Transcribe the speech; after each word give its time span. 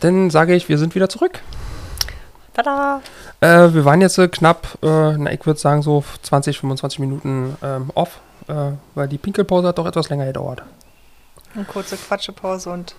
dann 0.00 0.30
sage 0.30 0.54
ich, 0.54 0.68
wir 0.68 0.78
sind 0.78 0.94
wieder 0.94 1.08
zurück. 1.08 1.40
Tada! 2.54 3.00
Äh, 3.40 3.72
wir 3.72 3.84
waren 3.84 4.00
jetzt 4.00 4.18
äh, 4.18 4.28
knapp, 4.28 4.78
äh, 4.82 5.16
na, 5.16 5.32
ich 5.32 5.46
würde 5.46 5.60
sagen 5.60 5.82
so 5.82 6.02
20, 6.22 6.58
25 6.58 6.98
Minuten 6.98 7.56
ähm, 7.62 7.90
off, 7.94 8.20
äh, 8.48 8.72
weil 8.94 9.08
die 9.08 9.18
Pinkelpause 9.18 9.68
hat 9.68 9.78
doch 9.78 9.86
etwas 9.86 10.08
länger 10.08 10.26
gedauert. 10.26 10.62
Eine 11.54 11.64
kurze 11.64 11.96
Quatschepause 11.96 12.70
und 12.70 12.96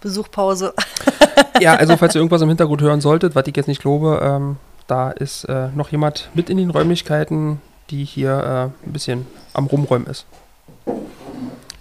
Besuchpause. 0.00 0.74
ja, 1.60 1.74
also 1.74 1.96
falls 1.96 2.14
ihr 2.14 2.20
irgendwas 2.20 2.42
im 2.42 2.48
Hintergrund 2.48 2.82
hören 2.82 3.00
solltet, 3.00 3.34
was 3.34 3.46
ich 3.46 3.56
jetzt 3.56 3.68
nicht 3.68 3.80
glaube, 3.80 4.20
ähm, 4.22 4.56
da 4.88 5.10
ist 5.10 5.44
äh, 5.44 5.68
noch 5.74 5.90
jemand 5.90 6.28
mit 6.34 6.50
in 6.50 6.56
den 6.56 6.70
Räumlichkeiten, 6.70 7.60
die 7.90 8.04
hier 8.04 8.72
äh, 8.84 8.86
ein 8.86 8.92
bisschen 8.92 9.26
am 9.54 9.66
Rumräumen 9.66 10.08
ist. 10.08 10.26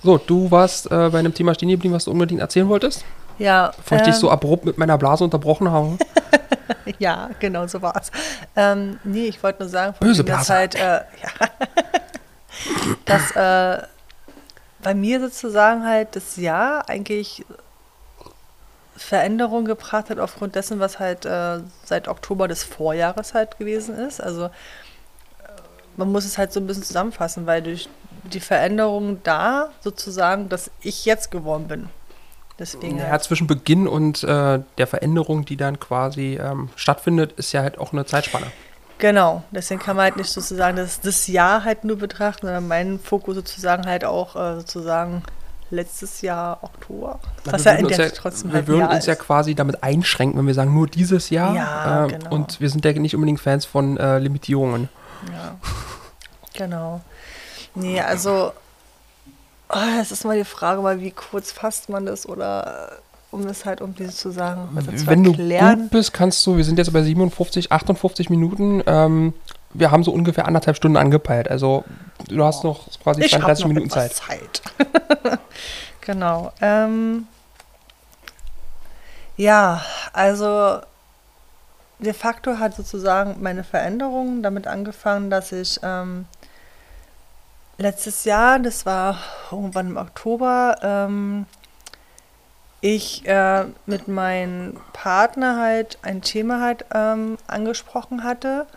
So, 0.04 0.18
du 0.20 0.52
warst 0.52 0.90
bei 0.90 1.18
einem 1.18 1.34
Thema 1.34 1.54
stehen 1.54 1.70
geblieben, 1.70 1.94
was 1.94 2.06
du 2.06 2.12
unbedingt 2.12 2.40
erzählen 2.40 2.70
wolltest? 2.70 3.04
Ja. 3.38 3.72
Bevor 3.78 3.98
ich 3.98 4.04
dich 4.04 4.16
so 4.16 4.30
abrupt 4.30 4.66
mit 4.66 4.78
meiner 4.78 4.98
Blase 4.98 5.24
unterbrochen 5.24 5.72
habe. 5.72 5.98
ja, 7.00 7.30
genau 7.40 7.68
so 7.68 7.82
war 7.82 7.96
es. 8.00 8.12
Ähm, 8.56 9.00
nee, 9.04 9.28
ich 9.28 9.42
wollte 9.44 9.64
nur 9.64 9.70
sagen, 9.70 9.94
von 9.94 10.08
Böse 10.08 10.24
Blase. 10.24 10.54
Halt, 10.54 10.76
äh, 10.76 10.80
ja, 10.80 11.04
dass 13.06 13.32
äh, 13.36 13.84
bei 14.82 14.94
mir 14.94 15.20
sozusagen 15.20 15.86
halt 15.86 16.16
das 16.16 16.38
Jahr 16.38 16.88
eigentlich 16.90 17.46
Veränderung 18.96 19.66
gebracht 19.66 20.10
hat 20.10 20.20
aufgrund 20.20 20.56
dessen, 20.56 20.80
was 20.80 21.00
halt 21.00 21.26
äh, 21.26 21.60
seit 21.84 22.08
Oktober 22.08 22.48
des 22.48 22.64
Vorjahres 22.64 23.34
halt 23.34 23.58
gewesen 23.60 23.96
ist. 23.96 24.20
Also 24.20 24.46
äh, 24.46 24.50
man 25.96 26.12
muss 26.12 26.26
es 26.26 26.38
halt 26.38 26.52
so 26.52 26.60
ein 26.60 26.68
bisschen 26.68 26.84
zusammenfassen, 26.84 27.46
weil 27.46 27.62
durch 27.62 27.90
die 28.24 28.40
Veränderung 28.40 29.22
da 29.24 29.70
sozusagen, 29.82 30.50
dass 30.50 30.72
ich 30.82 31.06
jetzt 31.06 31.32
geworden 31.32 31.68
bin. 31.68 31.90
Deswegen 32.60 32.98
ja, 32.98 33.10
halt. 33.10 33.24
zwischen 33.24 33.46
Beginn 33.46 33.88
und 33.88 34.24
äh, 34.24 34.60
der 34.78 34.88
Veränderung, 34.88 35.46
die 35.46 35.58
dann 35.58 35.80
quasi 35.80 36.40
ähm, 36.42 36.70
stattfindet, 36.76 37.34
ist 37.34 37.52
ja 37.52 37.62
halt 37.62 37.78
auch 37.78 37.94
eine 37.94 38.06
Zeitspanne. 38.06 38.48
Genau, 39.00 39.44
deswegen 39.52 39.80
kann 39.80 39.96
man 39.96 40.06
halt 40.06 40.18
nicht 40.18 40.32
sozusagen 40.32 40.76
das, 40.76 41.00
das 41.02 41.28
Jahr 41.28 41.64
halt 41.64 41.84
nur 41.84 41.98
betrachten, 41.98 42.48
sondern 42.48 42.68
meinen 42.68 43.00
Fokus 43.00 43.36
sozusagen 43.36 43.86
halt 43.86 44.04
auch 44.04 44.36
äh, 44.36 44.56
sozusagen 44.56 45.22
letztes 45.70 46.22
Jahr 46.22 46.64
Oktober. 46.64 47.20
Na, 47.46 47.54
was 47.54 47.64
ja 47.66 47.74
in 47.74 47.88
der 47.88 47.98
ja, 47.98 48.10
trotzdem 48.10 48.52
Wir 48.52 48.60
halt 48.60 48.68
würden 48.68 48.88
uns 48.88 49.00
ist. 49.00 49.06
ja 49.06 49.16
quasi 49.16 49.54
damit 49.54 49.84
einschränken, 49.84 50.40
wenn 50.40 50.48
wir 50.48 50.54
sagen, 50.56 50.74
nur 50.74 50.88
dieses 50.88 51.30
Jahr. 51.30 51.56
Ja, 51.56 52.06
äh, 52.06 52.08
genau. 52.08 52.32
Und 52.32 52.60
wir 52.60 52.70
sind 52.70 52.86
ja 52.86 52.94
nicht 52.94 53.14
unbedingt 53.14 53.40
Fans 53.40 53.66
von 53.66 53.98
äh, 53.98 54.18
Limitierungen. 54.18 54.90
Ja, 55.32 55.56
genau. 56.54 57.02
Nee, 57.76 58.02
also 58.02 58.54
oh, 59.70 60.00
es 60.02 60.12
ist 60.12 60.26
mal 60.26 60.38
die 60.38 60.46
Frage, 60.46 60.82
mal 60.82 61.00
wie 61.02 61.12
kurz 61.12 61.52
fasst 61.52 61.90
man 61.90 62.06
das 62.06 62.28
oder 62.28 62.92
äh, 62.92 62.96
um 63.32 63.46
das 63.46 63.66
halt 63.66 63.82
irgendwie 63.82 64.08
zu 64.08 64.32
sagen. 64.32 64.70
Wenn 64.72 65.24
du 65.24 65.34
gut 65.34 65.90
bist, 65.92 66.14
kannst 66.14 66.46
du, 66.46 66.58
wir 66.58 66.64
sind 66.64 66.78
jetzt 66.78 66.94
bei 66.94 67.04
57, 67.04 67.72
58 67.72 68.30
Minuten, 68.30 68.82
ähm, 68.86 69.34
wir 69.74 69.92
haben 69.92 70.04
so 70.04 70.12
ungefähr 70.12 70.48
anderthalb 70.48 70.78
Stunden 70.78 70.98
angepeilt. 70.98 71.50
Also 71.50 71.84
du 72.30 72.44
hast 72.44 72.64
noch 72.64 72.88
quasi 73.04 73.24
ich 73.24 73.32
32 73.32 73.66
noch 73.66 73.70
Minuten 73.70 73.90
Zeit. 73.90 74.14
Zeit. 74.14 74.62
genau. 76.02 76.52
Ähm, 76.62 77.28
ja, 79.36 79.84
also 80.14 80.80
de 82.00 82.14
facto 82.14 82.60
hat 82.60 82.76
sozusagen 82.76 83.38
meine 83.42 83.64
Veränderung 83.64 84.42
damit 84.42 84.68
angefangen, 84.68 85.30
dass 85.30 85.52
ich 85.52 85.80
ähm, 85.84 86.26
letztes 87.78 88.26
Jahr, 88.26 88.60
das 88.60 88.86
war 88.86 89.20
irgendwann 89.52 89.88
im 89.88 89.98
Oktober, 89.98 90.78
ähm, 90.82 91.46
ich 92.82 93.28
äh, 93.28 93.66
mit 93.86 94.08
meinem 94.08 94.80
Partner 94.94 95.60
halt 95.60 95.98
ein 96.04 96.22
Thema 96.22 96.62
halt 96.62 96.86
ähm, 96.94 97.38
angesprochen 97.48 98.24
hatte, 98.24 98.68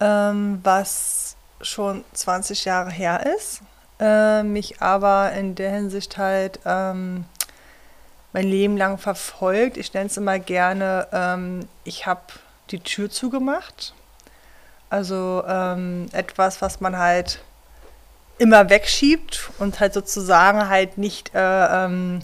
ähm, 0.00 0.60
was 0.62 1.36
schon 1.60 2.04
20 2.12 2.66
Jahre 2.66 2.90
her 2.90 3.24
ist, 3.36 3.62
äh, 3.98 4.42
mich 4.42 4.82
aber 4.82 5.32
in 5.32 5.54
der 5.54 5.70
Hinsicht 5.70 6.18
halt 6.18 6.60
ähm, 6.66 7.24
mein 8.34 8.46
Leben 8.46 8.76
lang 8.76 8.98
verfolgt. 8.98 9.78
Ich 9.78 9.94
nenne 9.94 10.06
es 10.06 10.16
immer 10.16 10.38
gerne, 10.38 11.08
ähm, 11.12 11.66
ich 11.84 12.06
habe 12.06 12.20
die 12.70 12.80
Tür 12.80 13.08
zugemacht. 13.08 13.94
Also 14.90 15.42
ähm, 15.46 16.08
etwas, 16.12 16.60
was 16.60 16.80
man 16.80 16.98
halt 16.98 17.40
immer 18.38 18.70
wegschiebt 18.70 19.50
und 19.58 19.80
halt 19.80 19.94
sozusagen 19.94 20.68
halt 20.68 20.98
nicht, 20.98 21.34
äh, 21.34 21.84
ähm, 21.84 22.20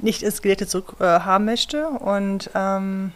nicht 0.00 0.22
ins 0.22 0.42
Gelände 0.42 0.66
zurück 0.66 0.96
äh, 1.00 1.04
haben 1.04 1.44
möchte. 1.44 1.88
Und 1.88 2.50
ähm, 2.54 3.12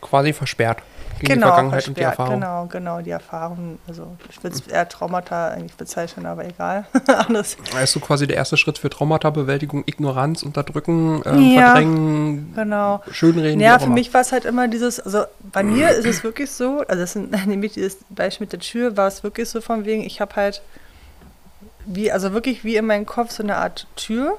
quasi 0.00 0.32
versperrt 0.32 0.82
gegen 1.20 1.34
genau, 1.34 1.46
die 1.46 1.52
Vergangenheit 1.52 1.88
und 1.88 1.96
die 1.96 2.02
Erfahrung. 2.02 2.40
Genau, 2.40 2.66
genau, 2.66 3.00
die 3.00 3.10
Erfahrung. 3.10 3.78
Also 3.88 4.16
ich 4.30 4.42
würde 4.42 4.56
es 4.56 4.66
eher 4.66 4.88
Traumata 4.88 5.48
eigentlich 5.48 5.74
bezeichnen, 5.74 6.26
aber 6.26 6.44
egal. 6.44 6.86
Alles. 7.06 7.56
Ist 7.82 7.92
so 7.92 8.00
quasi 8.00 8.26
der 8.26 8.36
erste 8.36 8.56
Schritt 8.56 8.78
für 8.78 8.90
Traumatabewältigung, 8.90 9.84
Ignoranz, 9.86 10.42
Unterdrücken, 10.42 11.22
ähm, 11.24 11.40
ja, 11.40 11.66
Verdrängen, 11.66 12.52
genau. 12.54 13.02
Schönreden. 13.10 13.60
Ja, 13.60 13.78
für 13.78 13.90
mich 13.90 14.12
war 14.14 14.20
es 14.20 14.32
halt 14.32 14.44
immer 14.44 14.68
dieses, 14.68 15.00
also 15.00 15.24
bei 15.52 15.62
mir 15.62 15.90
ist 15.90 16.06
es 16.06 16.24
wirklich 16.24 16.50
so, 16.50 16.84
also 16.88 17.00
das 17.00 17.12
sind 17.12 17.30
nämlich 17.46 17.72
dieses 17.72 17.98
Beispiel 18.10 18.46
mit 18.46 18.52
der 18.52 18.60
Tür, 18.60 18.96
war 18.96 19.08
es 19.08 19.22
wirklich 19.22 19.48
so 19.48 19.60
von 19.60 19.84
wegen, 19.84 20.02
ich 20.02 20.20
habe 20.20 20.36
halt 20.36 20.62
wie, 21.86 22.10
also 22.10 22.32
wirklich 22.32 22.64
wie 22.64 22.76
in 22.76 22.86
meinem 22.86 23.06
Kopf 23.06 23.30
so 23.30 23.42
eine 23.42 23.56
Art 23.56 23.86
Tür, 23.96 24.38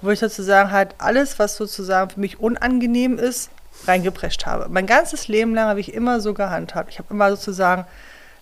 wo 0.00 0.10
ich 0.10 0.18
sozusagen 0.18 0.70
halt 0.70 0.94
alles, 0.98 1.38
was 1.38 1.56
sozusagen 1.56 2.10
für 2.10 2.20
mich 2.20 2.40
unangenehm 2.40 3.18
ist, 3.18 3.50
reingeprescht 3.86 4.46
habe. 4.46 4.68
Mein 4.68 4.86
ganzes 4.86 5.28
Leben 5.28 5.54
lang 5.54 5.68
habe 5.68 5.80
ich 5.80 5.94
immer 5.94 6.20
so 6.20 6.34
gehandhabt. 6.34 6.90
Ich 6.90 6.98
habe 6.98 7.12
immer 7.12 7.30
sozusagen 7.30 7.86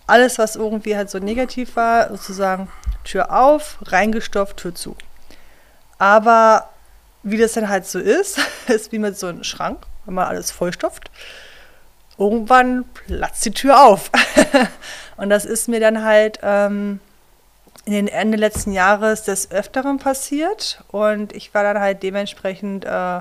alles, 0.07 0.39
was 0.39 0.57
irgendwie 0.57 0.97
halt 0.97 1.11
so 1.11 1.19
negativ 1.19 1.77
war, 1.77 2.09
sozusagen 2.11 2.69
Tür 3.05 3.37
auf, 3.37 3.79
reingestopft, 3.83 4.59
Tür 4.59 4.75
zu. 4.75 4.97
Aber 5.99 6.69
wie 7.23 7.39
das 7.39 7.55
dann 7.55 7.69
halt 7.69 7.87
so 7.87 7.99
ist, 7.99 8.39
ist 8.69 8.93
wie 8.93 8.99
mit 8.99 9.19
so 9.19 9.27
einem 9.27 9.45
Schrank, 9.45 9.85
wenn 10.05 10.15
man 10.15 10.27
alles 10.27 10.51
vollstopft. 10.51 11.11
Irgendwann 12.19 12.85
platzt 12.85 13.45
die 13.45 13.51
Tür 13.51 13.85
auf. 13.85 14.11
und 15.17 15.29
das 15.29 15.45
ist 15.45 15.69
mir 15.69 15.81
dann 15.81 16.03
halt 16.03 16.39
ähm, 16.43 17.01
in 17.85 17.93
den 17.93 18.09
Ende 18.09 18.39
letzten 18.39 18.73
Jahres 18.73 19.25
des 19.25 19.51
Öfteren 19.51 19.99
passiert. 19.99 20.83
Und 20.89 21.35
ich 21.35 21.53
war 21.53 21.63
dann 21.63 21.81
halt 21.81 22.03
dementsprechend 22.03 22.85
äh, 22.85 23.21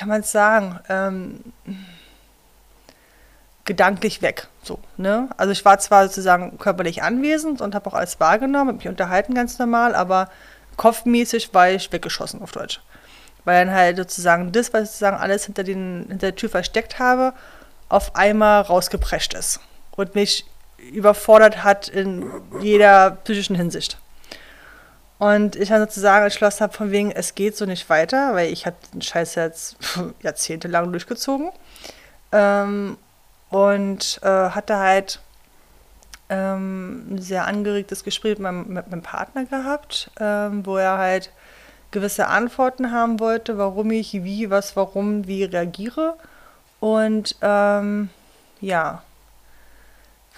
kann 0.00 0.08
man 0.08 0.22
es 0.22 0.32
sagen, 0.32 0.80
ähm, 0.88 1.40
gedanklich 3.66 4.22
weg. 4.22 4.48
So, 4.62 4.78
ne? 4.96 5.28
Also 5.36 5.52
ich 5.52 5.62
war 5.66 5.78
zwar 5.78 6.08
sozusagen 6.08 6.56
körperlich 6.56 7.02
anwesend 7.02 7.60
und 7.60 7.74
habe 7.74 7.86
auch 7.90 7.92
alles 7.92 8.18
wahrgenommen, 8.18 8.68
habe 8.68 8.78
mich 8.78 8.88
unterhalten 8.88 9.34
ganz 9.34 9.58
normal, 9.58 9.94
aber 9.94 10.30
kopfmäßig 10.78 11.52
war 11.52 11.68
ich 11.68 11.92
weggeschossen 11.92 12.40
auf 12.40 12.52
Deutsch. 12.52 12.80
Weil 13.44 13.66
dann 13.66 13.74
halt 13.74 13.98
sozusagen 13.98 14.52
das, 14.52 14.72
was 14.72 14.84
ich 14.84 14.88
sozusagen 14.88 15.18
alles 15.18 15.44
hinter, 15.44 15.64
den, 15.64 16.06
hinter 16.08 16.28
der 16.28 16.36
Tür 16.36 16.48
versteckt 16.48 16.98
habe, 16.98 17.34
auf 17.90 18.16
einmal 18.16 18.62
rausgeprescht 18.62 19.34
ist 19.34 19.60
und 19.96 20.14
mich 20.14 20.46
überfordert 20.78 21.62
hat 21.62 21.88
in 21.88 22.24
jeder 22.62 23.10
psychischen 23.10 23.54
Hinsicht. 23.54 23.98
Und 25.20 25.54
ich 25.54 25.68
dann 25.68 25.82
sozusagen 25.82 26.24
entschlossen 26.24 26.60
habe, 26.60 26.72
von 26.72 26.90
wegen, 26.90 27.10
es 27.10 27.34
geht 27.34 27.54
so 27.54 27.66
nicht 27.66 27.90
weiter, 27.90 28.34
weil 28.34 28.50
ich 28.50 28.64
habe 28.64 28.76
den 28.94 29.02
Scheiß 29.02 29.34
jetzt 29.34 29.76
jahrzehntelang 30.22 30.90
durchgezogen. 30.90 31.50
Ähm, 32.32 32.96
und 33.50 34.18
äh, 34.22 34.48
hatte 34.48 34.78
halt 34.78 35.20
ähm, 36.30 37.04
ein 37.10 37.18
sehr 37.20 37.46
angeregtes 37.46 38.02
Gespräch 38.02 38.38
mit 38.38 38.44
meinem, 38.44 38.68
mit 38.68 38.90
meinem 38.90 39.02
Partner 39.02 39.44
gehabt, 39.44 40.10
ähm, 40.18 40.64
wo 40.64 40.78
er 40.78 40.96
halt 40.96 41.30
gewisse 41.90 42.28
Antworten 42.28 42.90
haben 42.90 43.20
wollte, 43.20 43.58
warum 43.58 43.90
ich 43.90 44.14
wie, 44.24 44.48
was, 44.48 44.74
warum, 44.74 45.26
wie 45.26 45.44
reagiere. 45.44 46.16
Und 46.78 47.36
ähm, 47.42 48.08
ja, 48.62 49.02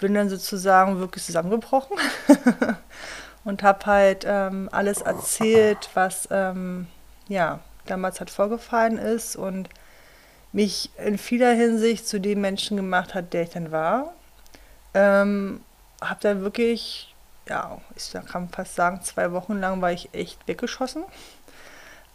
bin 0.00 0.14
dann 0.14 0.28
sozusagen 0.28 0.98
wirklich 0.98 1.22
zusammengebrochen. 1.22 1.96
und 3.44 3.62
habe 3.62 3.86
halt 3.86 4.24
ähm, 4.26 4.68
alles 4.72 5.00
erzählt, 5.02 5.90
was 5.94 6.28
ähm, 6.30 6.86
ja 7.28 7.60
damals 7.86 8.20
halt 8.20 8.30
vorgefallen 8.30 8.98
ist 8.98 9.36
und 9.36 9.68
mich 10.52 10.90
in 10.98 11.18
vieler 11.18 11.52
Hinsicht 11.52 12.06
zu 12.06 12.20
dem 12.20 12.40
Menschen 12.40 12.76
gemacht 12.76 13.14
hat, 13.14 13.32
der 13.32 13.42
ich 13.42 13.50
dann 13.50 13.72
war. 13.72 14.12
Ähm, 14.94 15.60
habe 16.00 16.20
dann 16.20 16.42
wirklich, 16.42 17.14
ja, 17.48 17.80
ich 17.96 18.12
kann 18.26 18.48
fast 18.50 18.74
sagen, 18.74 19.00
zwei 19.02 19.32
Wochen 19.32 19.58
lang 19.58 19.80
war 19.80 19.92
ich 19.92 20.10
echt 20.12 20.46
weggeschossen. 20.46 21.04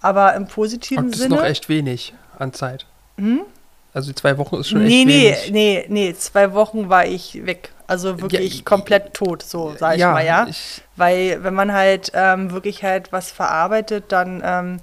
Aber 0.01 0.35
im 0.35 0.47
positiven 0.47 1.11
Sinne. 1.11 1.11
Das 1.11 1.19
ist 1.19 1.29
noch 1.29 1.43
echt 1.43 1.69
wenig 1.69 2.13
an 2.37 2.53
Zeit. 2.53 2.85
Hm? 3.17 3.41
Also 3.93 4.13
zwei 4.13 4.37
Wochen 4.37 4.57
ist 4.57 4.69
schon 4.69 4.83
nee, 4.83 5.01
echt 5.01 5.07
nee, 5.07 5.23
wenig. 5.23 5.51
Nee, 5.51 5.85
nee, 5.89 6.09
nee, 6.09 6.13
zwei 6.13 6.53
Wochen 6.53 6.89
war 6.89 7.05
ich 7.05 7.45
weg. 7.47 7.71
Also 7.87 8.21
wirklich 8.21 8.57
ja, 8.57 8.61
komplett 8.65 9.13
tot, 9.13 9.43
so 9.43 9.73
sag 9.79 9.95
ich 9.95 10.01
ja, 10.01 10.11
mal, 10.11 10.25
ja. 10.25 10.45
Ich, 10.49 10.81
Weil 10.97 11.41
wenn 11.43 11.53
man 11.53 11.71
halt 11.71 12.11
ähm, 12.13 12.51
wirklich 12.51 12.83
halt 12.83 13.11
was 13.13 13.31
verarbeitet, 13.31 14.05
dann 14.09 14.41
ähm, 14.43 14.79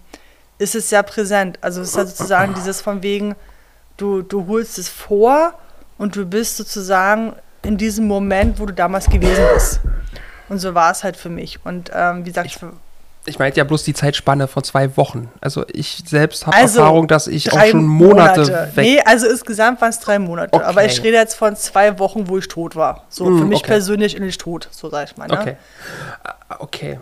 ist 0.58 0.74
es 0.74 0.90
ja 0.90 1.02
präsent. 1.02 1.58
Also 1.60 1.82
es 1.82 1.88
ist 1.90 1.96
ja 1.96 2.06
sozusagen 2.06 2.54
dieses 2.54 2.80
von 2.80 3.02
wegen, 3.02 3.34
du, 3.98 4.22
du 4.22 4.46
holst 4.46 4.78
es 4.78 4.88
vor 4.88 5.52
und 5.98 6.16
du 6.16 6.24
bist 6.24 6.56
sozusagen 6.56 7.34
in 7.62 7.76
diesem 7.76 8.06
Moment, 8.06 8.58
wo 8.58 8.66
du 8.66 8.72
damals 8.72 9.06
gewesen 9.10 9.44
bist. 9.54 9.80
Und 10.48 10.58
so 10.58 10.74
war 10.74 10.90
es 10.90 11.04
halt 11.04 11.16
für 11.16 11.30
mich. 11.30 11.58
Und 11.64 11.90
ähm, 11.94 12.20
wie 12.24 12.30
gesagt, 12.30 12.46
Ich- 12.46 12.58
Ich 13.26 13.38
meinte 13.38 13.56
ja 13.58 13.64
bloß 13.64 13.84
die 13.84 13.94
Zeitspanne 13.94 14.48
von 14.48 14.62
zwei 14.64 14.96
Wochen. 14.98 15.30
Also 15.40 15.64
ich 15.72 16.02
selbst 16.06 16.46
habe 16.46 16.56
Also, 16.56 16.80
Erfahrung, 16.80 17.08
dass 17.08 17.26
ich 17.26 17.50
auch 17.52 17.64
schon 17.64 17.86
Monate, 17.86 18.70
weg. 18.74 18.84
Nee, 18.84 19.00
also 19.04 19.26
insgesamt 19.28 19.80
waren 19.80 19.88
es 19.90 19.98
drei 20.00 20.18
Monate. 20.18 20.52
Okay. 20.52 20.64
Aber 20.64 20.84
ich 20.84 21.02
rede 21.02 21.16
jetzt 21.16 21.34
von 21.34 21.56
zwei 21.56 21.98
Wochen, 21.98 22.28
wo 22.28 22.36
ich 22.38 22.48
tot 22.48 22.76
war. 22.76 23.04
So 23.08 23.24
Mm, 23.24 23.38
für 23.38 23.44
mich 23.46 23.58
okay. 23.60 23.68
persönlich 23.68 24.14
innerlich 24.14 24.36
tot, 24.36 24.68
so 24.70 24.90
sag 24.90 25.08
ich 25.10 25.16
mal. 25.16 25.26
Ne? 25.28 25.40
Okay. 25.40 25.56
Ah, 26.22 26.56
Okay. 26.60 27.00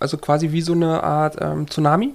Also 0.00 0.16
quasi 0.18 0.50
wie 0.50 0.62
so 0.62 0.72
eine 0.72 1.02
Art 1.02 1.36
ähm, 1.40 1.68
Tsunami? 1.68 2.14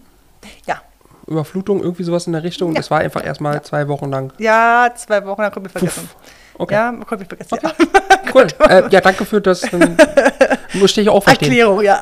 Ja. 0.66 0.82
Überflutung, 1.28 1.82
irgendwie 1.82 2.04
sowas 2.04 2.28
in 2.28 2.34
der 2.34 2.44
Richtung. 2.44 2.72
Ja. 2.74 2.78
Das 2.80 2.92
war 2.92 3.00
einfach 3.00 3.24
erstmal 3.24 3.62
zwei 3.64 3.88
Wochen 3.88 4.10
lang. 4.10 4.34
Ja, 4.38 4.90
zwei 4.96 5.24
Wochen, 5.26 5.42
konnte 5.52 5.62
ich 5.68 5.72
vergessen. 5.72 6.10
Okay. 6.58 6.74
Ja, 6.74 6.92
konnte 7.06 7.24
ich 7.24 7.28
vergessen. 7.28 7.60
Ja. 7.64 7.74
Cool. 8.34 8.48
äh, 8.70 8.90
ja, 8.90 9.00
danke 9.02 9.24
für 9.24 9.40
das. 9.40 9.72
Ähm, 9.72 9.96
musste 10.74 11.00
ich 11.00 11.08
auch 11.10 11.24
verstehen. 11.24 11.50
Erklärung, 11.50 11.82
ja. 11.84 12.02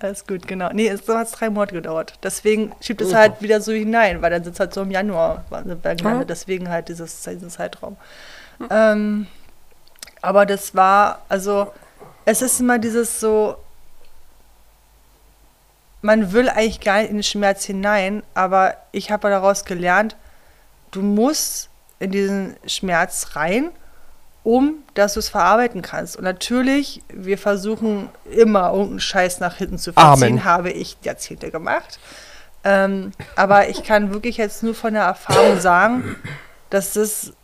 Alles 0.00 0.26
gut, 0.26 0.48
genau. 0.48 0.70
Nee, 0.72 0.88
es 0.88 1.06
hat 1.06 1.28
drei 1.38 1.50
Monate 1.50 1.74
gedauert. 1.74 2.14
Deswegen 2.22 2.72
schiebt 2.80 3.00
es 3.02 3.12
Mhm. 3.12 3.16
halt 3.16 3.42
wieder 3.42 3.60
so 3.60 3.70
hinein, 3.72 4.20
weil 4.22 4.30
dann 4.30 4.42
sind 4.42 4.54
es 4.54 4.60
halt 4.60 4.74
so 4.74 4.82
im 4.82 4.90
Januar 4.90 5.44
sind 5.64 5.84
wir 5.84 5.94
gelandet. 5.94 6.30
Deswegen 6.30 6.68
halt 6.70 6.88
dieses, 6.88 7.22
diesen 7.22 7.50
Zeitraum. 7.50 7.96
Ähm, 8.70 9.26
aber 10.22 10.46
das 10.46 10.74
war, 10.74 11.20
also, 11.28 11.70
es 12.24 12.42
ist 12.42 12.58
immer 12.60 12.78
dieses 12.78 13.20
so, 13.20 13.56
man 16.02 16.32
will 16.32 16.48
eigentlich 16.48 16.80
gar 16.80 16.98
nicht 17.00 17.10
in 17.10 17.16
den 17.18 17.22
Schmerz 17.22 17.64
hinein, 17.64 18.22
aber 18.34 18.74
ich 18.92 19.10
habe 19.10 19.28
daraus 19.28 19.64
gelernt, 19.64 20.16
du 20.90 21.02
musst 21.02 21.68
in 22.00 22.10
diesen 22.10 22.56
Schmerz 22.66 23.28
rein, 23.34 23.70
um 24.48 24.82
dass 24.94 25.12
du 25.12 25.20
es 25.20 25.28
verarbeiten 25.28 25.82
kannst. 25.82 26.16
Und 26.16 26.24
natürlich, 26.24 27.02
wir 27.12 27.36
versuchen 27.36 28.08
immer 28.30 28.70
irgendeinen 28.70 29.00
Scheiß 29.00 29.40
nach 29.40 29.56
hinten 29.56 29.76
zu 29.76 29.92
verziehen, 29.92 30.24
Amen. 30.24 30.44
habe 30.44 30.70
ich 30.70 30.96
Jahrzehnte 31.02 31.50
gemacht. 31.50 32.00
Ähm, 32.64 33.12
aber 33.36 33.68
ich 33.68 33.84
kann 33.84 34.10
wirklich 34.10 34.38
jetzt 34.38 34.62
nur 34.62 34.74
von 34.74 34.94
der 34.94 35.02
Erfahrung 35.02 35.60
sagen, 35.60 36.16
dass 36.70 36.94
das 36.94 37.34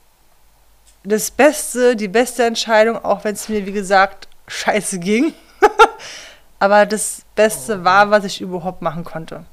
das 1.04 1.30
Beste, 1.30 1.94
die 1.94 2.08
beste 2.08 2.44
Entscheidung, 2.44 3.04
auch 3.04 3.22
wenn 3.24 3.34
es 3.34 3.50
mir, 3.50 3.66
wie 3.66 3.72
gesagt, 3.72 4.26
scheiße 4.48 4.98
ging, 4.98 5.34
aber 6.58 6.86
das 6.86 7.20
Beste 7.36 7.84
war, 7.84 8.10
was 8.10 8.24
ich 8.24 8.40
überhaupt 8.40 8.80
machen 8.80 9.04
konnte. 9.04 9.44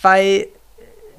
Weil 0.00 0.46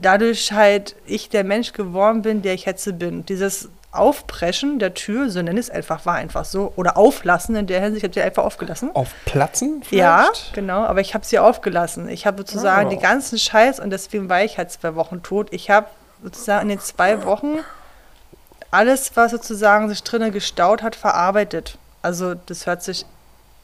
dadurch 0.02 0.52
halt 0.52 0.96
ich 1.06 1.30
der 1.30 1.44
Mensch 1.44 1.74
geworden 1.74 2.24
bin, 2.24 2.42
der 2.42 2.56
ich 2.56 2.66
jetzt 2.66 2.98
bin. 2.98 3.24
Dieses 3.28 3.70
Aufpreschen 3.92 4.80
der 4.80 4.94
Tür, 4.94 5.30
so 5.30 5.42
nenne 5.42 5.60
ich 5.60 5.68
es 5.68 5.70
einfach, 5.72 6.06
war 6.06 6.16
einfach 6.16 6.46
so. 6.46 6.74
Oder 6.76 6.98
auflassen 6.98 7.56
in 7.56 7.68
der 7.68 7.82
Hinsicht, 7.82 8.04
ich 8.04 8.10
habe 8.10 8.14
sie 8.14 8.22
einfach 8.22 8.44
aufgelassen. 8.44 8.92
Auf 8.94 9.14
Platzen? 9.26 9.82
Ja, 9.90 10.24
vielleicht? 10.30 10.54
genau, 10.54 10.84
aber 10.84 11.02
ich 11.02 11.14
habe 11.14 11.26
sie 11.26 11.40
aufgelassen. 11.40 12.10
Ich 12.10 12.28
habe 12.28 12.38
sozusagen 12.40 12.88
Oh. 12.88 12.90
die 12.90 12.98
ganzen 13.00 13.40
Scheiß 13.40 13.80
und 13.80 13.90
deswegen 13.90 14.30
war 14.30 14.44
ich 14.44 14.58
halt 14.58 14.72
zwei 14.72 14.96
Wochen 14.96 15.24
tot. 15.24 15.48
Ich 15.52 15.70
habe 15.70 15.88
sozusagen 16.22 16.64
in 16.64 16.70
den 16.70 16.80
zwei 16.80 17.24
Wochen 17.26 17.60
alles, 18.72 19.12
was 19.16 19.32
sozusagen 19.32 19.88
sich 19.90 20.04
drinnen 20.04 20.32
gestaut 20.32 20.84
hat, 20.84 20.96
verarbeitet. 20.96 21.78
Also 22.02 22.34
das 22.36 22.66
hört 22.66 22.84
sich, 22.84 23.06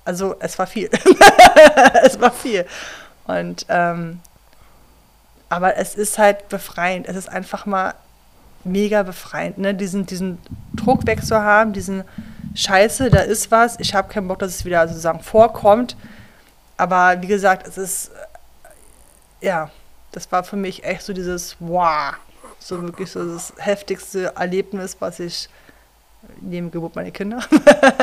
also 0.05 0.35
es 0.39 0.57
war 0.57 0.67
viel. 0.67 0.89
es 2.03 2.19
war 2.19 2.31
viel. 2.31 2.65
Und 3.27 3.65
ähm, 3.69 4.19
aber 5.49 5.77
es 5.77 5.93
ist 5.95 6.17
halt 6.17 6.49
befreiend. 6.49 7.07
Es 7.07 7.15
ist 7.15 7.29
einfach 7.29 7.65
mal 7.65 7.93
mega 8.63 9.03
befreiend, 9.03 9.57
ne? 9.57 9.73
Diesen, 9.73 10.05
diesen 10.05 10.37
Druck 10.73 11.05
wegzuhaben, 11.05 11.73
diesen 11.73 12.03
Scheiße, 12.55 13.09
da 13.09 13.19
ist 13.19 13.51
was. 13.51 13.79
Ich 13.79 13.95
habe 13.95 14.11
keinen 14.11 14.27
Bock, 14.27 14.39
dass 14.39 14.55
es 14.55 14.65
wieder 14.65 14.87
sozusagen 14.87 15.21
vorkommt. 15.21 15.95
Aber 16.77 17.21
wie 17.21 17.27
gesagt, 17.27 17.67
es 17.67 17.77
ist, 17.77 18.11
äh, 19.41 19.47
ja, 19.47 19.71
das 20.11 20.31
war 20.31 20.43
für 20.43 20.55
mich 20.55 20.83
echt 20.83 21.01
so 21.03 21.13
dieses 21.13 21.55
Wow. 21.59 22.15
So 22.59 22.81
wirklich 22.81 23.11
so 23.11 23.33
das 23.33 23.53
heftigste 23.57 24.33
Erlebnis, 24.35 24.97
was 24.99 25.19
ich 25.19 25.49
neben 26.39 26.71
Geburt 26.71 26.95
meiner 26.95 27.11
Kinder, 27.11 27.39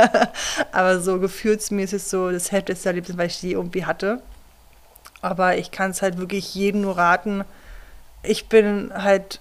aber 0.73 1.01
so 1.01 1.19
gefühlsmäßig 1.19 2.03
so 2.03 2.31
das 2.31 2.53
heftigste 2.53 2.91
Erlebnis, 2.91 3.17
was 3.17 3.27
ich 3.27 3.43
je 3.43 3.53
irgendwie 3.53 3.87
hatte. 3.87 4.21
Aber 5.23 5.57
ich 5.57 5.71
kann 5.71 5.93
es 5.93 6.03
halt 6.03 6.19
wirklich 6.19 6.55
jedem 6.55 6.83
nur 6.83 6.99
raten. 6.99 7.45
Ich 8.23 8.49
bin 8.49 8.93
halt 8.95 9.41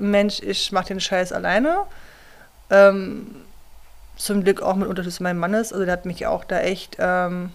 Mensch, 0.00 0.40
ich 0.40 0.72
mache 0.72 0.88
den 0.88 1.00
Scheiß 1.00 1.32
alleine. 1.32 1.78
Ähm, 2.70 3.34
zum 4.16 4.42
Glück 4.42 4.62
auch 4.62 4.74
mit 4.74 4.88
Unterstützung 4.88 5.24
meines 5.24 5.40
Mannes. 5.40 5.72
Also 5.72 5.84
der 5.84 5.92
hat 5.92 6.04
mich 6.06 6.26
auch 6.26 6.44
da 6.44 6.60
echt, 6.60 6.96
ähm, 6.98 7.50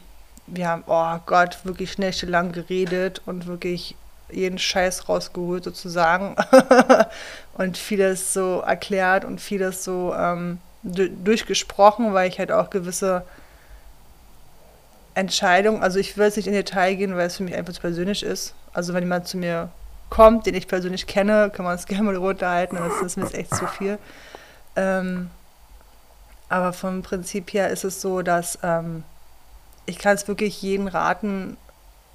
wir 0.47 0.67
haben, 0.67 0.83
oh 0.87 1.17
Gott, 1.25 1.59
wirklich 1.63 1.97
nächtelang 1.97 2.51
geredet 2.51 3.21
und 3.25 3.47
wirklich 3.47 3.95
jeden 4.31 4.57
Scheiß 4.57 5.09
rausgeholt 5.09 5.63
sozusagen. 5.63 6.35
und 7.57 7.77
vieles 7.77 8.33
so 8.33 8.61
erklärt 8.61 9.25
und 9.25 9.39
vieles 9.41 9.83
so 9.83 10.13
ähm, 10.17 10.59
du- 10.83 11.09
durchgesprochen, 11.09 12.13
weil 12.13 12.29
ich 12.29 12.39
halt 12.39 12.51
auch 12.51 12.69
gewisse 12.69 13.23
Entscheidungen, 15.15 15.83
also 15.83 15.99
ich 15.99 16.17
will 16.17 16.25
jetzt 16.25 16.37
nicht 16.37 16.47
in 16.47 16.53
Detail 16.53 16.95
gehen, 16.95 17.15
weil 17.15 17.27
es 17.27 17.37
für 17.37 17.43
mich 17.43 17.55
einfach 17.55 17.73
zu 17.73 17.81
persönlich 17.81 18.23
ist. 18.23 18.55
Also 18.73 18.93
wenn 18.93 19.03
jemand 19.03 19.27
zu 19.27 19.37
mir 19.37 19.69
kommt, 20.13 20.45
den 20.45 20.53
ich 20.53 20.67
persönlich 20.67 21.07
kenne, 21.07 21.49
kann 21.51 21.65
man 21.65 21.73
es 21.73 21.85
gerne 21.87 22.03
mal 22.03 22.15
runterhalten, 22.15 22.77
aber 22.77 22.89
das 22.89 23.01
ist 23.01 23.17
mir 23.17 23.23
jetzt 23.23 23.35
echt 23.35 23.55
zu 23.55 23.65
viel. 23.65 23.97
Ähm, 24.75 25.31
aber 26.49 26.71
vom 26.71 27.01
Prinzip 27.01 27.51
her 27.51 27.69
ist 27.69 27.83
es 27.83 27.99
so, 27.99 28.21
dass 28.21 28.59
ähm, 28.61 29.03
ich 29.87 29.97
kann 29.97 30.13
es 30.13 30.27
wirklich 30.27 30.61
jeden 30.61 30.87
raten, 30.87 31.57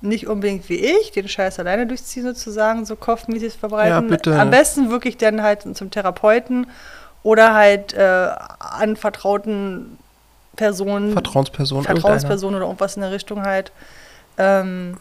nicht 0.01 0.29
unbedingt 0.29 0.69
wie 0.69 0.77
ich, 0.77 1.11
den 1.11 1.29
Scheiß 1.29 1.59
alleine 1.59 1.89
durchziehen 1.89 2.23
sozusagen, 2.23 2.87
so 2.87 2.95
kopfmäßig 2.95 3.55
verbreiten. 3.55 4.17
Ja. 4.25 4.41
Am 4.41 4.51
besten 4.51 4.91
wirklich 4.91 5.17
dann 5.17 5.43
halt 5.43 5.77
zum 5.77 5.91
Therapeuten 5.91 6.69
oder 7.25 7.53
halt 7.53 7.95
äh, 7.95 8.29
anvertrauten 8.61 9.99
Personen, 10.55 11.13
Vertrauensperson. 11.13 11.83
Vertrauensperson 11.83 12.55
oder 12.55 12.67
irgendwas 12.67 12.95
in 12.95 13.03
der 13.03 13.11
Richtung 13.11 13.43
halt. 13.43 13.73
Ähm, 14.37 14.99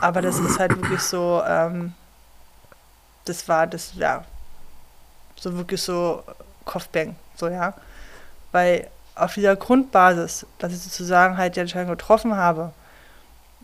aber 0.00 0.22
das 0.22 0.38
ist 0.38 0.58
halt 0.58 0.74
wirklich 0.74 1.00
so, 1.00 1.42
ähm, 1.46 1.92
das 3.24 3.48
war 3.48 3.66
das, 3.66 3.92
ja, 3.94 4.24
so 5.36 5.56
wirklich 5.56 5.82
so 5.82 6.22
Kopfbang, 6.64 7.16
so 7.36 7.48
ja. 7.48 7.74
Weil 8.52 8.88
auf 9.14 9.34
dieser 9.34 9.56
Grundbasis, 9.56 10.46
dass 10.58 10.72
ich 10.72 10.80
sozusagen 10.80 11.36
halt 11.36 11.56
die 11.56 11.60
Entscheidung 11.60 11.90
getroffen 11.90 12.36
habe, 12.36 12.72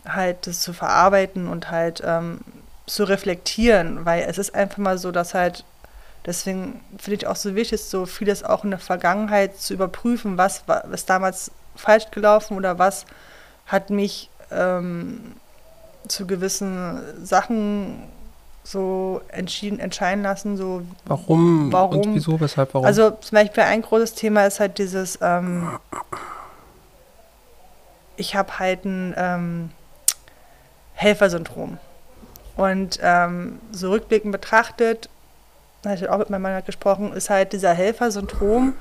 halt 0.07 0.47
das 0.47 0.61
zu 0.61 0.73
verarbeiten 0.73 1.47
und 1.47 1.69
halt 1.71 2.01
ähm, 2.05 2.39
zu 2.85 3.03
reflektieren, 3.03 4.05
weil 4.05 4.23
es 4.23 4.37
ist 4.37 4.55
einfach 4.55 4.77
mal 4.77 4.97
so, 4.97 5.11
dass 5.11 5.33
halt, 5.33 5.65
deswegen 6.25 6.81
finde 6.97 7.17
ich 7.17 7.27
auch 7.27 7.35
so 7.35 7.55
wichtig, 7.55 7.83
so 7.83 8.05
vieles 8.05 8.43
auch 8.43 8.63
in 8.63 8.69
der 8.71 8.79
Vergangenheit 8.79 9.57
zu 9.59 9.73
überprüfen, 9.73 10.37
was 10.37 10.67
wa- 10.67 10.83
was 10.87 11.05
damals 11.05 11.51
falsch 11.75 12.09
gelaufen 12.11 12.55
oder 12.55 12.79
was 12.79 13.05
hat 13.65 13.89
mich 13.89 14.29
ähm, 14.51 15.35
zu 16.07 16.25
gewissen 16.25 17.01
Sachen 17.25 18.03
so 18.71 19.21
entschieden, 19.29 19.79
entscheiden 19.79 20.23
lassen, 20.23 20.57
so 20.57 20.81
Warum, 21.05 21.71
Warum? 21.71 22.01
und 22.01 22.15
wieso, 22.15 22.39
weshalb, 22.39 22.73
warum? 22.73 22.85
also 22.85 23.11
zum 23.11 23.35
Beispiel 23.37 23.63
ein 23.63 23.81
großes 23.81 24.13
Thema 24.13 24.45
ist 24.45 24.59
halt 24.59 24.77
dieses, 24.77 25.19
ähm, 25.21 25.79
ich 28.17 28.35
habe 28.35 28.59
halt 28.59 28.83
ein 28.83 29.13
ähm, 29.17 29.69
Helfersyndrom. 30.95 31.77
Und 32.57 32.99
ähm, 33.03 33.59
so 33.71 33.91
rückblickend 33.91 34.31
betrachtet, 34.31 35.09
da 35.83 35.91
habe 35.91 35.99
ich 35.99 36.09
auch 36.09 36.17
mit 36.17 36.29
meinem 36.29 36.41
Mann 36.41 36.53
halt 36.53 36.65
gesprochen, 36.65 37.13
ist 37.13 37.29
halt 37.29 37.53
dieser 37.53 37.73
Helfersyndrom 37.73 38.73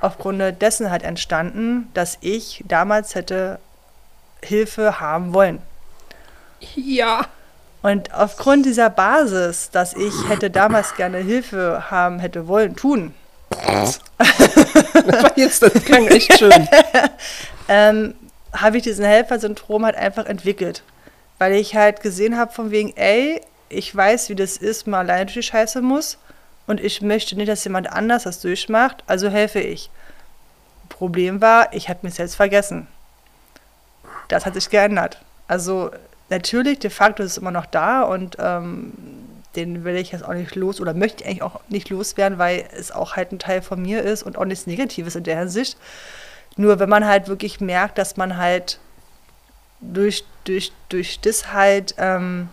aufgrund 0.00 0.60
dessen 0.60 0.90
halt 0.90 1.04
entstanden, 1.04 1.88
dass 1.94 2.18
ich 2.20 2.64
damals 2.66 3.14
hätte 3.14 3.60
Hilfe 4.42 5.00
haben 5.00 5.32
wollen. 5.32 5.62
ja. 6.74 7.26
Und 7.82 8.14
aufgrund 8.14 8.64
dieser 8.64 8.90
Basis, 8.90 9.70
dass 9.70 9.94
ich 9.94 10.28
hätte 10.28 10.50
damals 10.50 10.94
gerne 10.94 11.18
Hilfe 11.18 11.90
haben 11.90 12.20
hätte 12.20 12.46
wollen, 12.46 12.76
tun, 12.76 13.12
Das 13.50 14.00
war 14.18 15.36
jetzt, 15.36 15.62
das 15.62 15.72
klang 15.84 16.06
echt 16.06 16.38
schön. 16.38 16.52
ähm, 17.68 18.14
habe 18.52 18.76
ich 18.76 18.82
diesen 18.82 19.04
Helfersyndrom 19.04 19.84
halt 19.84 19.96
einfach 19.96 20.26
entwickelt. 20.26 20.82
Weil 21.38 21.54
ich 21.54 21.74
halt 21.74 22.02
gesehen 22.02 22.36
habe 22.36 22.52
von 22.52 22.70
wegen, 22.70 22.96
ey, 22.96 23.40
ich 23.68 23.94
weiß, 23.94 24.28
wie 24.28 24.34
das 24.34 24.56
ist, 24.56 24.86
man 24.86 25.00
alleine 25.00 25.26
durch 25.26 25.34
die 25.34 25.42
Scheiße 25.42 25.82
muss 25.82 26.18
und 26.66 26.78
ich 26.78 27.02
möchte 27.02 27.36
nicht, 27.36 27.48
dass 27.48 27.64
jemand 27.64 27.90
anders 27.90 28.24
das 28.24 28.40
durchmacht, 28.40 29.02
also 29.06 29.28
helfe 29.28 29.60
ich. 29.60 29.90
Problem 30.88 31.40
war, 31.40 31.72
ich 31.72 31.88
habe 31.88 32.00
mich 32.02 32.14
selbst 32.14 32.36
vergessen. 32.36 32.86
Das 34.28 34.46
hat 34.46 34.54
sich 34.54 34.70
geändert. 34.70 35.20
Also 35.48 35.90
natürlich, 36.32 36.80
de 36.80 36.90
facto 36.90 37.22
ist 37.22 37.32
es 37.32 37.38
immer 37.38 37.52
noch 37.52 37.66
da 37.66 38.02
und 38.02 38.36
ähm, 38.40 38.92
den 39.54 39.84
will 39.84 39.96
ich 39.96 40.12
jetzt 40.12 40.24
auch 40.24 40.32
nicht 40.32 40.56
los 40.56 40.80
oder 40.80 40.94
möchte 40.94 41.22
ich 41.22 41.28
eigentlich 41.28 41.42
auch 41.42 41.60
nicht 41.68 41.90
loswerden, 41.90 42.38
weil 42.38 42.64
es 42.76 42.90
auch 42.90 43.16
halt 43.16 43.32
ein 43.32 43.38
Teil 43.38 43.62
von 43.62 43.80
mir 43.80 44.02
ist 44.02 44.22
und 44.22 44.36
auch 44.36 44.44
nichts 44.44 44.66
Negatives 44.66 45.14
in 45.14 45.24
der 45.24 45.38
Hinsicht. 45.38 45.76
Nur 46.56 46.78
wenn 46.80 46.88
man 46.88 47.06
halt 47.06 47.28
wirklich 47.28 47.60
merkt, 47.60 47.98
dass 47.98 48.16
man 48.16 48.36
halt 48.36 48.78
durch, 49.80 50.24
durch, 50.44 50.72
durch 50.88 51.20
das 51.20 51.52
halt 51.52 51.94
ähm, 51.98 52.48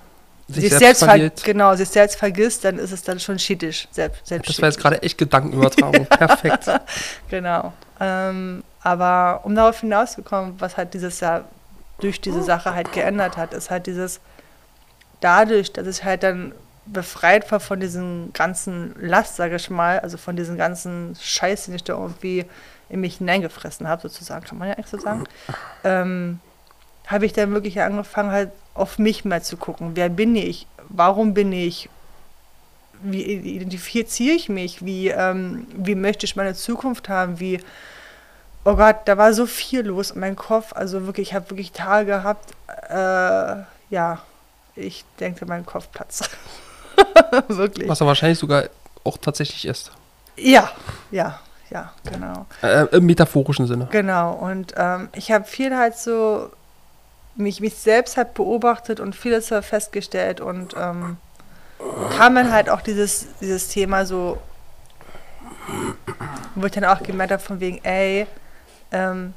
Sich 0.47 0.69
sich, 0.69 0.77
selbst 0.77 1.01
selbst, 1.01 1.43
genau, 1.45 1.75
sich 1.75 1.89
selbst 1.89 2.17
vergisst, 2.17 2.65
dann 2.65 2.79
ist 2.79 2.91
es 2.91 3.03
dann 3.03 3.19
schon 3.19 3.39
schietisch. 3.39 3.87
Selbst, 3.91 4.29
Das 4.29 4.61
war 4.61 4.69
jetzt 4.69 4.79
gerade 4.79 5.01
echt 5.01 5.17
Gedankenübertragung. 5.17 6.05
Perfekt. 6.09 6.65
Genau. 7.29 7.71
Ähm, 7.99 8.63
aber 8.81 9.41
um 9.43 9.55
darauf 9.55 9.79
hinauszukommen, 9.79 10.55
was 10.59 10.75
halt 10.75 10.93
dieses 10.93 11.19
Jahr 11.19 11.45
durch 11.99 12.21
diese 12.21 12.43
Sache 12.43 12.73
halt 12.73 12.91
geändert 12.93 13.37
hat, 13.37 13.53
ist 13.53 13.69
halt 13.69 13.87
dieses, 13.87 14.19
dadurch, 15.19 15.71
dass 15.73 15.87
ich 15.87 16.03
halt 16.03 16.23
dann 16.23 16.53
befreit 16.85 17.51
war 17.51 17.59
von 17.59 17.79
diesem 17.79 18.31
ganzen 18.33 18.95
Last, 18.99 19.35
sage 19.35 19.55
ich 19.57 19.69
mal, 19.69 19.99
also 19.99 20.17
von 20.17 20.35
diesem 20.35 20.57
ganzen 20.57 21.15
Scheiß, 21.19 21.65
den 21.65 21.75
ich 21.75 21.83
da 21.83 21.93
irgendwie 21.93 22.45
in 22.89 23.01
mich 23.01 23.17
hineingefressen 23.17 23.87
habe, 23.87 24.01
sozusagen, 24.01 24.45
kann 24.45 24.57
man 24.57 24.69
ja 24.69 24.73
eigentlich 24.73 24.87
so 24.87 24.97
sagen, 24.97 25.25
ähm, 25.83 26.39
habe 27.05 27.25
ich 27.25 27.33
dann 27.33 27.53
wirklich 27.53 27.79
angefangen, 27.81 28.31
halt 28.31 28.51
auf 28.73 28.97
mich 28.97 29.25
mal 29.25 29.41
zu 29.41 29.57
gucken. 29.57 29.91
Wer 29.95 30.09
bin 30.09 30.35
ich? 30.35 30.67
Warum 30.89 31.33
bin 31.33 31.51
ich? 31.51 31.89
Wie 33.01 33.23
identifiziere 33.23 34.35
ich 34.35 34.49
mich? 34.49 34.85
Wie, 34.85 35.09
ähm, 35.09 35.67
wie 35.73 35.95
möchte 35.95 36.25
ich 36.25 36.35
meine 36.35 36.53
Zukunft 36.53 37.09
haben? 37.09 37.39
Wie, 37.39 37.59
oh 38.65 38.75
Gott, 38.75 38.97
da 39.05 39.17
war 39.17 39.33
so 39.33 39.45
viel 39.45 39.81
los 39.81 40.11
in 40.11 40.19
meinem 40.19 40.35
Kopf. 40.35 40.73
Also 40.73 41.05
wirklich, 41.05 41.29
ich 41.29 41.33
habe 41.33 41.49
wirklich 41.49 41.71
Tage 41.71 42.07
gehabt, 42.07 42.51
äh, 42.89 43.63
ja, 43.89 44.19
ich 44.75 45.05
denke, 45.19 45.45
mein 45.45 45.65
Kopf 45.65 45.89
platzt. 45.91 46.29
wirklich. 47.47 47.89
Was 47.89 48.01
er 48.01 48.07
wahrscheinlich 48.07 48.39
sogar 48.39 48.65
auch 49.03 49.17
tatsächlich 49.17 49.65
ist. 49.65 49.91
Ja, 50.35 50.71
ja, 51.11 51.39
ja, 51.69 51.91
genau. 52.09 52.45
Äh, 52.61 52.85
Im 52.95 53.05
metaphorischen 53.05 53.67
Sinne. 53.67 53.87
Genau, 53.91 54.33
und 54.33 54.73
ähm, 54.77 55.09
ich 55.13 55.31
habe 55.31 55.45
viel 55.45 55.75
halt 55.75 55.97
so 55.97 56.49
mich, 57.35 57.61
mich 57.61 57.75
selbst 57.75 58.17
halt 58.17 58.33
beobachtet 58.33 58.99
und 58.99 59.15
vieles 59.15 59.47
so 59.47 59.61
festgestellt 59.61 60.41
und 60.41 60.75
ähm, 60.77 61.17
kam 62.17 62.35
dann 62.35 62.51
halt 62.51 62.69
auch 62.69 62.81
dieses, 62.81 63.27
dieses 63.39 63.69
Thema 63.69 64.05
so, 64.05 64.37
wo 66.55 66.65
ich 66.65 66.71
dann 66.71 66.85
auch 66.85 67.01
gemerkt 67.01 67.31
habe 67.31 67.41
von 67.41 67.59
wegen, 67.59 67.83
ey, 67.83 68.27
ähm, 68.91 69.33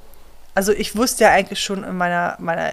also 0.54 0.73
ich 0.73 0.97
wusste 0.97 1.25
ja 1.25 1.30
eigentlich 1.30 1.61
schon 1.61 1.82
in 1.85 1.97
meiner, 1.97 2.37
meiner 2.38 2.73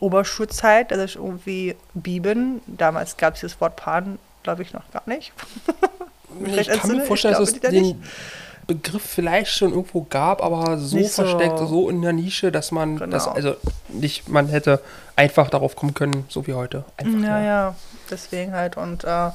Oberschulzeit, 0.00 0.90
dass 0.90 0.98
ich 1.10 1.16
irgendwie 1.16 1.74
bi 1.94 2.20
bin. 2.20 2.60
Damals 2.66 3.16
gab 3.16 3.34
es 3.34 3.40
das 3.40 3.60
Wort 3.60 3.76
Pan, 3.76 4.18
glaube 4.42 4.62
ich, 4.62 4.72
noch 4.72 4.88
gar 4.92 5.02
nicht. 5.06 5.32
Ich 6.30 6.44
kann 6.44 6.66
mir 6.66 6.68
entsinne, 6.68 7.04
vorstellen, 7.06 7.34
dass 7.34 7.48
es 7.54 7.58
glaube, 7.60 7.74
die 7.74 7.80
da 7.80 7.88
den 7.94 8.04
Begriff 8.66 9.02
vielleicht 9.02 9.50
schon 9.50 9.70
irgendwo 9.72 10.02
gab, 10.02 10.42
aber 10.44 10.76
so 10.76 10.98
so- 11.02 11.08
versteckt, 11.22 11.58
so 11.58 11.88
in 11.88 12.02
der 12.02 12.12
Nische, 12.12 12.52
dass 12.52 12.70
man 12.70 12.98
Genau. 12.98 13.10
das, 13.10 13.26
also 13.26 13.56
nicht, 13.88 14.28
man 14.28 14.46
hätte 14.48 14.80
einfach 15.16 15.48
darauf 15.48 15.74
kommen 15.74 15.94
können, 15.94 16.26
so 16.28 16.46
wie 16.46 16.52
heute. 16.52 16.84
Einfach, 16.98 17.22
Ja, 17.26 17.40
ja, 17.40 17.74
deswegen 18.10 18.52
halt. 18.52 18.76
Und 18.76 19.04
äh, 19.04 19.30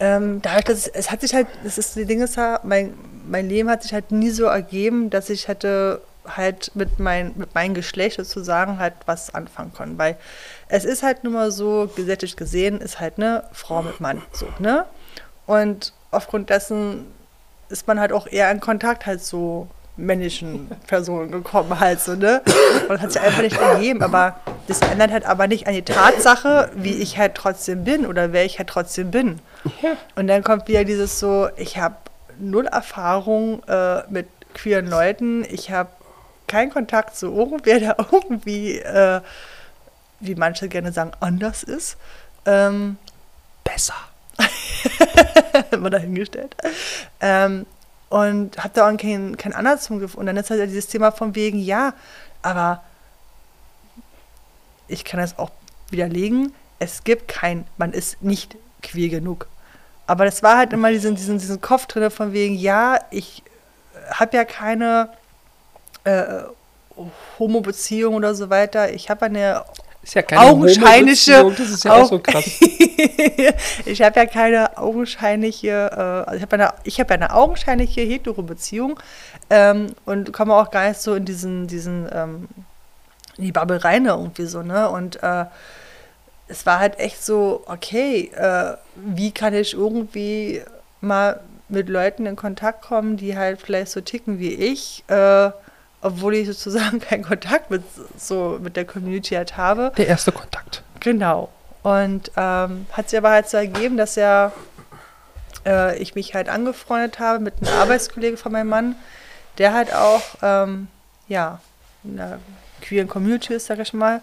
ähm, 0.00 0.40
dadurch, 0.42 0.64
dass 0.64 0.78
es, 0.78 0.88
es 0.88 1.10
hat 1.10 1.20
sich 1.20 1.34
halt, 1.34 1.46
das 1.62 1.78
ist 1.78 1.94
die 1.94 2.06
Dinge, 2.06 2.26
mein, 2.62 2.94
mein 3.28 3.48
Leben 3.48 3.70
hat 3.70 3.82
sich 3.82 3.92
halt 3.92 4.10
nie 4.10 4.30
so 4.30 4.44
ergeben, 4.44 5.10
dass 5.10 5.30
ich 5.30 5.46
hätte 5.46 6.00
halt 6.26 6.72
mit, 6.74 6.98
mein, 6.98 7.32
mit 7.36 7.54
meinem 7.54 7.74
Geschlecht 7.74 8.16
sozusagen 8.16 8.78
halt 8.78 8.94
was 9.06 9.34
anfangen 9.34 9.72
können. 9.74 9.98
Weil 9.98 10.16
es 10.68 10.84
ist 10.84 11.02
halt 11.02 11.24
nun 11.24 11.34
mal 11.34 11.50
so, 11.50 11.90
gesetzlich 11.94 12.36
gesehen, 12.36 12.80
ist 12.80 12.98
halt 12.98 13.14
eine 13.18 13.44
Frau 13.52 13.82
mit 13.82 14.00
Mann. 14.00 14.22
So, 14.32 14.46
ne? 14.58 14.86
Und 15.46 15.92
aufgrund 16.10 16.50
dessen 16.50 17.06
ist 17.68 17.86
man 17.86 18.00
halt 18.00 18.12
auch 18.12 18.26
eher 18.26 18.50
in 18.50 18.60
Kontakt 18.60 19.06
halt 19.06 19.22
so 19.22 19.68
männlichen 20.06 20.68
Personen 20.86 21.30
gekommen 21.30 21.78
halt 21.78 22.00
so, 22.00 22.14
ne? 22.14 22.42
Und 22.88 23.00
hat 23.00 23.12
sich 23.12 23.20
einfach 23.20 23.42
nicht 23.42 23.56
ergeben, 23.56 24.02
aber 24.02 24.40
das 24.66 24.80
ändert 24.80 25.10
halt 25.10 25.24
aber 25.24 25.46
nicht 25.46 25.66
an 25.66 25.74
die 25.74 25.82
Tatsache, 25.82 26.70
wie 26.74 26.94
ich 26.94 27.18
halt 27.18 27.34
trotzdem 27.34 27.84
bin 27.84 28.06
oder 28.06 28.32
wer 28.32 28.44
ich 28.44 28.58
halt 28.58 28.68
trotzdem 28.68 29.10
bin. 29.10 29.40
Und 30.16 30.26
dann 30.26 30.42
kommt 30.42 30.68
wieder 30.68 30.84
dieses 30.84 31.18
so, 31.20 31.48
ich 31.56 31.78
habe 31.78 31.96
null 32.38 32.66
Erfahrung 32.66 33.62
äh, 33.64 34.02
mit 34.10 34.28
queeren 34.54 34.88
Leuten, 34.88 35.44
ich 35.44 35.70
habe 35.70 35.90
keinen 36.46 36.70
Kontakt 36.70 37.16
zu 37.16 37.26
irgendwer, 37.32 37.78
der 37.78 37.96
irgendwie, 38.12 38.78
äh, 38.78 39.20
wie 40.20 40.34
manche 40.34 40.68
gerne 40.68 40.92
sagen, 40.92 41.12
anders 41.20 41.62
ist. 41.62 41.96
Ähm, 42.46 42.96
Besser. 43.62 43.94
immer 45.70 45.90
dahingestellt. 45.90 46.56
Ähm, 47.20 47.66
und 48.10 48.58
habe 48.58 48.70
da 48.74 48.90
auch 48.90 48.96
keinen 48.96 49.36
kein 49.38 49.54
Andersrum 49.54 49.98
gefunden. 50.00 50.20
Und 50.20 50.26
dann 50.26 50.36
ist 50.36 50.50
halt 50.50 50.68
dieses 50.68 50.88
Thema 50.88 51.12
von 51.12 51.34
wegen, 51.34 51.58
ja, 51.58 51.94
aber 52.42 52.82
ich 54.88 55.04
kann 55.04 55.20
das 55.20 55.38
auch 55.38 55.50
widerlegen, 55.90 56.52
es 56.80 57.04
gibt 57.04 57.28
kein, 57.28 57.66
man 57.78 57.92
ist 57.92 58.22
nicht 58.22 58.56
queer 58.82 59.08
genug. 59.08 59.46
Aber 60.06 60.24
das 60.24 60.42
war 60.42 60.58
halt 60.58 60.72
immer 60.72 60.90
diesen, 60.90 61.14
diesen, 61.14 61.38
diesen 61.38 61.60
Kopf 61.60 61.86
drin 61.86 62.10
von 62.10 62.32
wegen, 62.32 62.56
ja, 62.56 62.98
ich 63.10 63.44
habe 64.12 64.36
ja 64.36 64.44
keine 64.44 65.10
äh, 66.02 66.42
Homo-Beziehung 67.38 68.14
oder 68.16 68.34
so 68.34 68.50
weiter. 68.50 68.92
Ich 68.92 69.08
habe 69.08 69.26
eine 69.26 69.64
Ist 70.10 70.14
ja 70.14 70.22
keine 70.22 70.40
Augenscheinliche- 70.42 71.54
Das 71.56 71.70
ist 71.70 71.84
ja 71.84 71.92
auch 71.92 72.00
Au- 72.02 72.06
so 72.06 72.18
krass. 72.18 72.44
ich 73.86 74.02
habe 74.02 74.18
ja 74.18 74.26
keine 74.26 74.76
augenscheinliche, 74.76 75.92
also 76.26 76.34
ich 76.36 76.42
habe 76.42 76.54
eine, 76.54 76.74
ich 76.82 76.98
ja 77.14 77.14
eine 77.14 77.32
augenscheinliche 77.32 78.00
hetero-Beziehung 78.00 78.98
ähm, 79.50 79.94
und 80.06 80.32
komme 80.32 80.54
auch 80.56 80.72
gar 80.72 80.88
nicht 80.88 81.00
so 81.00 81.14
in 81.14 81.24
diesen, 81.26 81.68
diesen, 81.68 82.08
ähm, 82.12 82.48
in 83.36 83.44
die 83.44 83.52
Bubble 83.52 83.84
rein 83.84 84.06
irgendwie 84.06 84.46
so, 84.46 84.62
ne? 84.62 84.90
Und 84.90 85.22
äh, 85.22 85.44
es 86.48 86.66
war 86.66 86.80
halt 86.80 86.98
echt 86.98 87.24
so, 87.24 87.62
okay, 87.66 88.32
äh, 88.34 88.74
wie 88.96 89.30
kann 89.30 89.54
ich 89.54 89.74
irgendwie 89.74 90.60
mal 91.00 91.38
mit 91.68 91.88
Leuten 91.88 92.26
in 92.26 92.34
Kontakt 92.34 92.82
kommen, 92.82 93.16
die 93.16 93.38
halt 93.38 93.60
vielleicht 93.62 93.92
so 93.92 94.00
ticken 94.00 94.40
wie 94.40 94.54
ich, 94.54 95.04
äh, 95.06 95.50
obwohl 96.02 96.34
ich 96.34 96.46
sozusagen 96.46 97.00
keinen 97.00 97.24
Kontakt 97.24 97.70
mit 97.70 97.82
so 98.16 98.58
mit 98.60 98.76
der 98.76 98.84
Community 98.84 99.34
halt 99.34 99.56
habe. 99.56 99.92
Der 99.96 100.08
erste 100.08 100.32
Kontakt. 100.32 100.82
Genau. 101.00 101.50
Und 101.82 102.30
ähm, 102.36 102.86
hat 102.92 103.08
sich 103.08 103.18
aber 103.18 103.30
halt 103.30 103.48
so 103.48 103.56
ergeben, 103.56 103.96
dass 103.96 104.16
ja 104.16 104.52
äh, 105.64 105.96
ich 105.98 106.14
mich 106.14 106.34
halt 106.34 106.48
angefreundet 106.48 107.18
habe 107.18 107.38
mit 107.40 107.54
einem 107.60 107.78
Arbeitskollege 107.80 108.36
von 108.36 108.52
meinem 108.52 108.68
Mann, 108.68 108.96
der 109.58 109.72
halt 109.72 109.94
auch, 109.94 110.22
ähm, 110.42 110.88
ja, 111.28 111.60
in 112.04 112.16
der 112.16 112.38
queeren 112.82 113.08
Community 113.08 113.54
ist, 113.54 113.66
sag 113.66 113.78
ich 113.78 113.92
mal. 113.92 114.22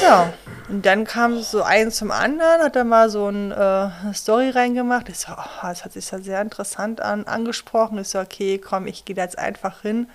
Ja, 0.00 0.32
und 0.68 0.86
dann 0.86 1.04
kam 1.04 1.42
so 1.42 1.62
eins 1.62 1.96
zum 1.96 2.10
anderen, 2.10 2.62
hat 2.62 2.76
er 2.76 2.84
mal 2.84 3.10
so 3.10 3.28
ein, 3.28 3.50
äh, 3.50 3.54
eine 3.54 4.14
Story 4.14 4.50
reingemacht. 4.50 5.08
Ich 5.08 5.18
so, 5.18 5.32
oh, 5.32 5.66
das 5.66 5.84
hat 5.84 5.92
sich 5.92 6.10
ja 6.10 6.18
sehr 6.18 6.40
interessant 6.40 7.00
an, 7.00 7.26
angesprochen. 7.26 7.98
Ich 7.98 8.08
so, 8.08 8.20
okay, 8.20 8.58
komm, 8.58 8.86
ich 8.86 9.04
gehe 9.04 9.14
da 9.14 9.22
jetzt 9.22 9.38
einfach 9.38 9.82
hin. 9.82 10.08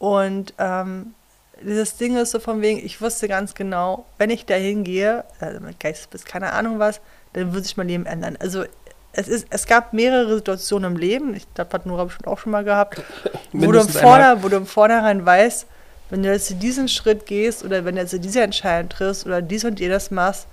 Und 0.00 0.54
ähm, 0.58 1.14
dieses 1.62 1.98
Ding 1.98 2.16
ist 2.16 2.30
so 2.30 2.40
von 2.40 2.62
wegen, 2.62 2.84
ich 2.84 3.02
wusste 3.02 3.28
ganz 3.28 3.54
genau, 3.54 4.06
wenn 4.16 4.30
ich 4.30 4.46
da 4.46 4.54
hingehe, 4.54 5.24
also 5.38 5.60
mit 5.60 5.78
Geistesbiss, 5.78 6.24
keine 6.24 6.54
Ahnung 6.54 6.78
was, 6.78 7.00
dann 7.34 7.52
wird 7.52 7.64
sich 7.64 7.76
mein 7.76 7.88
Leben 7.88 8.06
ändern. 8.06 8.38
Also 8.40 8.64
es, 9.12 9.28
ist, 9.28 9.46
es 9.50 9.66
gab 9.66 9.92
mehrere 9.92 10.36
Situationen 10.36 10.92
im 10.92 10.98
Leben, 10.98 11.34
ich 11.34 11.52
glaube, 11.52 11.74
hat 11.74 11.84
Nora 11.84 12.04
bestimmt 12.04 12.28
auch 12.28 12.38
schon 12.38 12.50
mal 12.50 12.64
gehabt, 12.64 13.02
wo 13.52 13.70
du, 13.70 13.78
im 13.78 13.88
Vorder-, 13.88 14.42
wo 14.42 14.48
du 14.48 14.56
im 14.56 14.66
Vornherein 14.66 15.24
weißt, 15.26 15.66
wenn 16.08 16.22
du 16.22 16.32
jetzt 16.32 16.62
diesen 16.62 16.88
Schritt 16.88 17.26
gehst 17.26 17.62
oder 17.62 17.84
wenn 17.84 17.94
du 17.96 18.00
jetzt 18.00 18.16
diese 18.24 18.40
Entscheidung 18.40 18.88
triffst 18.88 19.26
oder 19.26 19.42
dies 19.42 19.66
und 19.66 19.78
jenes 19.78 20.10
machst, 20.10 20.46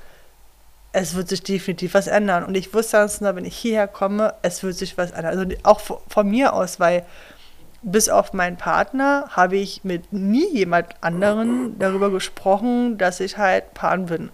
es 0.92 1.16
wird 1.16 1.30
sich 1.30 1.42
definitiv 1.42 1.94
was 1.94 2.08
ändern. 2.08 2.44
Und 2.44 2.56
ich 2.56 2.74
wusste 2.74 2.98
ganz 2.98 3.20
genau, 3.20 3.34
wenn 3.36 3.46
ich 3.46 3.58
hierher 3.58 3.88
komme, 3.88 4.34
es 4.42 4.62
wird 4.62 4.76
sich 4.76 4.98
was 4.98 5.12
ändern. 5.12 5.38
Also 5.38 5.56
auch 5.64 5.80
von 5.80 6.30
mir 6.30 6.54
aus, 6.54 6.82
weil 6.82 7.06
bis 7.82 8.10
auf 8.10 8.34
meinen 8.34 8.58
Partner 8.58 9.28
habe 9.30 9.58
ich 9.58 9.84
mit 9.84 10.12
nie 10.12 10.50
jemand 10.52 10.96
anderen 11.02 11.78
darüber 11.80 12.10
gesprochen, 12.10 12.98
dass 12.98 13.20
ich 13.20 13.38
halt 13.38 13.74
Pan 13.74 14.08
bin. 14.08 14.30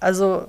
Also 0.00 0.48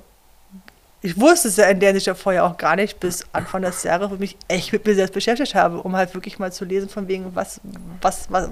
ich 1.01 1.20
wusste 1.20 1.50
es 1.50 1.58
ja 1.58 1.65
in 1.65 1.82
der 1.82 1.89
Hinsicht 1.89 2.08
ja 2.08 2.15
vorher 2.15 2.46
auch 2.46 2.58
gar 2.58 2.77
nicht, 2.77 3.00
bis 3.01 3.25
Anfang 3.34 3.62
des 3.62 3.84
Jahres, 3.84 4.10
wo 4.10 4.13
ich 4.13 4.20
mich 4.20 4.38
echt 4.48 4.72
mit 4.72 4.86
mir 4.86 4.96
selbst 4.96 5.13
beschäftigt 5.13 5.53
habe, 5.53 5.82
um 5.82 5.96
halt 5.96 6.13
wirklich 6.13 6.39
mal 6.39 6.51
zu 6.51 6.63
lesen, 6.63 6.88
von 6.88 7.10
wegen, 7.10 7.36
was, 7.36 7.60
was, 8.01 8.32
was, 8.32 8.50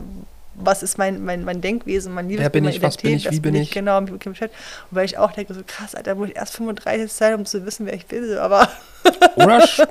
was 0.55 0.83
ist 0.83 0.97
mein, 0.97 1.23
mein, 1.23 1.43
mein 1.43 1.61
Denkwesen, 1.61 2.13
mein 2.13 2.27
Liebes 2.27 2.43
Wer 2.43 2.49
bin 2.49 2.65
ich, 2.65 2.81
was 2.81 2.97
bin 2.97 3.13
ich, 3.13 3.31
wie 3.31 3.39
bin 3.39 3.55
ich? 3.55 3.71
Genau, 3.71 4.01
mich 4.01 4.11
beschäftigt. 4.11 4.59
Und 4.89 4.97
weil 4.97 5.05
ich 5.05 5.17
auch 5.17 5.31
denke, 5.31 5.53
so 5.53 5.61
krass, 5.65 5.95
Alter, 5.95 6.15
muss 6.15 6.29
ich 6.29 6.35
erst 6.35 6.55
35 6.57 7.11
sein, 7.11 7.35
um 7.35 7.45
zu 7.45 7.65
wissen, 7.65 7.85
wer 7.85 7.93
ich 7.93 8.05
bin, 8.05 8.37
aber... 8.37 8.67
Rush. 9.37 9.81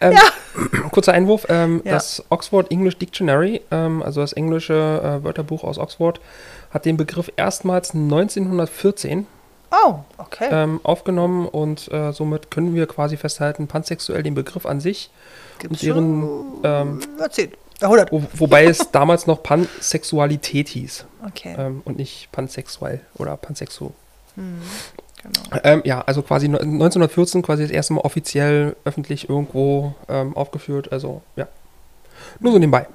ähm, 0.00 0.12
ja. 0.12 0.20
Kurzer 0.90 1.12
Einwurf, 1.12 1.46
ähm, 1.48 1.82
ja. 1.84 1.92
das 1.92 2.24
Oxford 2.30 2.70
English 2.70 2.96
Dictionary, 2.98 3.60
ähm, 3.70 4.02
also 4.02 4.20
das 4.20 4.32
englische 4.32 4.74
äh, 4.74 5.24
Wörterbuch 5.24 5.64
aus 5.64 5.78
Oxford, 5.78 6.20
hat 6.70 6.84
den 6.84 6.96
Begriff 6.96 7.30
erstmals 7.36 7.94
1914 7.94 9.26
oh, 9.70 9.96
okay. 10.18 10.48
Ähm, 10.50 10.80
aufgenommen 10.82 11.46
und 11.46 11.92
äh, 11.92 12.12
somit 12.12 12.50
können 12.50 12.74
wir 12.74 12.86
quasi 12.86 13.16
festhalten, 13.16 13.66
pansexuell 13.66 14.22
den 14.22 14.34
Begriff 14.34 14.66
an 14.66 14.80
sich 14.80 15.10
Gibt's 15.58 15.82
und 15.82 15.86
ihren... 15.86 16.28
Ähm, 16.64 17.00
erzählt. 17.20 17.56
100. 17.80 18.12
Wo, 18.12 18.22
wobei 18.34 18.64
es 18.64 18.90
damals 18.92 19.26
noch 19.26 19.42
Pansexualität 19.42 20.68
hieß. 20.68 21.06
Okay. 21.26 21.54
Ähm, 21.58 21.82
und 21.84 21.98
nicht 21.98 22.30
pansexuell 22.32 23.00
oder 23.16 23.36
pansexu. 23.36 23.90
Hm, 24.36 24.60
genau. 25.22 25.60
Ähm, 25.64 25.82
ja, 25.84 26.00
also 26.02 26.22
quasi 26.22 26.46
1914 26.46 27.42
quasi 27.42 27.62
das 27.62 27.70
erste 27.70 27.94
Mal 27.94 28.00
offiziell 28.02 28.76
öffentlich 28.84 29.28
irgendwo 29.28 29.94
ähm, 30.08 30.36
aufgeführt. 30.36 30.92
Also 30.92 31.22
ja, 31.36 31.48
nur 32.40 32.52
so 32.52 32.58
nebenbei. 32.58 32.86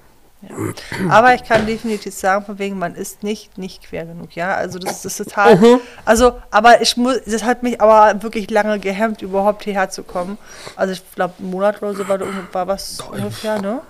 Ja. 0.42 1.10
Aber 1.10 1.34
ich 1.36 1.44
kann 1.44 1.66
definitiv 1.66 2.14
sagen, 2.14 2.46
von 2.46 2.60
wegen, 2.60 2.80
man 2.80 2.96
ist 2.96 3.24
nicht, 3.24 3.58
nicht 3.58 3.84
quer 3.84 4.06
genug, 4.06 4.36
ja. 4.36 4.56
Also 4.56 4.80
das, 4.80 5.02
das 5.02 5.20
ist 5.20 5.28
total. 5.28 5.58
Mhm. 5.58 5.82
Also, 6.06 6.34
aber 6.50 6.82
ich 6.82 6.96
muss, 6.96 7.20
das 7.26 7.44
hat 7.44 7.62
mich 7.62 7.82
aber 7.82 8.24
wirklich 8.24 8.50
lange 8.50 8.80
gehemmt, 8.80 9.22
überhaupt 9.22 9.66
hierher 9.66 9.90
zu 9.90 10.04
kommen. 10.04 10.38
Also 10.78 10.94
ich 10.94 11.04
glaube, 11.14 11.34
einen 11.40 11.50
Monat 11.50 11.82
oder 11.82 11.94
so 11.94 12.08
war, 12.08 12.20
war 12.54 12.68
was 12.68 13.00
ungefähr, 13.02 13.62
ne? 13.62 13.82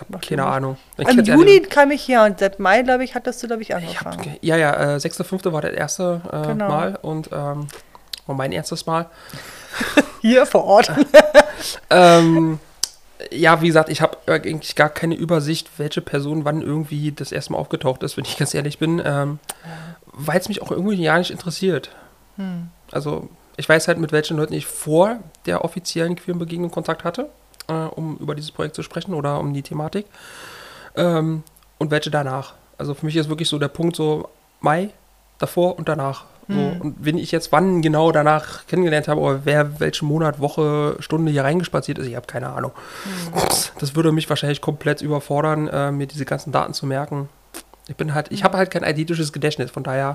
Ich 0.00 0.14
habe 0.14 0.26
keine. 0.26 0.46
Ahnung. 0.46 0.76
Ich 0.96 1.08
Im 1.08 1.24
Juni 1.24 1.60
kam 1.60 1.90
ich 1.90 2.06
her 2.06 2.24
und 2.24 2.38
seit 2.38 2.58
Mai, 2.60 2.82
glaube 2.82 3.04
ich, 3.04 3.14
hattest 3.14 3.42
du, 3.42 3.46
glaube 3.46 3.62
ich, 3.62 3.70
Ich 3.70 3.76
angefangen. 3.76 4.18
hab, 4.18 4.42
ja, 4.44 4.56
ja, 4.56 4.94
äh, 4.94 4.96
6.5. 4.96 5.52
war 5.52 5.60
das 5.60 5.72
erste 5.72 6.20
äh, 6.32 6.46
Genau. 6.48 6.68
Mal 6.68 6.98
und 7.02 7.28
ähm, 7.32 7.68
war 8.26 8.36
mein 8.36 8.52
erstes 8.52 8.86
Mal. 8.86 9.06
Hier 10.20 10.46
vor 10.46 10.64
Ort. 10.64 10.92
Ähm, 11.90 12.60
ja, 13.32 13.60
wie 13.60 13.66
gesagt, 13.66 13.88
ich 13.88 14.00
habe 14.00 14.16
eigentlich 14.26 14.76
gar 14.76 14.90
keine 14.90 15.16
Übersicht, 15.16 15.68
welche 15.78 16.00
Person 16.00 16.44
wann 16.44 16.62
irgendwie 16.62 17.10
das 17.10 17.32
erste 17.32 17.52
Mal 17.52 17.58
aufgetaucht 17.58 18.04
ist, 18.04 18.16
wenn 18.16 18.24
ich 18.24 18.36
ganz 18.36 18.54
ehrlich 18.54 18.78
bin, 18.78 19.02
ähm, 19.04 19.40
weil 20.12 20.38
es 20.38 20.48
mich 20.48 20.62
auch 20.62 20.70
irgendwie 20.70 20.94
ja 20.94 21.18
nicht 21.18 21.32
interessiert. 21.32 21.90
Hm. 22.36 22.68
Also 22.92 23.28
ich 23.56 23.68
weiß 23.68 23.88
halt, 23.88 23.98
mit 23.98 24.12
welchen 24.12 24.36
Leuten 24.36 24.54
ich 24.54 24.66
vor 24.66 25.18
der 25.46 25.64
offiziellen 25.64 26.14
queeren 26.14 26.38
Begegnung 26.38 26.70
Kontakt 26.70 27.02
hatte, 27.02 27.28
äh, 27.68 27.72
um 27.72 28.16
über 28.18 28.34
dieses 28.34 28.50
Projekt 28.50 28.74
zu 28.74 28.82
sprechen 28.82 29.14
oder 29.14 29.38
um 29.40 29.52
die 29.52 29.62
Thematik. 29.62 30.06
Ähm, 30.96 31.42
und 31.78 31.90
welche 31.90 32.10
danach. 32.10 32.54
Also 32.76 32.94
für 32.94 33.06
mich 33.06 33.16
ist 33.16 33.28
wirklich 33.28 33.48
so 33.48 33.58
der 33.58 33.68
Punkt 33.68 33.96
so 33.96 34.28
Mai, 34.60 34.90
davor 35.38 35.78
und 35.78 35.88
danach. 35.88 36.24
So, 36.48 36.54
Hm. 36.54 36.80
Und 36.80 36.96
wenn 37.00 37.18
ich 37.18 37.30
jetzt 37.30 37.52
wann 37.52 37.82
genau 37.82 38.10
danach 38.10 38.66
kennengelernt 38.66 39.06
habe, 39.06 39.20
oder 39.20 39.40
wer 39.44 39.80
welchen 39.80 40.08
Monat, 40.08 40.40
Woche, 40.40 40.96
Stunde 40.98 41.30
hier 41.30 41.44
reingespaziert 41.44 41.98
ist, 41.98 42.06
ich 42.06 42.16
habe 42.16 42.26
keine 42.26 42.48
Ahnung. 42.48 42.72
Das 43.78 43.94
würde 43.94 44.12
mich 44.12 44.28
wahrscheinlich 44.28 44.60
komplett 44.60 45.02
überfordern, 45.02 45.68
äh, 45.68 45.92
mir 45.92 46.06
diese 46.06 46.24
ganzen 46.24 46.50
Daten 46.50 46.72
zu 46.72 46.86
merken. 46.86 47.28
Ich 47.86 47.96
bin 47.96 48.14
halt, 48.14 48.32
ich 48.32 48.44
habe 48.44 48.56
halt 48.56 48.70
kein 48.70 48.84
eidetisches 48.84 49.32
Gedächtnis, 49.32 49.70
von 49.70 49.82
daher 49.82 50.14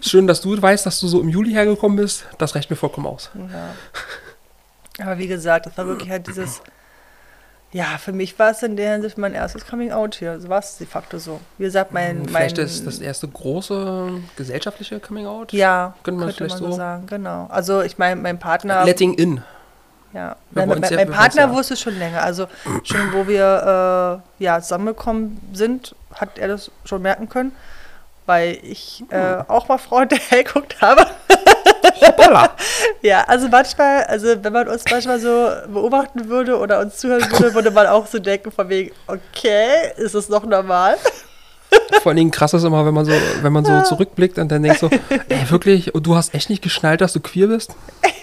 schön, 0.00 0.26
dass 0.26 0.40
du 0.40 0.60
weißt, 0.60 0.86
dass 0.86 1.00
du 1.00 1.08
so 1.08 1.20
im 1.20 1.28
Juli 1.28 1.50
hergekommen 1.50 1.96
bist. 1.96 2.24
Das 2.38 2.54
reicht 2.54 2.70
mir 2.70 2.76
vollkommen 2.76 3.06
aus. 3.06 3.30
Ja. 3.34 5.04
Aber 5.04 5.18
wie 5.18 5.26
gesagt, 5.26 5.66
das 5.66 5.76
war 5.76 5.86
wirklich 5.86 6.10
halt 6.10 6.26
dieses. 6.28 6.62
Ja, 7.74 7.98
für 7.98 8.12
mich 8.12 8.38
war 8.38 8.52
es 8.52 8.62
in 8.62 8.76
der 8.76 8.92
Hinsicht 8.92 9.18
mein 9.18 9.34
erstes 9.34 9.66
Coming 9.66 9.90
Out 9.90 10.14
hier. 10.14 10.40
So 10.40 10.48
war 10.48 10.60
es 10.60 10.76
de 10.78 10.86
facto 10.86 11.18
so. 11.18 11.40
Wie 11.58 11.64
gesagt, 11.64 11.92
mein. 11.92 12.18
mein 12.18 12.28
Vielleicht 12.28 12.58
ist 12.58 12.86
das 12.86 13.00
erste 13.00 13.26
große 13.26 14.10
gesellschaftliche 14.36 15.00
Coming 15.00 15.26
Out. 15.26 15.52
Ja, 15.52 15.94
Könnte 16.04 16.20
man 16.20 16.28
könnte 16.28 16.36
vielleicht 16.44 16.60
man 16.60 16.70
so 16.70 16.70
so- 16.70 16.76
sagen, 16.76 17.06
genau. 17.08 17.48
Also 17.50 17.82
ich 17.82 17.98
meine, 17.98 18.14
mein 18.20 18.38
Partner. 18.38 18.84
Letting 18.84 19.14
in. 19.14 19.42
Ja, 20.12 20.36
mein, 20.52 20.68
mein, 20.68 20.82
ja- 20.84 20.90
mein 20.90 21.08
wollen's 21.08 21.16
Partner 21.16 21.52
wusste 21.52 21.74
es 21.74 21.80
schon 21.80 21.98
länger. 21.98 22.22
Also 22.22 22.46
schon 22.84 23.12
wo 23.12 23.26
wir 23.26 24.22
äh, 24.38 24.44
ja, 24.44 24.60
zusammengekommen 24.60 25.40
sind, 25.52 25.96
hat 26.14 26.38
er 26.38 26.46
das 26.46 26.70
schon 26.84 27.02
merken 27.02 27.28
können, 27.28 27.50
weil 28.24 28.56
ich 28.62 29.02
äh, 29.10 29.38
auch 29.48 29.66
mal 29.66 29.78
Frauen 29.78 30.08
hinterhergeguckt 30.08 30.80
habe. 30.80 31.06
Hoppala. 32.00 32.50
Ja, 33.02 33.24
also 33.24 33.48
manchmal, 33.48 34.04
also 34.04 34.28
wenn 34.42 34.52
man 34.52 34.66
uns 34.68 34.84
manchmal 34.90 35.20
so 35.20 35.50
beobachten 35.68 36.28
würde 36.28 36.58
oder 36.58 36.80
uns 36.80 36.96
zuhören 36.96 37.30
würde, 37.30 37.54
würde 37.54 37.70
man 37.70 37.86
auch 37.86 38.06
so 38.06 38.18
denken 38.18 38.50
von 38.50 38.68
wegen, 38.70 38.92
okay, 39.06 39.92
ist 39.96 40.14
es 40.14 40.28
noch 40.30 40.44
normal? 40.46 40.96
Vor 42.02 42.10
allen 42.10 42.16
Dingen 42.16 42.30
krass 42.30 42.54
ist 42.54 42.64
immer, 42.64 42.86
wenn 42.86 42.94
man 42.94 43.04
so, 43.04 43.12
wenn 43.42 43.52
man 43.52 43.64
so 43.64 43.82
zurückblickt 43.82 44.38
und 44.38 44.50
dann 44.50 44.62
denkt 44.62 44.78
so, 44.78 44.88
ey, 45.28 45.50
wirklich, 45.50 45.94
und 45.94 46.06
du 46.06 46.14
hast 46.14 46.34
echt 46.34 46.48
nicht 46.50 46.62
geschnallt, 46.62 47.00
dass 47.00 47.12
du 47.12 47.20
queer 47.20 47.48
bist? 47.48 47.74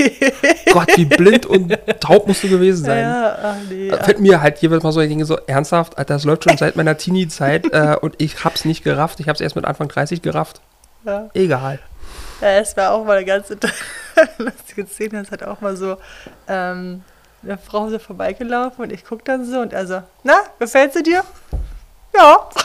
Gott, 0.72 0.90
wie 0.96 1.06
blind 1.06 1.46
und 1.46 1.78
taub 2.00 2.28
musst 2.28 2.44
du 2.44 2.50
gewesen 2.50 2.86
sein. 2.86 3.04
Ja, 3.04 3.38
ach 3.44 3.56
nee. 3.70 3.90
Da 3.90 3.98
Fällt 3.98 4.20
mir 4.20 4.42
halt 4.42 4.60
jeweils 4.60 4.84
mal 4.84 4.92
so, 4.92 5.02
ich 5.02 5.10
denke 5.10 5.26
so, 5.26 5.38
ernsthaft, 5.48 5.98
Alter, 5.98 6.16
das 6.16 6.24
läuft 6.24 6.46
schon 6.46 6.58
seit 6.58 6.76
meiner 6.76 6.98
Teenie-Zeit 6.98 7.72
äh, 7.74 7.98
und 8.00 8.16
ich 8.20 8.44
hab's 8.44 8.66
nicht 8.66 8.84
gerafft. 8.84 9.20
Ich 9.20 9.28
hab's 9.28 9.42
erst 9.42 9.56
mit 9.56 9.66
Anfang 9.66 9.90
30 9.90 10.22
gerafft. 10.22 10.62
Ja. 11.06 11.30
Egal. 11.34 11.80
Ja, 12.42 12.48
es 12.60 12.76
war 12.76 12.92
auch 12.92 13.06
mal 13.06 13.18
eine 13.18 13.26
ganz 13.26 13.50
inter- 13.50 13.70
lustige 14.38 14.88
Szene. 14.88 15.22
Es 15.22 15.32
hat 15.32 15.44
auch 15.44 15.62
mal 15.62 15.76
so 15.78 15.98
ähm, 16.48 17.04
eine 17.44 17.58
Frau 17.58 17.90
so 17.90 18.00
vorbeigelaufen 18.00 18.84
und 18.84 18.92
ich 18.92 19.06
gucke 19.06 19.24
dann 19.24 19.46
so 19.46 19.60
und 19.60 19.74
er 19.74 19.86
so, 19.88 20.02
na, 20.24 20.36
gefällt 20.60 20.94
sie 20.94 21.04
dir? 21.04 21.24
Ja. 22.16 22.50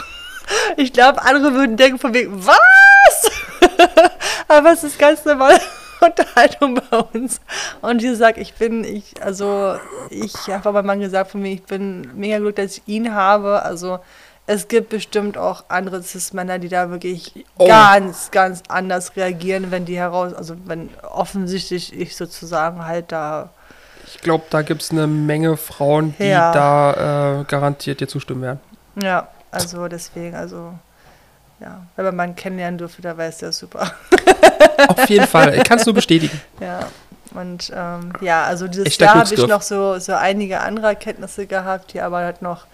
Ich 0.76 0.92
glaube, 0.92 1.22
andere 1.22 1.54
würden 1.54 1.76
denken 1.76 1.98
von 1.98 2.14
wegen, 2.14 2.46
was? 2.46 3.30
Aber 4.48 4.70
es 4.72 4.84
ist 4.84 4.96
ganz 4.96 5.24
normale 5.24 5.60
Unterhaltung 6.00 6.80
bei 6.88 6.98
uns. 6.98 7.40
Und 7.80 8.00
wie 8.00 8.06
gesagt, 8.06 8.38
ich 8.38 8.54
bin, 8.54 8.84
ich, 8.84 9.20
also, 9.20 9.76
ich 10.08 10.32
habe 10.48 10.68
aber 10.68 10.84
mal 10.84 10.96
gesagt 11.00 11.32
von 11.32 11.42
mir, 11.42 11.52
ich 11.52 11.64
bin 11.64 12.12
mega 12.14 12.38
glücklich, 12.38 12.66
dass 12.66 12.78
ich 12.78 12.82
ihn 12.86 13.12
habe. 13.12 13.62
Also, 13.62 13.98
es 14.46 14.68
gibt 14.68 14.90
bestimmt 14.90 15.36
auch 15.38 15.64
andere 15.68 16.02
Cis-Männer, 16.02 16.58
die 16.58 16.68
da 16.68 16.90
wirklich 16.90 17.44
Oh. 17.58 17.66
ganz, 17.66 18.30
ganz 18.30 18.62
anders 18.68 19.16
reagieren, 19.16 19.70
wenn 19.70 19.84
die 19.84 19.98
heraus, 19.98 20.32
also 20.34 20.54
wenn 20.66 20.90
offensichtlich 21.02 21.92
ich 21.98 22.16
sozusagen 22.16 22.84
halt 22.84 23.10
da, 23.12 23.50
Ich 24.06 24.20
glaube, 24.20 24.44
da 24.50 24.62
gibt's 24.62 24.90
eine 24.92 25.06
Menge 25.08 25.56
Frauen, 25.56 26.14
die 26.18 26.24
Ja. 26.26 26.52
da 26.52 27.40
äh, 27.40 27.44
garantiert 27.44 28.00
dir 28.00 28.06
zustimmen 28.08 28.42
werden. 28.42 28.60
ja, 29.02 29.28
also 29.50 29.88
deswegen, 29.88 30.34
also, 30.36 30.74
ja, 31.60 31.80
wenn 31.96 32.04
man 32.14 32.20
einen 32.20 32.36
kennenlernen 32.36 32.78
dürfte, 32.78 33.02
da 33.02 33.16
weiß 33.16 33.38
der 33.38 33.50
super. 33.52 33.90
Auf 34.88 35.08
jeden 35.08 35.26
Fall. 35.26 35.54
Ich 35.56 35.64
kann 35.64 35.78
es 35.78 35.86
nur 35.86 35.94
bestätigen. 35.94 36.38
Ja, 36.60 36.80
und 37.34 37.72
ähm, 37.74 38.12
ja, 38.20 38.44
also 38.44 38.68
dieses 38.68 38.96
Jahr 38.98 39.14
habe 39.14 39.34
ich 39.34 39.46
noch 39.46 39.62
so, 39.62 39.98
so 39.98 40.12
einige 40.14 40.60
andere 40.60 40.88
Erkenntnisse 40.88 41.46
gehabt, 41.46 41.92
die 41.94 42.00
aber 42.00 42.18
halt 42.18 42.42
noch 42.42 42.66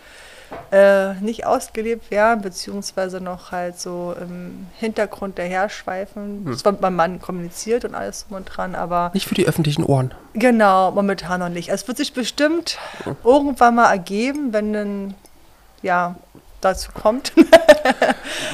äh, 0.71 1.15
nicht 1.21 1.47
ausgelebt 1.47 2.11
werden, 2.11 2.43
beziehungsweise 2.43 3.21
noch 3.21 3.53
halt 3.53 3.79
so 3.79 4.15
im 4.21 4.67
Hintergrund 4.79 5.38
daherschweifen. 5.38 6.43
Hm. 6.45 6.53
Es 6.53 6.65
war 6.65 6.73
mit 6.73 6.81
meinem 6.81 6.97
Mann 6.97 7.21
kommuniziert 7.21 7.85
und 7.85 7.95
alles 7.95 8.27
drum 8.27 8.38
und 8.38 8.45
dran, 8.47 8.75
aber 8.75 9.11
Nicht 9.15 9.27
für 9.29 9.35
die 9.35 9.47
öffentlichen 9.47 9.85
Ohren. 9.85 10.12
genau, 10.35 10.91
momentan 10.91 11.41
noch 11.41 11.49
nicht. 11.49 11.69
Es 11.69 11.87
wird 11.88 11.99
sich 11.99 12.12
bestimmt 12.12 12.79
irgendwann 13.25 13.75
mal 13.75 13.91
ergeben, 13.91 14.53
wenn 14.53 14.73
dann, 14.73 15.15
ja, 15.83 16.17
dazu 16.61 16.91
kommt. 16.93 17.33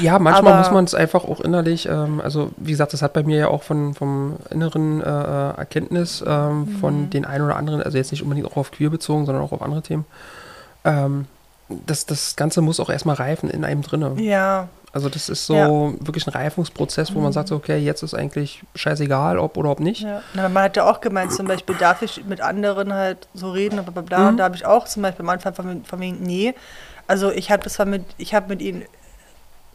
Ja, 0.00 0.18
manchmal 0.18 0.52
Aber- 0.52 0.58
muss 0.62 0.70
man 0.70 0.84
es 0.84 0.94
einfach 0.94 1.24
auch 1.24 1.40
innerlich, 1.40 1.86
ähm, 1.86 2.20
also 2.22 2.50
wie 2.56 2.70
gesagt, 2.70 2.92
das 2.92 3.02
hat 3.02 3.12
bei 3.12 3.22
mir 3.24 3.36
ja 3.36 3.48
auch 3.48 3.62
von, 3.62 3.94
vom 3.94 4.36
inneren 4.50 5.00
äh, 5.02 5.04
äh, 5.04 5.56
Erkenntnis 5.58 6.24
ähm, 6.26 6.60
Mhm. 6.60 6.68
von 6.78 7.10
den 7.10 7.24
ein 7.24 7.42
oder 7.42 7.56
anderen, 7.56 7.82
also 7.82 7.98
jetzt 7.98 8.10
nicht 8.12 8.22
unbedingt 8.22 8.46
auch 8.46 8.56
auf 8.56 8.70
queer 8.70 8.90
bezogen, 8.90 9.26
sondern 9.26 9.42
auch 9.44 9.52
auf 9.52 9.60
andere 9.60 9.82
Themen. 9.82 10.04
Ähm, 10.84 11.26
das, 11.68 12.06
das 12.06 12.36
Ganze 12.36 12.60
muss 12.62 12.80
auch 12.80 12.90
erstmal 12.90 13.16
reifen 13.16 13.50
in 13.50 13.64
einem 13.64 13.82
drinne. 13.82 14.14
ja, 14.20 14.68
Also 14.92 15.08
das 15.10 15.28
ist 15.28 15.44
so 15.46 15.54
Ja. 15.54 15.68
Mhm. 15.68 16.06
wirklich 16.06 16.26
ein 16.26 16.30
Reifungsprozess, 16.32 17.14
wo 17.14 17.20
man 17.20 17.32
sagt, 17.32 17.48
so, 17.48 17.56
okay, 17.56 17.76
jetzt 17.78 18.02
ist 18.02 18.14
eigentlich 18.14 18.62
scheißegal, 18.74 19.38
ob 19.38 19.56
oder 19.58 19.70
ob 19.70 19.80
nicht. 19.80 20.00
Ja, 20.00 20.22
na, 20.34 20.48
man 20.48 20.62
hat 20.64 20.76
ja 20.76 20.90
auch 20.90 21.00
gemeint, 21.02 21.32
zum 21.32 21.46
Beispiel, 21.46 21.74
darf 21.76 22.00
ich 22.02 22.24
mit 22.24 22.40
anderen 22.40 22.92
halt 22.94 23.28
so 23.34 23.50
reden, 23.50 23.84
bla 23.84 24.00
bla. 24.02 24.18
Mhm. 24.20 24.28
Und 24.28 24.36
da 24.38 24.44
habe 24.44 24.56
ich 24.56 24.64
auch 24.64 24.86
zum 24.86 25.02
Beispiel 25.02 25.24
am 25.24 25.28
Anfang 25.30 25.54
von, 25.54 25.84
von 25.84 26.00
wegen, 26.00 26.22
nee. 26.22 26.54
Also 27.06 27.30
ich 27.30 27.50
habe 27.50 27.62
das 27.62 27.74
zwar 27.74 27.86
mit, 27.86 28.02
ich 28.16 28.34
habe 28.34 28.48
mit 28.48 28.62
ihnen 28.62 28.84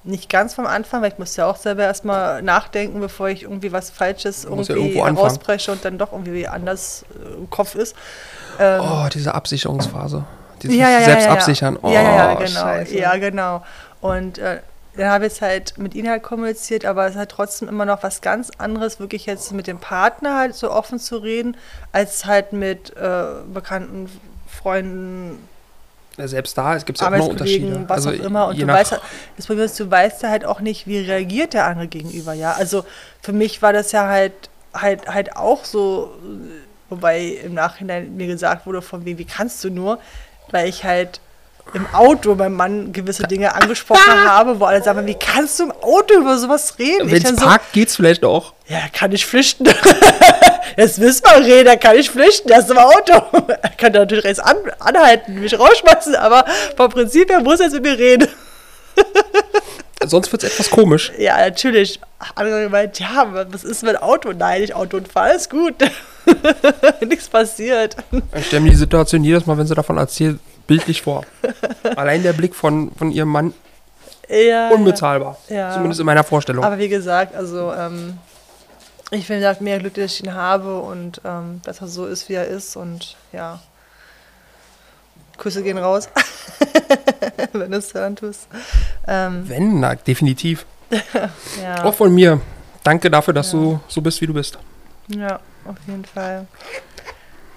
nicht 0.04 0.30
ganz 0.30 0.54
vom 0.54 0.66
Anfang, 0.66 1.02
weil 1.02 1.14
ich 1.14 1.18
musste 1.20 1.42
ja 1.42 1.48
auch 1.50 1.56
selber 1.56 1.84
erstmal 1.84 2.42
nachdenken, 2.42 3.00
bevor 3.00 3.30
ich 3.30 3.44
irgendwie 3.44 3.72
was 3.72 3.90
Falsches 3.90 4.44
ja 4.44 4.50
irgendwie 4.50 5.00
anfangen. 5.00 5.16
herausbreche 5.18 5.72
und 5.72 5.86
dann 5.86 5.98
doch 5.98 6.12
irgendwie 6.12 6.48
anders 6.48 7.06
äh, 7.16 7.36
im 7.36 7.50
Kopf 7.50 7.76
ist. 7.76 7.96
Ähm, 8.60 8.82
Oh, 8.84 9.08
diese 9.14 9.34
Absicherungsphase. 9.34 10.26
Dieses 10.63 10.78
ja, 10.78 10.89
ja, 10.89 10.99
ja, 10.99 11.06
Selbstabsichern. 11.06 11.76
Ja, 11.76 11.80
Oh, 11.84 11.93
ja, 11.93 12.02
ja, 12.02 12.15
ja, 12.15 12.34
genau. 12.36 12.62
Scheiße. 12.62 12.97
Ja, 12.97 13.15
genau. 13.17 13.63
Und 14.02 14.38
äh, 14.38 14.60
dann 14.95 15.08
habe 15.10 15.26
ich 15.28 15.34
es 15.34 15.41
halt 15.41 15.78
mit 15.78 15.95
ihnen 15.95 16.10
halt 16.10 16.23
kommuniziert, 16.23 16.86
aber 16.86 17.06
es 17.06 17.12
ist 17.12 17.17
halt 17.17 17.30
trotzdem 17.30 17.67
immer 17.67 17.86
noch 17.86 18.04
was 18.04 18.21
ganz 18.21 18.52
anderes, 18.58 18.99
wirklich 18.99 19.26
jetzt 19.26 19.52
mit 19.52 19.67
dem 19.67 19.80
Partner 19.80 20.38
halt 20.38 20.56
so 20.56 20.71
offen 20.71 20.99
zu 20.99 21.17
reden, 21.17 21.58
als 21.91 22.26
halt 22.26 22.54
mit 22.54 22.95
äh, 22.95 23.23
bekannten 23.54 24.10
Freunden, 24.47 25.47
Ja, 26.17 26.28
Selbst 26.28 26.56
da 26.58 26.78
gibt 26.78 26.97
es 26.97 27.02
ja 27.02 27.08
auch 27.10 27.13
immer 27.13 27.28
Unterschiede. 27.28 27.86
Was 27.88 28.06
Also 28.06 28.10
auch 28.21 28.26
immer. 28.26 28.47
Und 28.47 28.62
du 28.62 28.67
weißt, 28.67 28.91
halt- 28.91 29.02
das 29.36 29.47
Problem 29.47 29.65
ist, 29.65 29.80
du 29.80 29.89
weißt 29.89 30.21
ja 30.23 30.30
halt 30.30 30.45
auch 30.45 30.60
nicht, 30.60 30.86
wie 30.86 30.99
reagiert 30.99 31.54
der 31.54 31.65
andere 31.65 31.88
gegenüber, 31.88 32.34
ja. 32.34 32.52
Also 32.54 32.86
für 33.21 33.34
mich 33.34 33.62
war 33.63 33.73
das 33.73 33.91
ja 33.93 34.08
halt, 34.08 34.34
halt, 34.76 35.08
halt 35.08 35.36
auch 35.36 35.65
so, 35.65 36.13
wobei 36.89 37.39
im 37.43 37.56
Nachhinein 37.56 38.15
mir 38.15 38.28
gesagt 38.28 38.67
wurde, 38.67 38.84
von 38.84 39.06
wem, 39.06 39.17
wie 39.17 39.26
kannst 39.26 39.63
du 39.63 39.71
nur, 39.71 39.97
weil 40.52 40.70
ich 40.70 40.84
halt 40.84 41.20
im 41.74 41.88
Auto 41.94 42.36
beim 42.36 42.54
Mann 42.54 42.92
gewisse 42.92 43.24
Dinge 43.24 43.56
angesprochen 43.56 44.26
habe, 44.28 44.60
wo 44.60 44.66
alle 44.66 44.84
sagen, 44.84 45.06
wie 45.08 45.16
kannst 45.16 45.60
du 45.60 45.64
im 45.64 45.72
Auto 45.72 46.16
über 46.16 46.38
sowas 46.38 46.78
reden? 46.78 47.10
Wenn 47.10 47.24
es 47.26 47.36
parkt, 47.36 47.72
geht's 47.74 47.96
vielleicht 47.96 48.24
auch. 48.26 48.54
Ja, 48.68 48.80
kann 48.92 49.12
ich 49.12 49.26
flüchten. 49.26 49.66
Jetzt 50.78 51.00
wissen 51.00 51.24
wir, 51.26 51.46
Reda 51.46 51.76
kann 51.76 51.96
ich 51.96 52.10
flüchten, 52.10 52.48
der 52.48 52.60
ist 52.60 52.70
im 52.70 52.78
Auto. 52.78 53.14
Er 53.62 53.70
kann 53.70 53.92
natürlich 53.94 54.24
rechts 54.24 54.40
an, 54.40 54.58
anhalten, 54.80 55.40
mich 55.40 55.58
rausschmeißen, 55.58 56.16
aber 56.16 56.46
vom 56.76 56.90
Prinzip 56.90 57.30
her 57.30 57.42
muss 57.42 57.60
er 57.60 57.68
jetzt 57.68 57.74
mit 57.74 57.84
mir 57.84 57.98
reden. 57.98 58.28
Sonst 60.08 60.32
wird 60.32 60.44
es 60.44 60.54
etwas 60.54 60.70
komisch. 60.70 61.12
Ja, 61.18 61.38
natürlich. 61.38 62.00
Andere 62.36 62.63
gemeint, 62.63 63.00
ja, 63.00 63.28
was 63.52 63.63
ist 63.63 63.84
mit 63.84 64.02
Auto? 64.02 64.32
Nein, 64.32 64.62
nicht 64.62 64.74
Autounfall, 64.74 65.36
ist 65.36 65.50
gut. 65.50 65.76
Nichts 67.08 67.28
passiert. 67.28 67.98
Ich 68.36 68.48
stelle 68.48 68.62
mir 68.62 68.70
die 68.70 68.78
Situation 68.78 69.24
jedes 69.24 69.46
Mal, 69.46 69.58
wenn 69.58 69.68
sie 69.68 69.76
davon 69.76 69.98
erzählt, 69.98 70.39
bildlich 70.68 71.02
vor. 71.02 71.26
Allein 71.96 72.24
der 72.24 72.34
Blick 72.34 72.56
von, 72.56 72.92
von 72.96 73.12
ihrem 73.12 73.30
Mann 73.30 73.54
Ja, 74.30 74.70
unbezahlbar. 74.70 75.38
Ja. 75.50 75.74
Zumindest 75.74 76.00
in 76.00 76.06
meiner 76.06 76.24
Vorstellung. 76.24 76.63
Aber 76.63 76.78
wie 76.78 76.89
gesagt, 76.89 77.36
also 77.36 77.74
ähm, 77.74 78.18
ich 79.12 79.28
bin 79.28 79.38
gesagt, 79.38 79.62
mehr 79.62 79.80
Glück, 79.80 79.94
dass 79.96 80.13
ich 80.13 80.24
ihn 80.24 80.34
habe 80.34 80.80
und 80.80 81.22
ähm, 81.26 81.62
dass 81.66 81.82
er 81.82 81.88
so 81.88 82.06
ist, 82.06 82.30
wie 82.30 82.34
er 82.34 82.48
ist. 82.48 82.76
Und 82.76 83.16
ja, 83.32 83.60
Küsse 85.38 85.63
gehen 85.63 85.78
raus, 85.78 86.10
wenn 87.54 87.72
du 87.72 87.78
es 87.78 87.93
hören 87.93 88.15
tust. 88.15 88.48
Ähm, 89.08 89.48
Wenn, 89.48 89.80
na, 89.80 89.96
definitiv. 89.96 90.65
ja, 91.62 91.84
Auch 91.84 91.93
von 91.96 92.13
mir. 92.13 92.39
Danke 92.84 93.10
dafür, 93.10 93.34
dass 93.34 93.52
Ja. 93.52 93.60
du 93.60 93.80
so 93.88 94.02
bist, 94.02 94.22
wie 94.22 94.28
du 94.28 94.34
bist. 94.34 94.58
ja, 95.08 95.39
auf 95.65 95.76
jeden 95.88 96.06
Fall. 96.06 96.46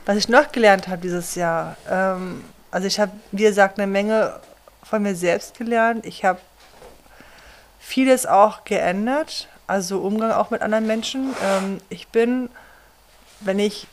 Was 0.06 0.16
ich 0.16 0.28
noch 0.28 0.52
gelernt 0.52 0.86
habe 0.88 0.98
dieses 0.98 1.34
Jahr, 1.34 1.76
ähm, 1.90 2.44
also 2.70 2.86
ich 2.86 2.98
habe, 3.00 3.12
wie 3.32 3.42
gesagt, 3.42 3.78
eine 3.78 3.86
Menge 3.86 4.38
von 4.84 5.02
mir 5.02 5.14
selbst 5.16 5.58
gelernt. 5.58 6.06
Ich 6.06 6.24
habe 6.24 6.38
vieles 7.80 8.26
auch 8.26 8.64
geändert, 8.64 9.48
also 9.66 10.00
Umgang 10.00 10.30
auch 10.32 10.50
mit 10.50 10.62
anderen 10.62 10.86
Menschen. 10.86 11.34
Ähm, 11.44 11.78
ich 11.88 12.08
bin, 12.08 12.48
wenn 13.40 13.58
ich 13.58 13.86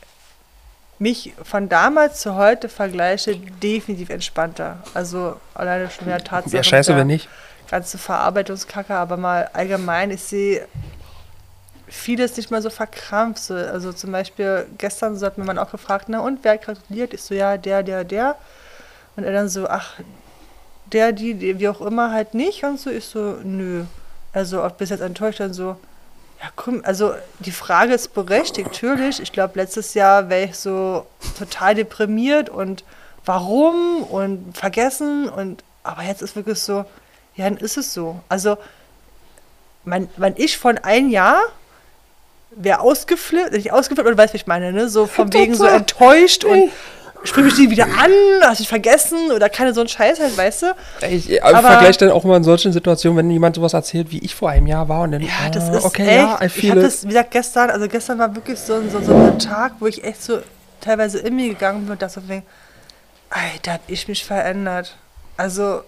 mich 0.98 1.32
von 1.42 1.68
damals 1.68 2.20
zu 2.20 2.34
heute 2.36 2.68
vergleiche, 2.68 3.36
definitiv 3.36 4.10
entspannter. 4.10 4.78
Also 4.94 5.36
alleine 5.54 5.90
schon 5.90 6.06
der 6.06 6.22
Tatsache. 6.22 6.52
Wäre 6.52 6.64
scheiße, 6.64 6.96
wenn 6.96 7.08
nicht. 7.08 7.28
Ganze 7.70 7.98
Verarbeitungskacke, 7.98 8.94
aber 8.94 9.16
mal 9.16 9.50
allgemein, 9.52 10.10
ich 10.10 10.22
sehe 10.22 10.66
vieles 11.88 12.36
nicht 12.36 12.50
mehr 12.50 12.62
so 12.62 12.70
verkrampft. 12.70 13.42
So, 13.42 13.54
Also 13.54 13.92
zum 13.92 14.12
Beispiel 14.12 14.66
gestern 14.78 15.16
so 15.16 15.26
hat 15.26 15.38
mir 15.38 15.44
man 15.44 15.58
auch 15.58 15.70
gefragt, 15.70 16.06
na 16.08 16.20
und 16.20 16.40
wer 16.42 16.58
gratuliert? 16.58 17.14
Ich 17.14 17.22
so, 17.22 17.34
ja, 17.34 17.56
der, 17.56 17.82
der, 17.82 18.04
der. 18.04 18.36
Und 19.16 19.24
er 19.24 19.32
dann 19.32 19.48
so, 19.48 19.68
ach, 19.68 19.94
der, 20.92 21.12
die, 21.12 21.34
die, 21.34 21.58
wie 21.58 21.68
auch 21.68 21.80
immer, 21.80 22.12
halt 22.12 22.34
nicht. 22.34 22.64
Und 22.64 22.78
so, 22.78 22.90
ich 22.90 23.04
so, 23.04 23.38
nö. 23.42 23.84
Also 24.32 24.62
auch 24.62 24.72
bis 24.72 24.90
jetzt 24.90 25.00
enttäuscht 25.00 25.40
dann 25.40 25.54
so, 25.54 25.76
ja 26.40 26.48
komm, 26.56 26.82
also 26.84 27.14
die 27.38 27.52
Frage 27.52 27.94
ist 27.94 28.14
berechtigt, 28.14 28.66
natürlich. 28.66 29.20
Ich 29.20 29.32
glaube, 29.32 29.58
letztes 29.58 29.94
Jahr 29.94 30.28
wäre 30.28 30.44
ich 30.44 30.56
so 30.56 31.06
total 31.38 31.74
deprimiert 31.74 32.48
und 32.50 32.84
warum 33.24 34.02
und 34.02 34.56
vergessen 34.56 35.28
und 35.28 35.64
aber 35.82 36.02
jetzt 36.02 36.22
ist 36.22 36.34
wirklich 36.34 36.58
so, 36.58 36.84
ja, 37.36 37.48
dann 37.48 37.58
ist 37.58 37.76
es 37.76 37.92
so. 37.92 38.20
Also 38.28 38.56
mein, 39.84 40.08
mein 40.16 40.34
Ich 40.36 40.58
von 40.58 40.78
ein 40.78 41.10
Jahr 41.10 41.42
wäre 42.50 42.80
ausgeflippt, 42.80 43.52
nicht 43.52 43.72
ausgeflippt, 43.72 44.06
oder 44.06 44.16
weißt 44.16 44.32
du, 44.32 44.34
wie 44.34 44.40
ich 44.40 44.46
meine, 44.46 44.72
ne? 44.72 44.88
So 44.88 45.06
von 45.06 45.32
wegen 45.32 45.54
so 45.54 45.66
enttäuscht 45.66 46.44
und 46.44 46.70
sprich 47.24 47.44
mich 47.44 47.58
nie 47.58 47.70
wieder 47.70 47.84
an, 47.86 48.10
hast 48.42 48.60
dich 48.60 48.68
vergessen 48.68 49.32
oder 49.34 49.48
keine 49.48 49.72
so 49.74 49.80
ein 49.80 49.88
Scheiß 49.88 50.20
halt, 50.20 50.36
weißt 50.36 50.62
du? 50.62 50.66
Ich, 51.10 51.30
ich 51.30 51.42
Aber- 51.42 51.60
vergleiche 51.62 51.98
dann 52.00 52.10
auch 52.10 52.24
immer 52.24 52.36
in 52.36 52.44
solchen 52.44 52.72
Situationen, 52.72 53.16
wenn 53.18 53.30
jemand 53.30 53.56
sowas 53.56 53.72
erzählt, 53.74 54.10
wie 54.10 54.18
ich 54.18 54.34
vor 54.34 54.50
einem 54.50 54.66
Jahr 54.66 54.88
war 54.88 55.02
und 55.02 55.12
dann, 55.12 55.22
Ja, 55.22 55.48
das 55.52 55.70
ah, 55.70 55.76
ist 55.78 55.84
okay, 55.84 56.02
echt. 56.06 56.16
ja, 56.16 56.38
I 56.42 56.46
ich 56.46 56.52
feel 56.52 56.70
habe 56.70 56.80
it. 56.80 56.86
das, 56.86 57.02
wie 57.04 57.08
gesagt, 57.08 57.30
gestern, 57.30 57.70
also 57.70 57.88
gestern 57.88 58.18
war 58.18 58.34
wirklich 58.34 58.58
so, 58.58 58.74
ein- 58.74 58.90
so, 58.90 59.00
so 59.00 59.14
ein 59.14 59.38
Tag, 59.38 59.72
wo 59.80 59.86
ich 59.86 60.04
echt 60.04 60.22
so 60.22 60.38
teilweise 60.80 61.18
in 61.18 61.34
mir 61.36 61.48
gegangen 61.48 61.82
bin 61.82 61.92
und 61.92 62.02
dachte 62.02 62.20
so, 62.20 62.42
Alter, 63.30 63.72
hab 63.72 63.80
ich 63.88 64.06
mich 64.06 64.24
verändert. 64.24 64.96
Also 65.36 65.80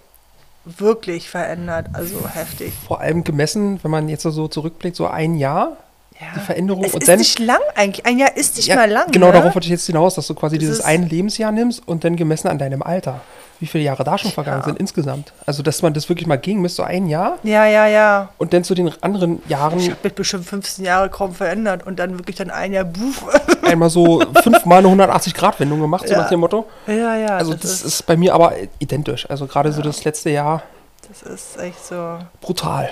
wirklich 0.65 1.29
verändert, 1.29 1.87
also 1.93 2.27
heftig. 2.33 2.73
Vor 2.87 2.99
allem 2.99 3.23
gemessen, 3.23 3.79
wenn 3.83 3.91
man 3.91 4.09
jetzt 4.09 4.23
so 4.23 4.47
zurückblickt, 4.49 4.97
so 4.97 5.07
ein 5.07 5.35
Jahr, 5.35 5.77
Ja. 6.19 6.27
die 6.35 6.39
Veränderung 6.39 6.83
Es 6.83 6.93
und 6.95 7.01
ist 7.03 7.07
dann. 7.09 7.19
nicht 7.19 7.37
lang 7.39 7.59
eigentlich. 7.75 8.05
Ein 8.05 8.17
Jahr 8.17 8.35
ist 8.35 8.57
nicht 8.57 8.67
Ja, 8.67 8.75
mal 8.75 8.89
lang. 8.89 9.11
Genau, 9.11 9.27
ne? 9.27 9.33
darauf 9.33 9.53
wollte 9.53 9.65
ich 9.67 9.71
jetzt 9.71 9.85
hinaus, 9.85 10.15
dass 10.15 10.25
du 10.27 10.33
quasi 10.33 10.55
Es 10.55 10.59
dieses 10.61 10.79
ist- 10.79 10.85
eine 10.85 11.05
Lebensjahr 11.05 11.51
nimmst 11.51 11.87
und 11.87 12.03
dann 12.03 12.15
gemessen 12.15 12.47
an 12.47 12.57
deinem 12.57 12.81
Alter. 12.81 13.21
Wie 13.59 13.65
viele 13.65 13.83
Jahre 13.83 14.03
da 14.03 14.17
schon 14.19 14.31
vergangen 14.31 14.59
Ja. 14.61 14.65
sind 14.65 14.79
insgesamt. 14.79 15.33
Also, 15.47 15.63
dass 15.63 15.81
man 15.81 15.93
das 15.93 16.09
wirklich 16.09 16.27
mal 16.27 16.35
ging, 16.37 16.59
misst 16.61 16.75
so 16.75 16.83
ein 16.83 17.07
Jahr 17.07 17.37
Ja, 17.43 17.65
ja, 17.65 17.87
ja. 17.87 18.29
und 18.37 18.53
dann 18.53 18.63
zu 18.63 18.75
den 18.75 18.91
anderen 19.01 19.41
Jahren 19.47 19.79
Ich 19.79 19.89
habe 19.89 19.99
mich 20.03 20.13
bestimmt 20.13 20.45
15 20.45 20.85
Jahre 20.85 21.09
kaum 21.09 21.33
verändert 21.33 21.85
und 21.85 21.97
dann 21.97 22.17
wirklich 22.19 22.35
dann 22.35 22.51
ein 22.51 22.73
Jahr 22.73 22.85
Buch. 22.85 23.15
einmal 23.63 23.89
so 23.89 24.23
fünfmal 24.43 24.79
eine 24.79 24.87
180-Grad-Wendung 24.89 25.81
gemacht, 25.81 26.07
so 26.07 26.15
nach 26.15 26.29
dem 26.29 26.39
Motto. 26.39 26.65
ja, 26.87 27.15
ja. 27.15 27.27
Also, 27.37 27.53
das, 27.55 27.81
ist 27.83 28.05
bei 28.05 28.15
mir 28.17 28.33
aber 28.35 28.53
identisch. 28.79 29.27
Also, 29.29 29.45
gerade 29.47 29.71
so 29.71 29.81
das 29.81 30.03
letzte 30.03 30.29
Jahr 30.31 30.61
das 31.09 31.21
ist 31.23 31.57
echt 31.59 31.83
so. 31.85 32.17
brutal. 32.41 32.89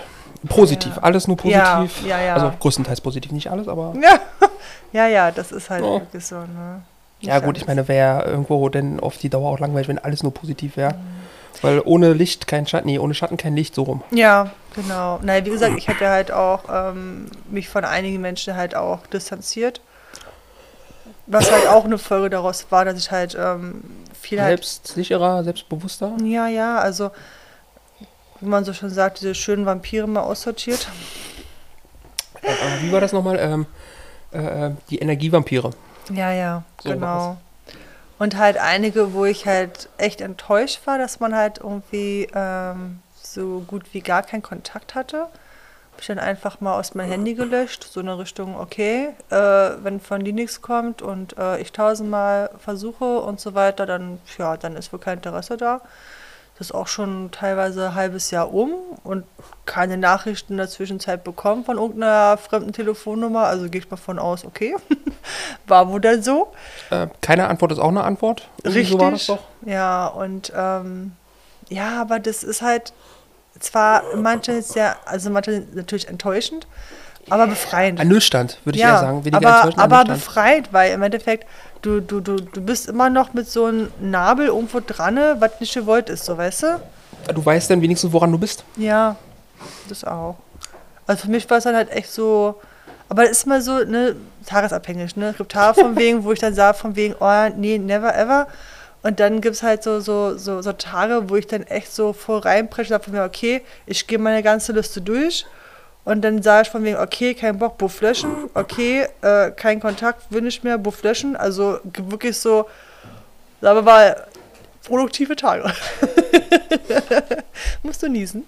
Positiv, 0.47 0.95
Ja. 0.95 1.03
alles 1.03 1.27
nur 1.27 1.37
Ja, 1.45 1.79
positiv. 1.81 2.07
ja, 2.07 2.21
ja. 2.21 2.33
Also, 2.35 2.51
größtenteils 2.59 3.01
positiv, 3.01 3.31
nicht 3.31 3.49
alles, 3.51 3.67
aber. 3.67 3.93
Ja, 4.01 4.19
ja, 4.93 5.07
ja 5.07 5.31
das 5.31 5.51
ist 5.51 5.69
halt 5.69 5.83
Ja. 5.83 5.91
wirklich 5.93 6.25
so. 6.25 6.35
Ne? 6.35 6.81
Ja, 7.21 7.39
gut, 7.39 7.57
ich 7.57 7.65
meine, 7.65 7.87
wäre 7.87 8.25
irgendwo 8.25 8.67
denn 8.69 8.99
auf 8.99 9.17
die 9.17 9.29
Dauer 9.29 9.51
auch 9.51 9.59
langweilig, 9.59 9.87
wenn 9.87 9.99
alles 9.99 10.21
nur 10.23 10.33
positiv 10.33 10.77
wäre. 10.77 10.93
Mhm. 10.93 11.25
Weil 11.61 11.81
ohne 11.85 12.13
Licht 12.13 12.47
kein 12.47 12.67
Schatten, 12.67 12.87
nee, 12.87 12.99
ohne 12.99 13.13
Schatten 13.13 13.37
kein 13.37 13.55
Licht, 13.55 13.73
so 13.75 13.83
rum. 13.83 14.03
Ja, 14.11 14.51
genau. 14.75 15.19
Naja, 15.23 15.45
wie 15.45 15.49
gesagt, 15.49 15.75
ich 15.77 15.87
habe 15.87 16.03
ja 16.03 16.11
halt 16.11 16.31
auch 16.31 16.63
ähm, 16.71 17.31
mich 17.49 17.69
von 17.69 17.85
einigen 17.85 18.21
Menschen 18.21 18.55
halt 18.55 18.75
auch 18.75 19.07
distanziert. 19.07 19.79
Was 21.27 21.51
halt 21.51 21.67
auch 21.67 21.85
eine 21.85 21.97
Folge 21.97 22.29
daraus 22.29 22.67
war, 22.69 22.85
dass 22.85 22.99
ich 22.99 23.09
halt 23.09 23.35
ähm, 23.39 23.83
viel 24.19 24.39
halt. 24.41 24.49
Selbstsicherer, 24.63 25.43
selbstbewusster. 25.43 26.11
Ja, 26.23 26.47
ja, 26.47 26.77
also 26.77 27.09
wie 28.39 28.47
man 28.47 28.65
so 28.65 28.73
schon 28.73 28.89
sagt, 28.89 29.21
diese 29.21 29.35
schönen 29.35 29.65
Vampire 29.65 30.07
mal 30.07 30.21
aussortiert. 30.21 30.87
Äh, 32.41 32.51
äh, 32.51 32.81
wie 32.81 32.91
war 32.91 33.01
das 33.01 33.13
nochmal? 33.13 33.37
Ähm, 33.39 33.65
äh, 34.33 34.67
äh, 34.67 34.71
die 34.89 34.99
Energievampire. 34.99 35.71
Ja, 36.11 36.31
ja, 36.31 36.63
So 36.83 36.89
genau. 36.89 37.37
Und 38.17 38.37
halt 38.37 38.57
einige, 38.57 39.13
wo 39.13 39.25
ich 39.25 39.45
halt 39.45 39.89
echt 39.97 40.21
enttäuscht 40.21 40.81
war, 40.85 40.97
dass 40.97 41.19
man 41.19 41.35
halt 41.35 41.57
irgendwie 41.57 42.27
ähm, 42.33 42.99
so 43.21 43.63
gut 43.67 43.93
wie 43.93 44.01
gar 44.01 44.23
keinen 44.23 44.41
Kontakt 44.43 44.95
hatte. 44.95 45.17
Habe 45.17 46.01
ich 46.01 46.07
dann 46.07 46.19
einfach 46.19 46.61
mal 46.61 46.77
aus 46.77 46.93
meinem 46.93 47.11
Handy 47.11 47.33
gelöscht, 47.35 47.87
so 47.89 48.01
eine 48.01 48.17
Richtung, 48.17 48.57
okay, 48.59 49.09
äh, 49.29 49.35
wenn 49.35 49.99
von 49.99 50.23
die 50.23 50.33
nichts 50.33 50.61
kommt 50.61 51.01
und 51.01 51.37
äh, 51.37 51.59
ich 51.59 51.71
tausendmal 51.71 52.49
versuche 52.59 53.19
und 53.21 53.39
so 53.39 53.53
weiter, 53.53 53.85
dann, 53.85 54.19
ja, 54.37 54.57
dann 54.57 54.75
ist 54.75 54.91
wohl 54.91 54.99
kein 54.99 55.17
Interesse 55.17 55.55
da. 55.57 55.81
Das 56.57 56.67
ist 56.67 56.71
auch 56.73 56.87
schon 56.87 57.31
teilweise 57.31 57.87
ein 57.87 57.95
halbes 57.95 58.31
Jahr 58.31 58.53
um 58.53 58.73
und 59.03 59.25
keine 59.65 59.97
Nachrichten 59.97 60.53
in 60.53 60.57
der 60.57 60.69
Zwischenzeit 60.69 61.23
bekommen 61.25 61.65
von 61.65 61.77
irgendeiner 61.77 62.37
fremden 62.37 62.71
Telefonnummer. 62.71 63.45
Also 63.45 63.69
gehe 63.69 63.81
ich 63.81 63.91
mal 63.91 63.97
von 63.97 64.19
aus, 64.19 64.45
okay, 64.45 64.75
war 65.67 65.89
wohl 65.89 65.99
dann 65.99 66.23
so. 66.23 66.53
Äh, 66.91 67.07
keine 67.19 67.47
Antwort 67.49 67.73
ist 67.73 67.79
auch 67.79 67.89
eine 67.89 68.05
Antwort. 68.05 68.47
Irgendwie 68.63 68.85
So 68.85 68.99
war 68.99 69.11
das 69.11 69.21
Richtig. 69.21 69.35
doch. 69.35 69.69
Ja, 69.69 70.07
und 70.07 70.53
ähm, 70.55 71.11
ja, 71.67 72.01
aber 72.01 72.19
das 72.19 72.43
ist 72.43 72.61
halt 72.61 72.93
zwar 73.59 74.03
manche 74.15 74.61
sehr, 74.61 74.95
also 75.05 75.29
manche 75.29 75.65
natürlich 75.73 76.07
enttäuschend, 76.07 76.67
aber 77.29 77.47
befreiend. 77.47 77.99
Ernüchternd, 77.99 78.59
würde 78.63 78.77
ich 78.77 78.83
ja, 78.83 78.93
eher 78.93 78.99
sagen. 78.99 79.25
Weniger 79.25 79.63
aber, 79.63 79.77
aber 79.77 80.13
befreit, 80.13 80.71
weil 80.71 80.93
im 80.93 81.01
Endeffekt, 81.01 81.47
du, 81.85 82.01
du, 82.01 82.19
du, 82.19 82.35
du 82.37 82.61
bist 82.61 82.89
immer 82.89 83.09
noch 83.09 83.33
mit 83.33 83.47
so 83.47 83.65
einem 83.65 83.91
Nabel 84.01 84.47
irgendwo 84.47 84.81
dran, 84.85 85.17
was 85.39 85.59
nicht 85.59 85.73
gewollt 85.73 86.09
ist, 86.09 86.25
so 86.25 86.37
weißt 86.37 86.63
du? 86.63 86.81
Du 87.33 87.45
weißt 87.45 87.69
dann 87.69 87.81
wenigstens, 87.81 88.11
woran 88.11 88.31
du 88.31 88.37
bist. 88.37 88.63
Ja, 88.75 89.15
das 89.87 90.03
auch. 90.03 90.35
Also 91.07 91.23
für 91.23 91.31
mich 91.31 91.49
war 91.49 91.57
es 91.57 91.63
dann 91.63 91.75
halt 91.75 91.91
echt 91.91 92.11
so, 92.11 92.55
aber 93.09 93.23
das 93.23 93.31
ist 93.31 93.47
mal 93.47 93.61
so, 93.61 93.79
ne, 93.83 94.15
tagesabhängig, 94.45 95.15
ne? 95.15 95.29
Es 95.29 95.37
gibt 95.37 95.51
Tage 95.51 95.79
von 95.79 95.95
wegen, 95.97 96.23
wo 96.23 96.31
ich 96.31 96.39
dann 96.39 96.53
sage, 96.55 96.77
von 96.77 96.95
wegen, 96.95 97.15
oh, 97.19 97.49
nee, 97.55 97.77
never 97.77 98.15
ever. 98.15 98.47
Und 99.03 99.19
dann 99.19 99.39
gibt 99.39 99.55
es 99.55 99.61
halt 99.61 99.83
so, 99.83 99.99
so, 99.99 100.35
so, 100.37 100.63
so 100.63 100.73
Tage, 100.73 101.29
wo 101.29 101.35
ich 101.35 101.45
dann 101.45 101.61
echt 101.63 101.93
so 101.93 102.13
voll 102.13 102.39
reinpresche, 102.39 102.89
sage 102.89 103.03
von 103.03 103.13
mir, 103.13 103.23
okay, 103.23 103.61
ich 103.85 104.07
gehe 104.07 104.17
meine 104.17 104.41
ganze 104.41 104.71
Liste 104.73 105.01
durch. 105.01 105.45
Und 106.05 106.21
dann 106.21 106.43
sage 106.43 106.63
ich 106.63 106.69
von 106.69 106.83
wegen, 106.83 106.97
okay, 106.97 107.33
kein 107.33 107.57
Bock, 107.57 107.79
Buff 107.79 107.99
löschen, 108.01 108.29
okay, 108.53 109.07
äh, 109.21 109.49
kein 109.51 109.79
Kontakt, 109.79 110.31
will 110.31 110.41
nicht 110.41 110.63
mehr, 110.63 110.77
Buff 110.77 111.01
löschen. 111.01 111.35
Also 111.35 111.79
wirklich 111.83 112.37
so, 112.37 112.67
sagen 113.59 113.77
wir 113.77 113.81
mal, 113.81 114.15
produktive 114.85 115.35
Tage. 115.35 115.73
Musst 117.83 118.03
du 118.03 118.07
niesen? 118.07 118.45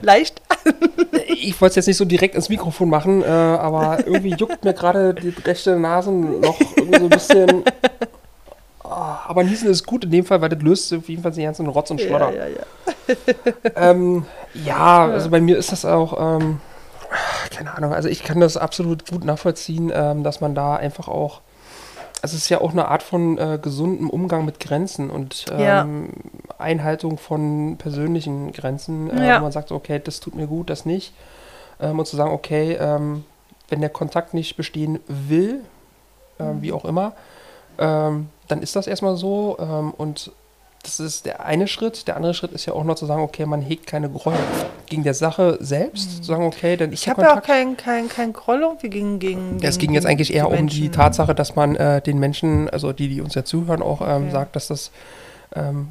Leicht? 0.00 0.40
Ich 1.42 1.58
wollte 1.60 1.70
es 1.70 1.76
jetzt 1.76 1.86
nicht 1.86 1.96
so 1.96 2.04
direkt 2.04 2.34
ins 2.34 2.48
Mikrofon 2.48 2.90
machen, 2.90 3.22
äh, 3.22 3.26
aber 3.26 3.98
irgendwie 4.04 4.34
juckt 4.34 4.64
mir 4.64 4.74
gerade 4.74 5.14
die 5.14 5.30
rechte 5.44 5.78
Nase 5.78 6.10
noch 6.10 6.60
irgendwie 6.76 6.98
so 6.98 7.04
ein 7.04 7.08
bisschen. 7.08 7.64
Ah, 8.84 9.20
aber 9.26 9.42
Niesen 9.44 9.70
ist 9.70 9.86
gut 9.86 10.04
in 10.04 10.10
dem 10.10 10.24
Fall, 10.24 10.40
weil 10.42 10.50
das 10.50 10.60
löst 10.60 10.92
auf 10.92 11.08
jeden 11.08 11.22
Fall 11.22 11.32
den 11.32 11.44
ganzen 11.44 11.66
Rotz 11.66 11.90
und 11.90 12.00
Schlotter. 12.00 12.32
Ja, 12.32 12.46
ja, 12.46 12.56
ja. 13.06 13.70
Ähm, 13.76 14.26
ja, 14.52 15.06
also 15.06 15.30
bei 15.30 15.40
mir 15.40 15.56
ist 15.56 15.72
das 15.72 15.84
auch, 15.84 16.38
ähm, 16.38 16.60
keine 17.50 17.74
Ahnung, 17.74 17.92
also 17.92 18.08
ich 18.08 18.22
kann 18.22 18.40
das 18.40 18.56
absolut 18.56 19.08
gut 19.10 19.24
nachvollziehen, 19.24 19.90
ähm, 19.94 20.22
dass 20.24 20.40
man 20.40 20.54
da 20.54 20.76
einfach 20.76 21.08
auch, 21.08 21.40
also 22.22 22.36
es 22.36 22.42
ist 22.44 22.48
ja 22.48 22.60
auch 22.60 22.72
eine 22.72 22.88
Art 22.88 23.02
von 23.02 23.38
äh, 23.38 23.58
gesundem 23.60 24.10
Umgang 24.10 24.44
mit 24.44 24.60
Grenzen 24.60 25.10
und 25.10 25.46
Ja. 25.56 25.82
ähm, 25.82 26.10
Einhaltung 26.58 27.18
von 27.18 27.76
persönlichen 27.78 28.52
Grenzen, 28.52 29.10
äh, 29.10 29.26
Ja. 29.28 29.36
wo 29.38 29.42
man 29.42 29.52
sagt, 29.52 29.72
okay, 29.72 30.00
das 30.02 30.20
tut 30.20 30.34
mir 30.34 30.46
gut, 30.46 30.70
das 30.70 30.84
nicht. 30.86 31.12
Ähm, 31.80 31.98
und 31.98 32.06
zu 32.06 32.16
sagen, 32.16 32.30
okay, 32.32 32.76
ähm, 32.80 33.24
wenn 33.68 33.80
der 33.80 33.90
Kontakt 33.90 34.34
nicht 34.34 34.56
bestehen 34.56 35.00
will, 35.06 35.60
ähm, 36.38 36.56
Mhm. 36.56 36.62
wie 36.62 36.72
auch 36.72 36.84
immer, 36.84 37.12
ähm, 37.78 38.28
dann 38.48 38.62
ist 38.62 38.76
das 38.76 38.86
erstmal 38.86 39.16
so. 39.16 39.56
Ähm, 39.60 39.92
und 39.96 40.32
das 40.82 40.98
ist 40.98 41.26
der 41.26 41.44
eine 41.44 41.68
Schritt. 41.68 42.08
Der 42.08 42.16
andere 42.16 42.32
Schritt 42.32 42.52
ist 42.52 42.64
ja 42.66 42.72
auch 42.72 42.84
noch 42.84 42.94
zu 42.94 43.04
sagen, 43.04 43.20
okay, 43.22 43.44
man 43.44 43.60
hegt 43.60 43.86
keine 43.86 44.08
Groll 44.08 44.32
gegen 44.86 45.02
der 45.04 45.12
Sache 45.14 45.58
selbst. 45.60 46.18
Zu 46.18 46.32
sagen, 46.32 46.44
okay, 46.44 46.76
dann 46.76 46.90
ist 46.92 47.02
Ich 47.02 47.08
habe 47.08 47.22
ja 47.22 47.28
auch 47.28 47.42
Kontakt. 47.42 47.78
kein, 47.78 48.08
kein, 48.08 48.32
Groll 48.32 48.62
irgendwie 48.62 48.88
gegen, 48.88 49.18
gegen, 49.18 49.58
Ja, 49.60 49.68
es 49.68 49.78
ging 49.78 49.92
jetzt 49.92 50.06
eigentlich 50.06 50.32
eher 50.34 50.50
um 50.50 50.66
die. 50.68 50.88
Tatsache, 50.88 51.34
dass 51.34 51.54
man 51.54 51.76
äh, 51.76 52.00
den 52.00 52.18
Menschen, 52.18 52.70
also 52.70 52.92
die, 52.92 53.08
die 53.08 53.20
uns 53.20 53.34
ja 53.34 53.44
zuhören, 53.44 53.82
auch 53.82 54.00
ähm, 54.00 54.22
Okay. 54.22 54.30
sagt, 54.32 54.56
dass 54.56 54.68
das, 54.68 54.90
ähm, 55.54 55.88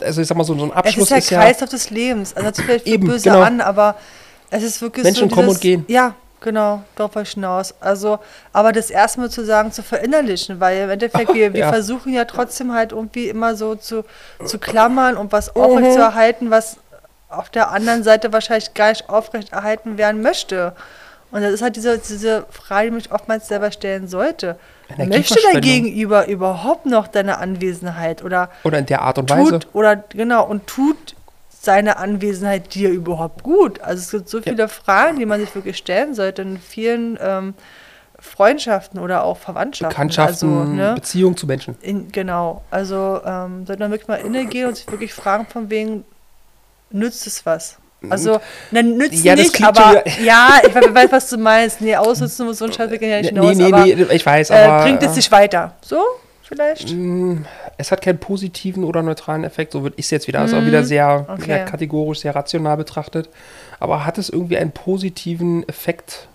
also 0.00 0.20
ich 0.20 0.26
sag 0.26 0.36
mal 0.36 0.44
so, 0.44 0.56
so 0.58 0.64
ein 0.64 0.70
Es 0.70 0.76
Abschluss 0.76 1.10
ist 1.12 1.30
ja 1.30 1.40
Kreislauf 1.40 1.68
des 1.70 1.90
Lebens. 1.90 2.34
Also 2.34 2.44
hört 2.46 2.56
sich 2.56 2.64
vielleicht 2.64 2.86
Eben, 2.86 3.06
böse 3.06 3.30
genau. 3.30 3.42
an, 3.42 3.60
aber 3.60 3.94
es 4.50 4.62
ist 4.64 4.82
wirklich 4.82 5.04
Menschen 5.04 5.30
so 5.30 5.34
kommen 5.34 5.48
dieses, 5.48 5.58
und 5.58 5.62
gehen. 5.62 5.84
Ja, 5.88 6.14
genau, 6.42 6.82
darauf 6.96 7.14
wollte 7.14 7.28
ich 7.28 7.34
hinaus. 7.34 7.74
Also, 7.80 8.18
aber 8.52 8.72
das 8.72 8.90
erstmal 8.90 9.30
zu 9.30 9.44
sagen, 9.44 9.72
zu 9.72 9.82
verinnerlichen, 9.82 10.60
weil 10.60 10.78
im 10.84 10.90
Endeffekt, 10.90 11.32
wir, 11.32 11.52
wir 11.54 11.60
Ja. 11.60 11.72
versuchen 11.72 12.12
ja 12.12 12.24
trotzdem 12.24 12.72
halt 12.74 12.92
irgendwie 12.92 13.28
immer 13.28 13.54
so 13.56 13.74
zu, 13.74 14.04
zu 14.44 14.58
klammern 14.58 15.16
und 15.16 15.32
was 15.32 15.54
aufrecht 15.56 15.92
zu 15.92 16.00
erhalten, 16.00 16.50
was 16.50 16.76
auf 17.30 17.48
der 17.48 17.70
anderen 17.70 18.02
Seite 18.02 18.32
wahrscheinlich 18.32 18.74
gar 18.74 18.90
nicht 18.90 19.08
aufrecht 19.08 19.52
erhalten 19.52 19.96
werden 19.96 20.20
möchte. 20.20 20.74
Und 21.30 21.40
das 21.40 21.52
ist 21.52 21.62
halt 21.62 21.76
diese, 21.76 21.96
diese 21.98 22.44
Frage, 22.50 22.86
die 22.88 22.90
man 22.90 23.00
sich 23.00 23.10
oftmals 23.12 23.48
selber 23.48 23.72
stellen 23.72 24.06
sollte. 24.06 24.56
Möchte 24.98 25.36
dein. 25.50 25.62
Gegenüber 25.62 26.26
überhaupt 26.28 26.84
noch 26.84 27.08
deine 27.08 27.38
Anwesenheit 27.38 28.22
oder 28.22 28.50
Oder 28.64 28.78
in 28.80 28.84
der 28.86 29.00
Art 29.00 29.16
und 29.18 29.30
Weise. 29.30 29.60
tut 29.60 29.68
oder 29.72 29.96
genau 29.96 30.44
und 30.46 30.66
tut 30.66 31.14
seine 31.62 31.96
Anwesenheit 31.96 32.74
dir 32.74 32.90
überhaupt 32.90 33.44
gut? 33.44 33.80
Also 33.82 34.00
es 34.00 34.10
gibt 34.10 34.28
so 34.28 34.42
viele 34.42 34.68
Fragen, 34.68 35.18
die 35.18 35.26
man 35.26 35.40
sich 35.40 35.54
wirklich 35.54 35.76
stellen 35.76 36.12
sollte 36.12 36.42
in 36.42 36.58
vielen 36.58 37.16
ähm, 37.22 37.54
Freundschaften 38.18 38.98
oder 38.98 39.22
auch 39.22 39.36
Verwandtschaften. 39.36 39.94
Bekanntschaften, 39.94 40.58
also, 40.58 40.72
ne? 40.72 40.94
Beziehungen 40.96 41.36
zu 41.36 41.46
Menschen. 41.46 41.76
in, 41.80 42.10
genau. 42.10 42.62
Also 42.72 43.20
ähm, 43.24 43.64
sollte 43.64 43.80
man 43.80 43.92
wirklich 43.92 44.08
mal 44.08 44.16
innegehen 44.16 44.68
und 44.68 44.76
sich 44.76 44.90
wirklich 44.90 45.14
fragen 45.14 45.46
von 45.46 45.70
wegen 45.70 46.04
nützt 46.90 47.28
es 47.28 47.46
was? 47.46 47.78
Also, 48.10 48.40
dann 48.72 48.96
nützt 48.96 49.22
Ja, 49.24 49.36
nicht, 49.36 49.62
aber 49.62 50.02
ja, 50.20 50.60
ich 50.66 50.74
weiß, 50.74 51.12
was 51.12 51.30
du 51.30 51.38
meinst. 51.38 51.80
Nee, 51.80 51.94
ausnutzen 51.94 52.46
muss 52.46 52.58
so 52.58 52.64
ein 52.64 52.72
Scheiß 52.72 52.90
wir 52.90 52.98
gehen 52.98 53.10
ja 53.10 53.20
nicht 53.20 53.32
nee, 53.32 53.40
hinaus, 53.40 53.56
nee, 53.56 53.64
aber 53.66 53.84
nee, 53.84 54.16
ich 54.16 54.26
weiß, 54.26 54.50
äh, 54.50 54.54
aber. 54.54 54.82
bringt 54.82 55.02
es 55.04 55.12
äh, 55.12 55.14
dich 55.14 55.30
weiter? 55.30 55.76
So, 55.80 56.02
vielleicht? 56.52 56.92
Mm, 56.92 57.44
Es 57.78 57.90
hat 57.90 58.02
keinen 58.02 58.18
positiven 58.18 58.84
oder 58.84 59.02
neutralen 59.02 59.44
Effekt, 59.44 59.72
so 59.72 59.82
würde 59.82 59.94
ich 59.98 60.04
es 60.06 60.10
jetzt 60.10 60.28
wieder. 60.28 60.40
Also 60.40 60.56
auch 60.58 60.64
wieder 60.66 60.84
sehr, 60.84 61.26
okay. 61.28 61.42
sehr 61.46 61.64
kategorisch, 61.64 62.20
sehr 62.20 62.34
rational 62.34 62.76
betrachtet. 62.76 63.28
Aber 63.80 64.04
hat 64.04 64.18
es 64.18 64.28
irgendwie 64.28 64.58
einen 64.58 64.72
positiven 64.72 65.66
Effekt? 65.68 66.28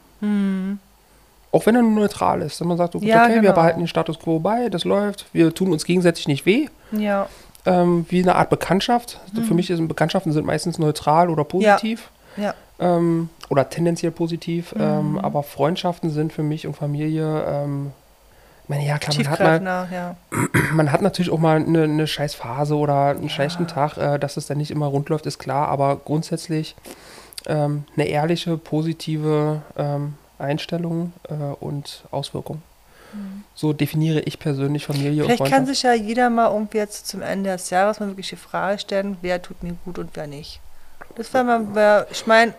Auch 1.51 1.65
wenn 1.65 1.75
er 1.75 1.81
nur 1.83 1.91
neutral 1.91 2.41
ist. 2.41 2.59
Wenn 2.59 2.67
man 2.67 2.77
sagt, 2.77 2.95
okay, 2.95 3.05
Ja, 3.07 3.29
wir 3.29 3.41
genau. 3.41 3.53
behalten 3.53 3.79
den 3.79 3.87
Status 3.87 4.19
quo 4.19 4.39
bei, 4.39 4.69
das 4.69 4.83
läuft, 4.83 5.25
wir 5.33 5.53
tun 5.53 5.71
uns 5.71 5.85
gegenseitig 5.85 6.27
nicht 6.27 6.45
weh. 6.45 6.67
Ja. 6.91 7.29
Ähm, 7.65 8.05
wie 8.09 8.21
eine 8.23 8.35
Art 8.35 8.49
Bekanntschaft. 8.49 9.19
Für 9.47 9.53
mich 9.53 9.67
sind 9.67 9.87
Bekanntschaften 9.87 10.31
sind 10.31 10.45
meistens 10.45 10.79
neutral 10.79 11.29
oder 11.29 11.43
positiv. 11.43 12.09
Ja. 12.37 12.53
Ähm, 12.79 13.29
oder 13.49 13.69
tendenziell 13.69 14.11
positiv. 14.11 14.73
Ähm, 14.77 15.19
aber 15.19 15.43
Freundschaften 15.43 16.09
sind 16.09 16.33
für 16.33 16.43
mich 16.43 16.65
und 16.65 16.75
Familie. 16.75 17.43
Ich 18.67 18.69
meine, 18.69 18.85
ja, 18.85 18.97
klar, 18.97 19.15
man 19.15 19.27
hat, 19.29 19.63
mal, 19.63 19.87
ja. 19.93 20.15
man 20.73 20.91
hat 20.91 21.01
natürlich 21.01 21.31
auch 21.31 21.39
mal 21.39 21.55
eine, 21.55 21.83
eine 21.83 22.05
scheiß 22.05 22.35
Phase 22.35 22.75
oder 22.75 23.11
einen 23.11 23.29
schlechten 23.29 23.65
Tag, 23.65 23.95
äh, 23.97 24.19
dass 24.19 24.35
es 24.35 24.47
dann 24.47 24.57
nicht 24.57 24.71
immer 24.71 24.87
rund 24.87 25.07
läuft, 25.07 25.25
ist 25.25 25.39
klar. 25.39 25.69
Aber 25.69 25.95
grundsätzlich 26.03 26.75
ähm, 27.45 27.85
eine 27.95 28.07
ehrliche, 28.07 28.57
positive 28.57 29.61
ähm, 29.77 30.15
Einstellung 30.37 31.13
äh, 31.29 31.33
und 31.33 32.03
Auswirkung. 32.11 32.61
So 33.55 33.71
definiere 33.71 34.19
ich 34.19 34.37
persönlich 34.37 34.85
Familie 34.85 35.23
Vielleicht 35.23 35.39
und 35.39 35.49
kann 35.49 35.65
Freundschaft. 35.65 35.75
sich 35.77 35.83
ja 35.83 35.93
jeder 35.93 36.29
mal 36.29 36.51
irgendwie 36.51 36.77
jetzt 36.77 37.07
zum 37.07 37.21
Ende 37.21 37.51
des 37.51 37.69
Jahres 37.69 38.01
mal 38.01 38.09
wirklich 38.09 38.27
die 38.29 38.35
Frage 38.35 38.79
stellen, 38.79 39.15
wer 39.21 39.41
tut 39.41 39.63
mir 39.63 39.77
gut 39.85 39.97
und 39.97 40.09
wer 40.13 40.27
nicht. 40.27 40.59
Das 41.15 41.33
wäre 41.33 41.43
mal, 41.45 42.05
ich 42.11 42.27
meine, 42.27 42.53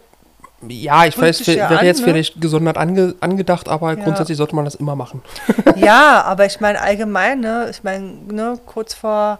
Ja, 0.66 1.04
ich 1.04 1.16
weiß, 1.16 1.46
wäre 1.46 1.78
an, 1.78 1.86
jetzt 1.86 2.00
ne? 2.00 2.06
vielleicht 2.06 2.40
gesondert 2.40 2.76
ange, 2.76 3.14
angedacht, 3.20 3.68
aber 3.68 3.96
Ja. 3.96 4.02
grundsätzlich 4.02 4.36
sollte 4.36 4.56
man 4.56 4.64
das 4.64 4.74
immer 4.74 4.96
machen. 4.96 5.22
ja, 5.76 6.22
aber 6.22 6.46
ich 6.46 6.60
meine 6.60 6.80
allgemein, 6.80 7.40
ne, 7.40 7.68
ich 7.70 7.84
meine, 7.84 8.06
ne, 8.26 8.58
kurz 8.66 8.94
vor, 8.94 9.38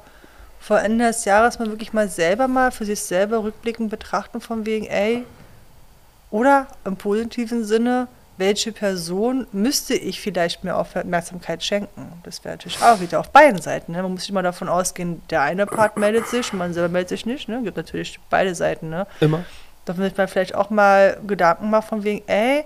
vor 0.61 0.81
Ende 0.81 1.07
des 1.07 1.25
Jahres 1.25 1.59
mal 1.59 1.69
wirklich 1.69 1.93
mal 1.93 2.09
selber 2.09 2.47
mal 2.47 2.71
für 2.71 2.85
sich 2.85 3.01
selber 3.01 3.43
rückblickend 3.43 3.91
betrachten 3.91 4.41
von 4.41 4.65
wegen, 4.65 4.87
ey, 4.87 5.25
oder 6.31 6.69
im 6.85 6.97
positiven 6.97 7.65
Sinne, 7.65 8.07
welche 8.37 8.71
Person 8.71 9.49
müsste 9.53 9.95
ich 9.95 10.21
vielleicht 10.21 10.63
mehr 10.63 10.79
Aufmerksamkeit 10.79 11.65
schenken? 11.65 12.13
Das 12.23 12.45
wäre 12.45 12.55
natürlich 12.55 12.81
auch 12.81 13.01
wieder 13.01 13.19
auf 13.19 13.31
beiden 13.31 13.61
Seiten. 13.61 13.93
Ne? 13.93 14.03
Man 14.03 14.13
muss 14.13 14.29
immer 14.29 14.43
davon 14.43 14.69
ausgehen, 14.69 15.23
der 15.31 15.43
eine 15.43 15.67
Part 15.67 15.97
meldet 15.97 16.29
sich 16.29 16.53
man 16.53 16.73
selber 16.73 16.89
meldet 16.89 17.09
sich 17.09 17.27
nicht. 17.27 17.49
Ne? 17.49 17.61
Gibt 17.65 17.77
natürlich 17.77 18.21
beide 18.31 18.55
Seiten. 18.55 18.91
Ne? 18.91 19.09
Immer. 19.21 19.45
Da 19.89 19.95
muss 19.95 20.15
man 20.19 20.29
vielleicht 20.29 20.55
auch 20.55 20.69
mal 20.69 21.17
Gedanken 21.27 21.71
machen 21.71 21.89
von 21.89 22.05
wegen, 22.05 22.23
ey, 22.29 22.65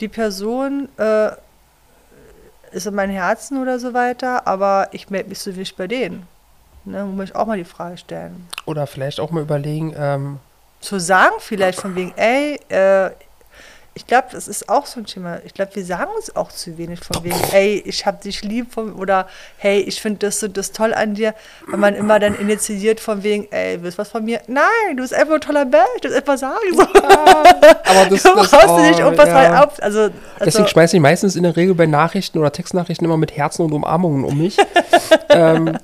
die 0.00 0.08
Person 0.08 0.90
äh, 0.98 1.30
ist 2.72 2.86
in 2.86 2.94
meinem 2.94 3.12
Herzen 3.12 3.62
oder 3.62 3.78
so 3.78 3.94
weiter, 3.94 4.46
aber 4.46 4.88
ich 4.92 5.08
melde 5.08 5.30
mich 5.30 5.38
so 5.38 5.54
wenig 5.54 5.74
bei 5.76 5.86
denen. 5.86 6.26
Ne, 6.84 7.04
muss 7.04 7.30
ich 7.30 7.34
auch 7.34 7.46
mal 7.46 7.56
die 7.56 7.64
Frage 7.64 7.96
stellen. 7.96 8.46
Oder 8.66 8.86
vielleicht 8.86 9.18
auch 9.18 9.30
mal 9.30 9.42
überlegen, 9.42 9.94
ähm, 9.98 10.40
Zu 10.80 11.00
sagen 11.00 11.36
vielleicht 11.38 11.80
von 11.80 11.94
wegen, 11.96 12.12
ey, 12.16 12.60
äh, 12.68 13.12
ich 13.98 14.06
glaube, 14.06 14.28
das 14.30 14.46
ist 14.46 14.68
auch 14.68 14.86
so 14.86 15.00
ein 15.00 15.06
Thema. 15.06 15.40
Ich 15.44 15.54
glaube, 15.54 15.74
wir 15.74 15.84
sagen 15.84 16.12
uns 16.14 16.34
auch 16.36 16.52
zu 16.52 16.78
wenig 16.78 17.00
von 17.00 17.24
wegen, 17.24 17.34
ey, 17.50 17.82
ich 17.84 18.06
hab 18.06 18.20
dich 18.20 18.44
lieb 18.44 18.72
von, 18.72 18.92
oder 18.92 19.26
hey, 19.56 19.80
ich 19.80 20.00
finde 20.00 20.20
das 20.20 20.40
und 20.44 20.56
das 20.56 20.70
toll 20.70 20.94
an 20.94 21.14
dir, 21.14 21.34
wenn 21.66 21.80
man 21.80 21.96
immer 21.96 22.20
dann 22.20 22.36
initiiert 22.36 23.00
von 23.00 23.24
wegen, 23.24 23.48
ey, 23.50 23.82
willst 23.82 23.98
du 23.98 24.02
was 24.02 24.08
von 24.10 24.24
mir? 24.24 24.40
Nein, 24.46 24.96
du 24.96 25.02
bist 25.02 25.12
einfach 25.12 25.34
ein 25.34 25.40
toller 25.40 25.64
Mensch, 25.64 26.00
du 26.02 26.08
musst 26.10 26.20
einfach 26.20 26.38
sagen. 26.38 26.58
So. 26.76 26.82
aber 26.82 28.08
das, 28.08 28.22
du 28.22 28.34
das 28.36 28.50
brauchst 28.52 28.68
dir 28.68 28.88
nicht 28.88 29.00
oh, 29.00 29.06
irgendwas 29.06 29.28
ja. 29.30 29.34
halt 29.34 29.66
auf. 29.66 29.82
Also, 29.82 30.00
also 30.02 30.12
Deswegen 30.44 30.68
schmeiße 30.68 30.96
ich 30.96 31.02
meistens 31.02 31.34
in 31.34 31.42
der 31.42 31.56
Regel 31.56 31.74
bei 31.74 31.86
Nachrichten 31.86 32.38
oder 32.38 32.52
Textnachrichten 32.52 33.04
immer 33.04 33.16
mit 33.16 33.36
Herzen 33.36 33.62
und 33.62 33.72
Umarmungen 33.72 34.22
um 34.24 34.38
mich. 34.38 34.58
ähm, 35.30 35.76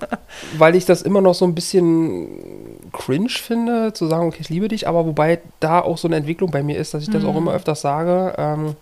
weil 0.56 0.76
ich 0.76 0.84
das 0.84 1.02
immer 1.02 1.20
noch 1.20 1.34
so 1.34 1.46
ein 1.46 1.54
bisschen 1.56 2.73
cringe 2.94 3.28
finde, 3.28 3.92
zu 3.92 4.06
sagen, 4.06 4.28
okay, 4.28 4.38
ich 4.40 4.48
liebe 4.48 4.68
dich, 4.68 4.88
aber 4.88 5.04
wobei 5.04 5.40
da 5.60 5.80
auch 5.80 5.98
so 5.98 6.08
eine 6.08 6.16
Entwicklung 6.16 6.50
bei 6.50 6.62
mir 6.62 6.78
ist, 6.78 6.94
dass 6.94 7.02
ich 7.02 7.10
das 7.10 7.24
auch 7.24 7.36
immer 7.36 7.52
öfters 7.52 7.82
sage, 7.82 8.34
ähm, 8.38 8.76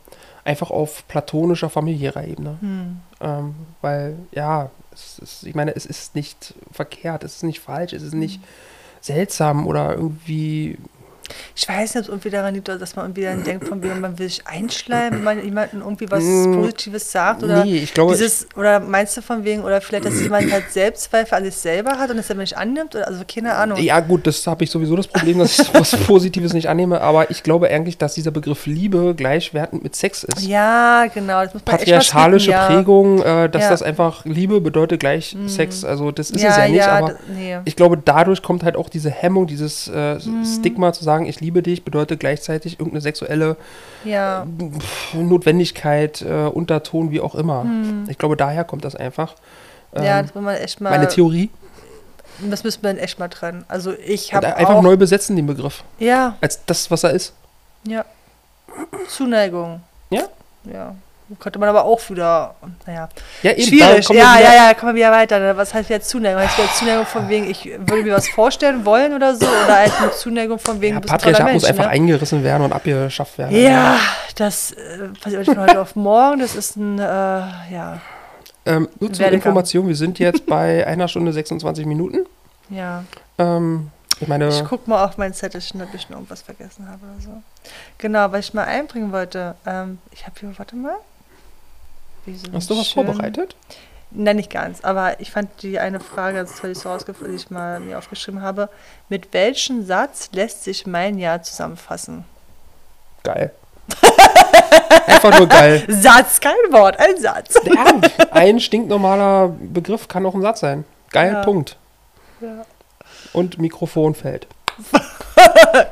einfach 0.45 0.71
auf 0.71 1.09
platonischer, 1.09 1.71
familiärer 1.71 2.25
Ebene. 2.25 2.59
Ähm, 3.21 3.55
weil, 3.81 4.17
ja, 4.33 4.71
es 4.93 5.19
ist, 5.19 5.47
ich 5.47 5.55
meine, 5.55 5.75
es 5.75 5.87
ist 5.87 6.15
nicht 6.15 6.55
verkehrt, 6.71 7.25
es 7.25 7.37
ist 7.37 7.43
nicht 7.43 7.61
falsch, 7.61 7.93
es 7.93 8.03
ist 8.03 8.15
nicht 8.15 8.41
seltsam 9.01 9.67
oder 9.67 9.95
irgendwie 9.95 10.79
ich 11.55 11.69
weiß 11.69 11.95
nicht, 11.95 11.97
ob 11.97 12.03
es 12.03 12.09
irgendwie 12.09 12.31
daran 12.31 12.55
liegt, 12.55 12.69
dass 12.69 12.97
man 12.97 13.07
irgendwie 13.07 13.23
dann 13.23 13.45
denkt, 13.45 13.67
von 13.69 13.83
wegen, 13.83 14.01
man 14.01 14.19
will 14.19 14.29
sich 14.29 14.47
einschleimen, 14.47 15.19
wenn 15.19 15.25
man 15.25 15.45
jemandem 15.45 15.81
irgendwie 15.81 16.11
was 16.11 16.23
Mm, 16.23 16.55
Positives 16.55 17.11
sagt. 17.11 17.43
Oder 17.43 17.65
nee, 17.65 17.79
ich 17.79 17.93
glaube, 17.95 18.13
dieses, 18.13 18.47
oder 18.57 18.81
meinst 18.81 19.17
du 19.17 19.23
von 19.23 19.45
wegen, 19.45 19.63
oder 19.65 19.81
vielleicht, 19.81 20.05
dass 20.05 20.21
jemand 20.23 20.51
halt 20.53 20.71
Selbstzweifel 20.71 21.39
an 21.39 21.45
sich 21.45 21.57
selber 21.57 21.99
hat 21.99 22.11
und 22.11 22.19
es 22.19 22.27
selber 22.27 22.43
nicht 22.43 22.57
annimmt? 22.57 22.95
Oder, 22.95 23.09
also 23.09 23.23
keine 23.27 23.55
Ahnung. 23.55 23.79
Ja, 23.81 24.01
gut, 24.01 24.27
das 24.27 24.47
habe 24.47 24.65
ich 24.65 24.71
sowieso 24.71 24.97
das 24.97 25.09
Problem, 25.09 25.39
dass 25.39 25.59
ich 25.59 25.75
was 25.75 25.91
Positives 26.07 26.53
nicht 26.53 26.69
annehme, 26.69 27.01
aber 27.01 27.31
ich 27.31 27.43
glaube 27.43 27.69
eigentlich, 27.69 27.99
dass 27.99 28.15
dieser 28.15 28.31
Begriff 28.31 28.67
Liebe 28.67 29.15
gleichwertend 29.17 29.83
mit 29.83 29.97
Sex 29.97 30.25
ist. 30.25 30.43
Ja, 30.47 31.07
genau. 31.13 31.43
Das 31.45 31.55
muss 31.55 31.63
man 31.65 31.77
echt 31.77 31.87
mal 31.89 31.99
Patriarchalische 31.99 32.51
ja. 32.53 32.67
Prägung, 32.67 33.23
äh, 33.23 33.49
dass 33.49 33.63
Ja. 33.63 33.69
Mhm. 33.69 33.73
das 33.73 33.83
einfach 33.83 34.25
Liebe 34.25 34.61
bedeutet 34.61 35.01
gleich 35.01 35.37
Sex. 35.47 35.85
Also 35.85 36.11
das 36.11 36.31
ist 36.31 36.43
ja, 36.43 36.51
es 36.51 36.57
ja 36.57 36.69
nicht, 36.69 36.77
ja, 36.77 36.93
aber 36.99 37.15
nee. 37.35 37.59
ich 37.65 37.77
glaube, 37.77 37.99
dadurch 38.03 38.43
kommt 38.43 38.65
halt 38.65 38.77
auch 38.77 38.89
diese 38.89 39.11
Hemmung, 39.11 39.47
dieses 39.47 39.89
äh, 39.89 40.13
Mhm. 40.25 40.45
Stigma 40.45 40.93
zu 40.93 41.05
sagen, 41.05 41.22
ich 41.27 41.41
liebe 41.41 41.63
dich, 41.63 41.85
bedeutet 41.85 42.21
gleichzeitig 42.21 42.75
irgendeine 42.75 43.01
sexuelle 43.01 43.57
ja. 44.05 44.47
Notwendigkeit, 45.15 46.23
äh, 46.23 46.47
Unterton, 46.47 47.11
wie 47.11 47.21
auch 47.21 47.35
immer. 47.35 47.67
Ich 48.09 48.19
glaube, 48.19 48.37
daher 48.37 48.65
kommt 48.65 48.85
das 48.85 48.95
einfach. 48.97 49.35
Mhm. 49.95 50.03
ja, 50.03 50.19
Ähm, 50.19 50.27
das 50.27 50.35
muss 50.35 50.45
man 50.45 50.55
echt 50.57 50.81
mal. 50.81 50.91
meine 50.91 51.09
Theorie. 51.09 51.51
Das 52.51 52.65
müssen 52.65 52.83
wir 52.83 52.91
dann 52.93 52.99
echt 52.99 53.19
mal 53.19 53.29
trennen. 53.29 53.65
Also 53.69 53.93
ich 53.93 54.33
habe 54.35 54.57
einfach 54.57 54.81
neu 54.83 54.97
besetzen, 54.97 55.37
den 55.37 55.47
Begriff. 55.47 55.85
Ja, 55.99 56.37
Als 56.41 56.65
das, 56.65 56.91
was 56.91 57.05
er 57.05 57.11
ist. 57.11 57.35
ja. 57.85 58.05
Zuneigung. 59.09 59.83
Ja? 60.11 60.23
Ja. 60.65 60.95
Könnte 61.41 61.59
man 61.59 61.69
aber 61.69 61.85
auch 61.85 62.01
wieder, 62.11 62.55
naja, 62.87 63.09
Ja, 63.43 63.53
eben, 63.53 63.63
schwierig. 63.63 64.09
Ja, 64.09 64.15
wieder- 64.15 64.41
ja, 64.43 64.55
ja, 64.69 64.75
kommen 64.75 64.95
wir 64.95 65.03
wieder 65.03 65.13
weiter. 65.13 65.57
Was 65.57 65.73
heißt 65.75 65.91
jetzt 65.91 66.09
Zuneigung? 66.09 66.41
Heißt 66.43 66.59
wieder 66.59 66.73
Zuneigung 66.75 67.07
von 67.07 67.29
wegen, 67.29 67.51
ich 67.51 67.65
würde 67.65 68.03
mir 68.03 68.15
was 68.15 68.29
vorstellen 68.29 68.85
wollen 68.85 69.15
oder 69.15 69.35
so? 69.35 69.47
Oder 69.47 69.77
halt 69.77 69.93
eine 70.01 70.11
Zuneigung 70.13 70.59
von 70.59 70.81
wegen, 70.81 70.95
Ja, 70.95 71.01
du 71.01 71.03
bist 71.03 71.13
ein 71.15 71.19
Patriarchat 71.19 71.53
muss 71.55 71.63
Mensch, 71.63 71.71
einfach 71.71 71.85
ne? 71.85 71.91
eingerissen 71.91 72.43
werden 72.45 72.63
und 72.65 72.73
abgeschafft 72.73 73.39
werden. 73.39 73.57
Ja, 73.57 73.99
das 74.37 74.73
äh, 74.73 75.09
passiert 75.21 75.45
von 75.47 75.59
heute 75.61 75.81
auf 75.81 75.97
morgen. 75.97 76.41
Das 76.41 76.55
ist 76.55 76.77
ein, 76.77 76.99
äh, 76.99 77.03
ja, 77.03 78.01
Ähm, 78.65 78.89
nur 79.01 79.13
zur. 79.13 79.27
Information, 79.27 79.89
wir 79.89 79.97
sind 79.97 80.19
jetzt 80.19 80.47
bei 80.47 80.87
einer 80.87 81.09
Stunde 81.09 81.33
26 81.33 81.85
Minuten. 81.87 82.27
ja. 82.71 83.05
Ähm, 83.39 83.91
ich 84.21 84.29
meine, 84.29 84.49
Ich 84.51 84.63
guck 84.69 84.87
mal 84.87 85.05
auf 85.05 85.19
mein 85.19 85.35
Zettelchen, 85.35 85.83
ob 85.83 85.93
ich 85.95 86.09
noch 86.09 86.19
irgendwas 86.19 86.43
vergessen 86.43 86.87
habe 86.89 87.01
oder 87.03 87.21
so. 87.21 87.43
Genau, 87.99 88.31
was 88.31 88.41
ich 88.47 88.55
mal 88.55 88.63
einbringen 88.65 89.11
wollte. 89.11 89.57
Ähm, 89.67 89.99
ich 90.13 90.25
habe 90.27 90.35
hier, 90.39 90.53
warte 90.57 90.77
mal. 90.77 90.95
Hast 92.53 92.71
du 92.71 92.79
was 92.79 92.89
schön- 92.89 93.05
vorbereitet? 93.07 93.57
Nein, 94.15 94.37
nicht 94.37 94.51
ganz. 94.51 94.83
Aber 94.85 95.19
ich 95.21 95.31
fand 95.31 95.49
die 95.63 95.79
eine 95.79 95.99
Frage 95.99 96.45
toll, 96.45 96.71
die 96.71 96.73
ich, 96.73 96.79
so 96.79 96.91
ausgef- 96.91 97.27
die 97.27 97.35
ich 97.35 97.51
mal 97.51 97.81
mir 97.81 97.97
aufgeschrieben 97.99 98.43
habe. 98.43 98.69
Mit 99.09 99.33
welchem 99.33 99.87
Satz 99.87 100.29
lässt 100.33 100.65
sich 100.65 100.87
mein 100.87 101.19
Jahr 101.19 101.43
zusammenfassen? 101.43 102.25
Geil. 103.23 103.53
Einfach 105.07 105.39
nur 105.39 105.49
geil. 105.49 105.85
Satz, 105.89 106.41
kein 106.41 106.53
Wort, 106.71 106.99
ein 107.01 107.17
Satz. 107.19 107.55
Ja, 107.65 107.87
ein 108.33 108.61
stinknormaler 108.61 109.49
Begriff 109.49 110.09
kann 110.09 110.27
auch 110.27 110.35
ein 110.35 110.43
Satz 110.43 110.61
sein. 110.61 110.85
Geil, 111.11 111.33
Ja. 111.33 111.43
Punkt. 111.43 111.77
Ja. 112.41 112.65
Und 113.33 113.59
Mikrofon 113.59 114.15
fällt. 114.15 114.47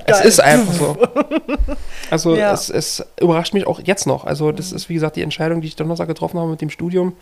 es 0.07 0.21
ist 0.23 0.41
einfach 0.41 0.73
so. 0.73 0.97
Also 2.11 2.35
Ja. 2.35 2.53
es, 2.53 2.69
es 2.71 3.07
überrascht 3.21 3.55
mich 3.55 3.69
auch 3.69 3.79
jetzt 3.85 4.05
noch. 4.05 4.25
Also 4.25 4.51
das 4.51 4.73
ist 4.73 4.89
wie 4.89 4.95
gesagt 4.95 5.15
die 5.15 5.23
Entscheidung, 5.23 5.61
die 5.61 5.69
ich 5.69 5.77
Donnerstag 5.77 6.09
getroffen 6.09 6.41
habe 6.41 6.51
mit 6.51 6.61
dem 6.61 6.69
Studium. 6.71 7.13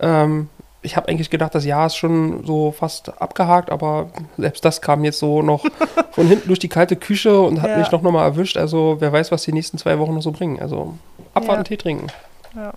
Ähm, 0.00 0.48
ich 0.84 0.96
habe 0.96 1.06
eigentlich 1.06 1.30
gedacht, 1.30 1.54
das 1.54 1.64
Jahr 1.64 1.86
ist 1.86 1.94
schon 1.94 2.44
so 2.44 2.72
fast 2.72 3.20
abgehakt, 3.22 3.70
aber 3.70 4.08
selbst 4.36 4.64
das 4.64 4.80
kam 4.80 5.04
jetzt 5.04 5.20
so 5.20 5.42
noch 5.42 5.64
von 6.10 6.26
hinten 6.26 6.48
durch 6.48 6.58
die 6.58 6.68
kalte 6.68 6.96
Küche 6.96 7.40
und 7.40 7.62
hat 7.62 7.70
Ja. 7.70 7.76
mich 7.78 7.92
noch 7.92 8.02
nochmal 8.02 8.24
erwischt. 8.26 8.56
Also 8.56 8.96
wer 8.98 9.12
weiß, 9.12 9.30
was 9.30 9.44
die 9.44 9.52
nächsten 9.52 9.78
zwei 9.78 9.96
Wochen 10.00 10.14
noch 10.14 10.22
so 10.22 10.32
bringen. 10.32 10.58
Also 10.60 10.94
abwarten, 11.34 11.60
Ja. 11.60 11.64
Tee 11.64 11.76
trinken. 11.76 12.08
Ja. 12.56 12.72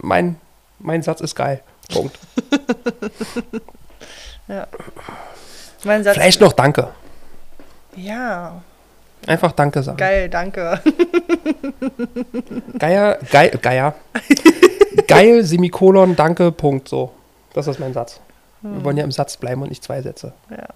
Mein, 0.00 0.36
mein 0.78 1.02
Satz 1.02 1.20
ist 1.20 1.34
geil. 1.34 1.62
Punkt. 1.92 2.16
Satz. 4.48 6.14
Vielleicht 6.14 6.40
noch 6.40 6.52
Danke. 6.52 6.88
Ja, 7.98 8.62
Einfach 9.26 9.52
Danke 9.52 9.82
sagen. 9.82 9.96
geil, 9.98 10.28
danke. 10.28 10.80
Geier, 12.78 13.18
geil, 13.30 13.58
Geier. 13.60 13.94
geil, 15.06 15.44
Semikolon, 15.44 16.14
Danke, 16.16 16.52
Punkt. 16.52 16.88
So. 16.88 17.12
Das 17.52 17.66
ist 17.66 17.78
mein 17.80 17.92
Satz. 17.92 18.20
Wir 18.62 18.84
wollen 18.84 18.96
ja 18.96 19.04
im 19.04 19.12
Satz 19.12 19.36
bleiben 19.36 19.62
und 19.62 19.68
nicht 19.68 19.82
zwei 19.84 20.00
Sätze. 20.02 20.32
Ja. 20.50 20.68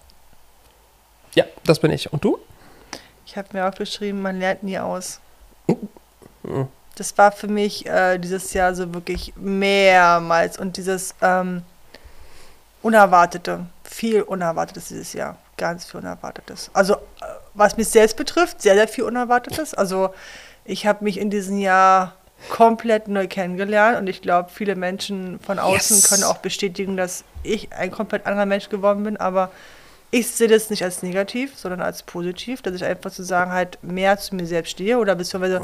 Ja, 1.35 1.45
das 1.65 1.79
bin 1.79 1.91
ich. 1.93 2.13
Und 2.13 2.25
du? 2.25 2.39
Ich 3.27 3.37
habe 3.37 3.49
mir 3.53 3.67
aufgeschrieben, 3.67 4.21
man 4.21 4.39
lernt 4.39 4.63
nie 4.65 4.79
aus. 4.79 5.21
Mhm. 6.43 6.69
Das 6.97 7.17
war 7.17 7.33
für 7.33 7.49
mich 7.49 7.87
äh, 7.87 8.19
dieses 8.19 8.53
Jahr 8.53 8.75
so 8.75 8.93
wirklich 8.93 9.33
mehrmals 9.37 10.59
und 10.59 10.77
dieses 10.77 11.15
ähm, 11.23 11.63
Unerwartete, 12.83 13.65
viel 13.85 14.23
Unerwartetes 14.23 14.89
dieses 14.89 15.13
Jahr, 15.15 15.37
ganz 15.57 15.85
viel 15.85 16.01
Unerwartetes. 16.01 16.71
Also 16.73 16.95
äh, 16.95 16.99
was 17.55 17.77
mich 17.77 17.89
selbst 17.89 18.17
betrifft, 18.17 18.63
sehr, 18.63 18.75
sehr 18.75 18.89
viel 18.89 19.05
Unerwartetes. 19.05 19.75
Also 19.75 20.15
ich 20.65 20.87
habe 20.87 21.05
mich 21.05 21.19
in 21.19 21.31
diesem 21.31 21.59
Jahr 21.59 22.15
komplett 22.51 23.09
neu 23.09 23.29
kennengelernt 23.29 23.99
und 23.99 24.09
ich 24.09 24.23
glaube, 24.23 24.51
viele 24.51 24.75
Menschen 24.75 25.39
von 25.41 25.59
außen 25.59 25.97
Yes. 25.97 26.09
können 26.09 26.25
auch 26.25 26.39
bestätigen, 26.39 26.97
dass 26.97 27.25
ich 27.43 27.73
ein 27.73 27.91
komplett 27.91 28.27
anderer 28.27 28.47
Mensch 28.47 28.69
geworden 28.69 29.05
bin, 29.05 29.17
aber 29.17 29.51
ich 30.11 30.29
sehe 30.31 30.49
das 30.49 30.69
nicht 30.69 30.83
als 30.83 31.03
negativ, 31.03 31.57
sondern 31.57 31.81
als 31.81 32.03
positiv, 32.03 32.61
dass 32.61 32.75
ich 32.75 32.85
einfach 32.85 33.11
zu 33.11 33.23
sagen 33.23 33.53
halt 33.53 33.83
mehr 33.83 34.19
zu 34.19 34.35
mir 34.35 34.47
selbst 34.47 34.73
stehe 34.73 34.99
oder 34.99 35.15
beziehungsweise 35.15 35.63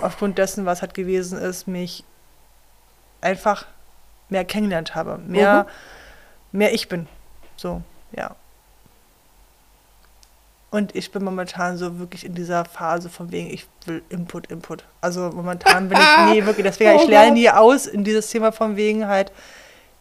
aufgrund 0.00 0.38
dessen, 0.38 0.66
was 0.66 0.82
halt 0.82 0.94
gewesen 0.94 1.38
ist, 1.38 1.68
mich 1.68 2.04
einfach 3.20 3.66
mehr 4.30 4.44
kennengelernt 4.44 4.94
habe, 4.94 5.18
mehr, 5.18 5.66
mehr 6.52 6.74
ich 6.74 6.88
bin. 6.88 7.06
So, 7.56 7.82
ja. 8.16 8.34
Und 10.74 10.96
ich 10.96 11.12
bin 11.12 11.22
momentan 11.22 11.76
so 11.76 12.00
wirklich 12.00 12.24
in 12.26 12.34
dieser 12.34 12.64
Phase 12.64 13.08
von 13.08 13.30
wegen, 13.30 13.48
ich 13.48 13.64
will 13.86 14.02
Input, 14.08 14.50
Input. 14.50 14.82
Also 15.00 15.30
momentan 15.32 15.88
bin 15.88 15.96
ich, 15.98 16.32
nee, 16.34 16.44
wirklich, 16.46 16.66
deswegen, 16.66 16.96
ich 16.96 17.02
Oh 17.02 17.08
lerne 17.08 17.30
nie 17.30 17.48
aus 17.48 17.86
in 17.86 18.02
dieses 18.02 18.28
Thema 18.28 18.50
von 18.50 18.74
wegen 18.76 19.06
halt, 19.06 19.30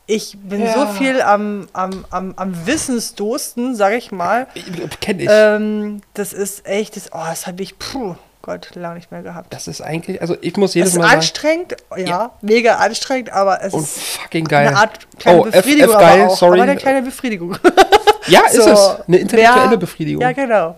ich 0.08 0.36
bin 0.42 0.62
Ja. 0.66 0.74
so 0.74 0.88
viel 0.88 1.22
am, 1.22 1.68
am, 1.74 2.06
am, 2.10 2.34
am 2.38 2.66
Wissensdursten, 2.66 3.76
sag 3.76 3.94
ich 3.94 4.12
mal. 4.12 4.48
Kenn 5.00 5.20
ich. 5.20 5.28
Ähm, 5.30 6.02
das 6.16 6.34
ist 6.34 6.66
echt, 6.66 6.96
das, 6.96 7.10
oh, 7.14 7.20
das 7.24 7.46
habe 7.46 7.62
ich, 7.62 7.78
puh, 7.78 8.16
Gott, 8.42 8.72
lange 8.74 8.96
nicht 8.96 9.12
mehr 9.12 9.22
gehabt. 9.22 9.54
das 9.54 9.68
ist 9.68 9.80
eigentlich, 9.82 10.22
also 10.22 10.36
ich 10.42 10.58
muss 10.58 10.72
Es 10.72 10.74
jedes 10.74 10.90
ist 10.94 10.98
Mal 10.98 11.04
sagen, 11.04 11.16
anstrengend, 11.18 11.76
ja, 11.98 12.06
Ja. 12.06 12.32
mega 12.42 12.78
anstrengend, 12.78 13.32
aber 13.32 13.62
es 13.62 13.74
und 13.76 13.84
ist 13.84 14.00
fucking 14.00 14.46
geil. 14.46 14.70
eine 14.70 14.78
Art 14.78 15.00
kleine 15.20 15.40
Oh, 15.40 15.46
F- 15.46 15.52
Befriedigung, 15.54 15.94
F 15.94 16.00
geil, 16.02 16.22
aber 16.24 16.32
auch. 16.32 16.38
sorry. 16.38 16.60
Aber 16.60 16.72
eine 16.72 16.80
kleine 16.80 17.02
Befriedigung. 17.04 17.56
ja, 18.28 18.42
ist 18.46 18.56
So, 18.56 18.70
es. 18.70 19.08
Eine 19.08 19.18
intellektuelle 19.18 19.72
wer- 19.72 19.78
Befriedigung. 19.78 20.22
ja, 20.22 20.32
genau. 20.32 20.78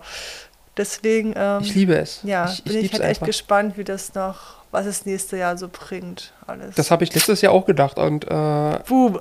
Deswegen, 0.76 1.32
ähm, 1.36 1.60
ich 1.62 1.74
liebe 1.74 1.96
es. 1.96 2.20
ja, 2.22 2.44
ich, 2.46 2.58
ich 2.58 2.64
bin 2.64 2.76
ich 2.84 2.92
halt 2.92 3.02
echt 3.02 3.08
einfach. 3.10 3.26
gespannt, 3.26 3.78
wie 3.78 3.84
das 3.84 4.12
noch, 4.14 4.56
was 4.72 4.84
es 4.84 5.06
nächste 5.06 5.38
Jahr 5.38 5.56
so 5.56 5.68
bringt, 5.72 6.32
alles. 6.46 6.74
Das 6.74 6.90
habe 6.90 7.02
ich 7.04 7.14
letztes 7.14 7.40
Jahr 7.40 7.52
auch 7.54 7.64
gedacht 7.64 7.98
und 7.98 8.24
äh, 8.26 8.78
Boom. 8.86 9.18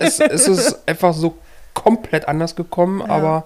es, 0.00 0.20
es 0.20 0.46
ist 0.48 0.78
einfach 0.86 1.14
so 1.14 1.38
komplett 1.72 2.28
anders 2.28 2.54
gekommen, 2.56 3.00
Ja. 3.00 3.06
aber 3.14 3.44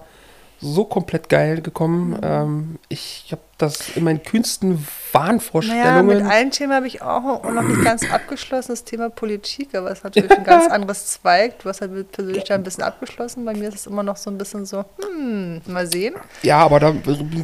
so 0.63 0.85
komplett 0.85 1.29
geil 1.29 1.61
gekommen. 1.61 2.11
Mhm. 2.11 2.19
Ähm, 2.23 2.79
ich 2.89 3.27
habe 3.31 3.41
das 3.57 3.95
in 3.95 4.03
meinen 4.03 4.23
kühnsten 4.23 4.69
Naja, 4.69 4.79
mit 4.79 5.13
Wahnvorstellungen. 5.13 6.25
einem 6.27 6.51
Thema 6.51 6.75
habe 6.75 6.87
ich 6.87 7.01
auch 7.01 7.43
noch 7.43 7.61
nicht 7.61 7.83
ganz 7.83 8.09
abgeschlossen, 8.11 8.71
das 8.71 8.83
Thema 8.83 9.09
Politik, 9.09 9.75
aber 9.75 9.91
es 9.91 9.99
ist 9.99 10.03
natürlich 10.03 10.31
ein 10.31 10.43
ganz 10.43 10.67
anderes 10.71 11.05
Zweig. 11.07 11.59
Du 11.59 11.69
hast 11.69 11.81
halt 11.81 12.11
persönlich 12.11 12.43
da 12.45 12.55
ein 12.55 12.63
bisschen 12.63 12.83
abgeschlossen. 12.83 13.45
Bei 13.45 13.53
mir 13.53 13.67
ist 13.69 13.75
es 13.75 13.87
immer 13.87 14.03
noch 14.03 14.17
so 14.17 14.31
ein 14.31 14.37
bisschen 14.37 14.65
so, 14.65 14.83
hm, 15.01 15.61
mal 15.67 15.87
sehen. 15.87 16.15
ja, 16.41 16.57
aber 16.57 16.79
da, 16.79 16.93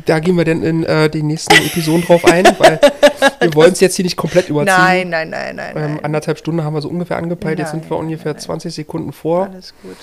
da 0.06 0.20
gehen 0.20 0.36
wir 0.36 0.46
dann 0.46 0.64
in 0.64 0.84
äh, 0.84 1.10
den 1.10 1.28
nächsten 1.28 1.54
Episoden 1.54 2.04
drauf 2.04 2.26
ein, 2.26 2.46
weil 2.58 2.80
wir 3.40 3.54
wollen 3.54 3.74
es 3.74 3.80
jetzt 3.80 3.96
hier 3.96 4.06
nicht 4.06 4.18
komplett 4.18 4.50
überziehen. 4.50 4.76
Nein, 4.76 5.10
nein, 5.10 5.30
nein, 5.30 5.56
nein. 5.56 5.74
Ähm, 5.78 6.00
anderthalb 6.04 6.38
Stunden 6.38 6.64
haben 6.64 6.74
wir 6.74 6.82
so 6.82 6.90
ungefähr 6.90 7.18
angepeilt. 7.18 7.60
Jetzt 7.60 7.74
Nein, 7.74 7.82
sind 7.82 7.92
wir 7.92 7.98
ungefähr 7.98 8.34
nein. 8.34 8.42
20 8.42 8.74
Sekunden 8.74 9.14
vor. 9.14 9.46
Alles 9.46 9.74
gut. 9.82 9.98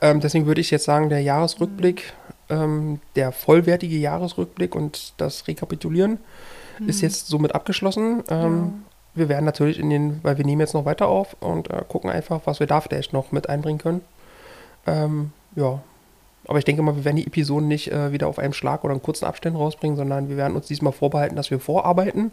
Ähm, 0.00 0.20
deswegen 0.20 0.46
würde 0.46 0.60
ich 0.60 0.70
jetzt 0.70 0.84
sagen, 0.84 1.08
der 1.08 1.20
Jahresrückblick, 1.20 2.12
ähm, 2.48 3.00
der 3.16 3.32
vollwertige 3.32 3.96
Jahresrückblick 3.96 4.74
und 4.74 5.14
das 5.16 5.46
Rekapitulieren 5.48 6.18
ist 6.86 7.02
jetzt 7.02 7.28
somit 7.28 7.54
abgeschlossen. 7.54 8.24
Ähm, 8.28 8.84
Wir 9.14 9.28
werden 9.28 9.44
natürlich 9.44 9.78
in 9.78 9.90
den, 9.90 10.18
weil 10.24 10.38
wir 10.38 10.44
nehmen 10.44 10.60
jetzt 10.60 10.74
noch 10.74 10.84
weiter 10.84 11.06
auf 11.06 11.36
und 11.38 11.70
äh, 11.70 11.82
gucken 11.88 12.10
einfach, 12.10 12.40
was 12.46 12.58
wir 12.58 12.66
da 12.66 12.80
vielleicht 12.80 13.12
noch 13.12 13.30
mit 13.30 13.48
einbringen 13.48 13.78
können. 13.78 14.00
Ähm, 14.86 15.30
ja. 15.54 15.80
Aber 16.46 16.58
ich 16.58 16.64
denke 16.64 16.82
mal, 16.82 16.96
wir 16.96 17.04
werden 17.04 17.16
die 17.16 17.26
Episoden 17.26 17.68
nicht 17.68 17.92
äh, 17.92 18.10
wieder 18.12 18.26
auf 18.26 18.40
einem 18.40 18.52
Schlag 18.52 18.82
oder 18.82 18.92
in 18.92 19.00
kurzen 19.00 19.24
Abständen 19.24 19.56
rausbringen, 19.56 19.96
sondern 19.96 20.28
wir 20.28 20.36
werden 20.36 20.56
uns 20.56 20.66
diesmal 20.66 20.92
vorbehalten, 20.92 21.36
dass 21.36 21.50
wir 21.50 21.60
vorarbeiten. 21.60 22.32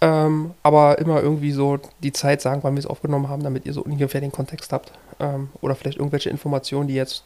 Ähm, 0.00 0.52
aber 0.62 0.98
immer 0.98 1.20
irgendwie 1.20 1.52
so 1.52 1.78
die 2.02 2.12
Zeit 2.12 2.40
sagen, 2.40 2.62
wann 2.62 2.74
wir 2.74 2.78
es 2.78 2.86
aufgenommen 2.86 3.28
haben, 3.28 3.42
damit 3.42 3.66
ihr 3.66 3.72
so 3.72 3.82
ungefähr 3.82 4.20
den 4.20 4.32
Kontext 4.32 4.72
habt. 4.72 4.92
Ähm, 5.24 5.48
oder 5.60 5.74
vielleicht 5.74 5.98
irgendwelche 5.98 6.30
Informationen, 6.30 6.88
die 6.88 6.94
jetzt 6.94 7.24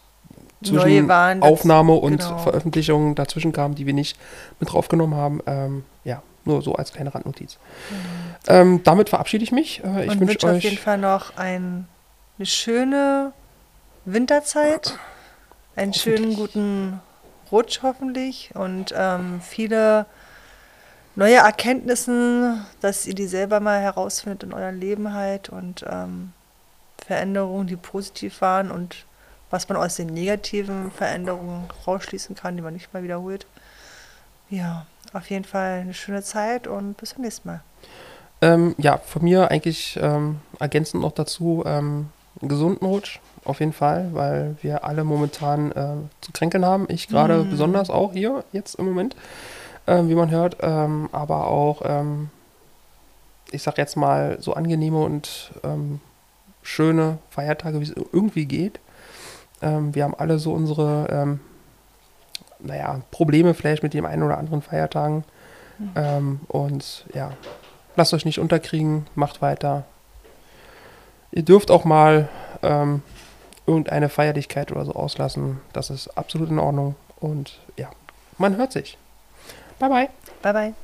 zwischen 0.63 1.09
waren. 1.09 1.43
Aufnahme 1.43 1.93
und 1.93 2.19
genau. 2.19 2.39
Veröffentlichung 2.39 3.15
dazwischen 3.15 3.53
kamen, 3.53 3.75
die 3.75 3.87
wir 3.87 3.95
nicht 3.95 4.19
mit 4.61 4.73
draufgenommen 4.73 5.17
haben. 5.17 5.41
Ähm, 5.47 5.85
ja, 6.05 6.23
nur 6.45 6.63
so 6.63 6.75
als 6.75 6.93
kleine 6.93 7.15
Randnotiz. 7.15 7.59
Ähm, 8.49 8.83
damit 8.85 9.09
verabschiede 9.09 9.45
ich 9.45 9.53
mich. 9.53 9.83
Äh, 9.85 10.07
ich 10.07 10.21
wünsche 10.21 10.21
wünsche 10.21 10.51
auf 10.51 10.63
jeden 10.63 10.77
euch 10.77 10.83
Fall 10.83 10.99
noch 10.99 11.37
ein, 11.37 11.87
eine 12.39 12.47
schöne 12.47 13.33
Winterzeit, 14.05 14.99
einen 15.77 15.95
schönen 15.95 16.35
guten 16.35 17.01
Rutsch 17.53 17.81
hoffentlich 17.83 18.51
und 18.55 18.95
ähm, 18.97 19.41
viele 19.41 20.07
neue 21.15 21.37
Erkenntnissen, 21.37 22.65
dass 22.81 23.07
ihr 23.07 23.15
die 23.15 23.27
selber 23.27 23.61
mal 23.61 23.81
herausfindet 23.81 24.43
in 24.45 24.53
eurem 24.53 24.79
Leben 24.79 25.15
halt 25.15 25.49
und 25.49 25.85
ähm, 25.89 26.33
Veränderungen, 27.09 27.67
die 27.67 27.77
positiv 27.77 28.43
waren 28.43 28.71
und 28.71 29.07
was 29.51 29.67
man 29.69 29.79
aus 29.79 29.97
den 29.97 30.09
negativen 30.09 30.91
Veränderungen 30.91 31.65
rausschließen 31.87 32.37
kann, 32.37 32.57
die 32.57 32.63
man 32.63 32.75
nicht 32.75 32.93
mal 32.93 33.03
wiederholt. 33.03 33.47
Ja, 34.51 34.85
auf 35.15 35.31
jeden 35.31 35.47
Fall 35.47 35.81
eine 35.81 35.95
schöne 35.95 36.23
Zeit 36.23 36.67
und 36.67 36.99
bis 36.99 37.11
zum 37.15 37.23
nächsten 37.23 37.49
Mal. 37.49 37.63
Ähm, 38.43 38.75
ja, 38.77 38.99
von 38.99 39.25
mir 39.25 39.51
eigentlich 39.51 39.99
ähm, 40.03 40.41
ergänzend 40.61 41.03
noch 41.03 41.13
dazu 41.13 41.63
ähm, 41.67 42.11
einen 42.41 42.49
gesunden 42.51 42.87
Rutsch, 42.87 43.21
auf 43.45 43.61
jeden 43.61 43.73
Fall, 43.73 44.11
weil 44.13 44.57
wir 44.61 44.85
alle 44.85 45.03
momentan 45.03 45.73
äh, 45.73 45.95
zu 46.21 46.31
kränkeln 46.33 46.67
haben. 46.67 46.87
Ich 46.91 47.09
gerade 47.09 47.45
Mhm. 47.45 47.51
besonders 47.51 47.89
auch 47.89 48.13
hier, 48.13 48.45
jetzt 48.53 48.75
im 48.75 48.85
Moment, 48.85 49.17
ähm, 49.87 50.11
wie 50.11 50.15
man 50.15 50.31
hört, 50.31 50.59
ähm, 50.61 51.09
aber 51.13 51.47
auch 51.47 51.81
ähm, 51.87 52.29
ich 53.51 53.63
sag 53.63 53.79
jetzt 53.79 53.97
mal, 53.97 54.37
so 54.41 54.53
angenehme 54.53 54.99
und 54.99 55.53
ähm, 55.65 56.01
schöne 56.63 57.19
Feiertage, 57.31 57.81
wie 57.81 57.85
es 57.85 57.95
irgendwie 58.13 58.47
geht. 58.47 58.81
Ähm, 59.63 59.95
wir 59.95 60.05
haben 60.05 60.15
alle 60.15 60.39
so 60.39 60.53
unsere, 60.53 61.09
ähm, 61.11 61.41
naja, 62.59 63.01
Probleme 63.11 63.55
vielleicht 63.55 63.83
mit 63.83 63.95
dem 63.95 64.07
einen 64.07 64.23
oder 64.23 64.39
anderen 64.39 64.63
Feiertagen. 64.63 65.25
Mhm. 65.79 65.91
Ähm, 65.97 66.41
und 66.49 67.07
ja, 67.15 67.33
lasst 67.97 68.15
euch 68.15 68.25
nicht 68.25 68.39
unterkriegen, 68.39 69.07
macht 69.15 69.43
weiter. 69.43 69.85
Ihr 71.31 71.43
dürft 71.43 71.71
auch 71.71 71.85
mal 71.85 72.29
ähm, 72.63 73.03
irgendeine 73.67 74.09
Feierlichkeit 74.09 74.73
oder 74.73 74.85
so 74.85 74.95
auslassen. 74.95 75.61
Das 75.73 75.91
ist 75.91 76.09
absolut 76.17 76.51
in 76.51 76.59
Ordnung. 76.59 76.97
Und 77.21 77.61
ja, 77.77 77.91
man 78.39 78.57
hört 78.57 78.73
sich. 78.73 78.97
Bye 79.79 79.89
bye. 79.89 80.09
Bye 80.43 80.53
bye. 80.53 80.75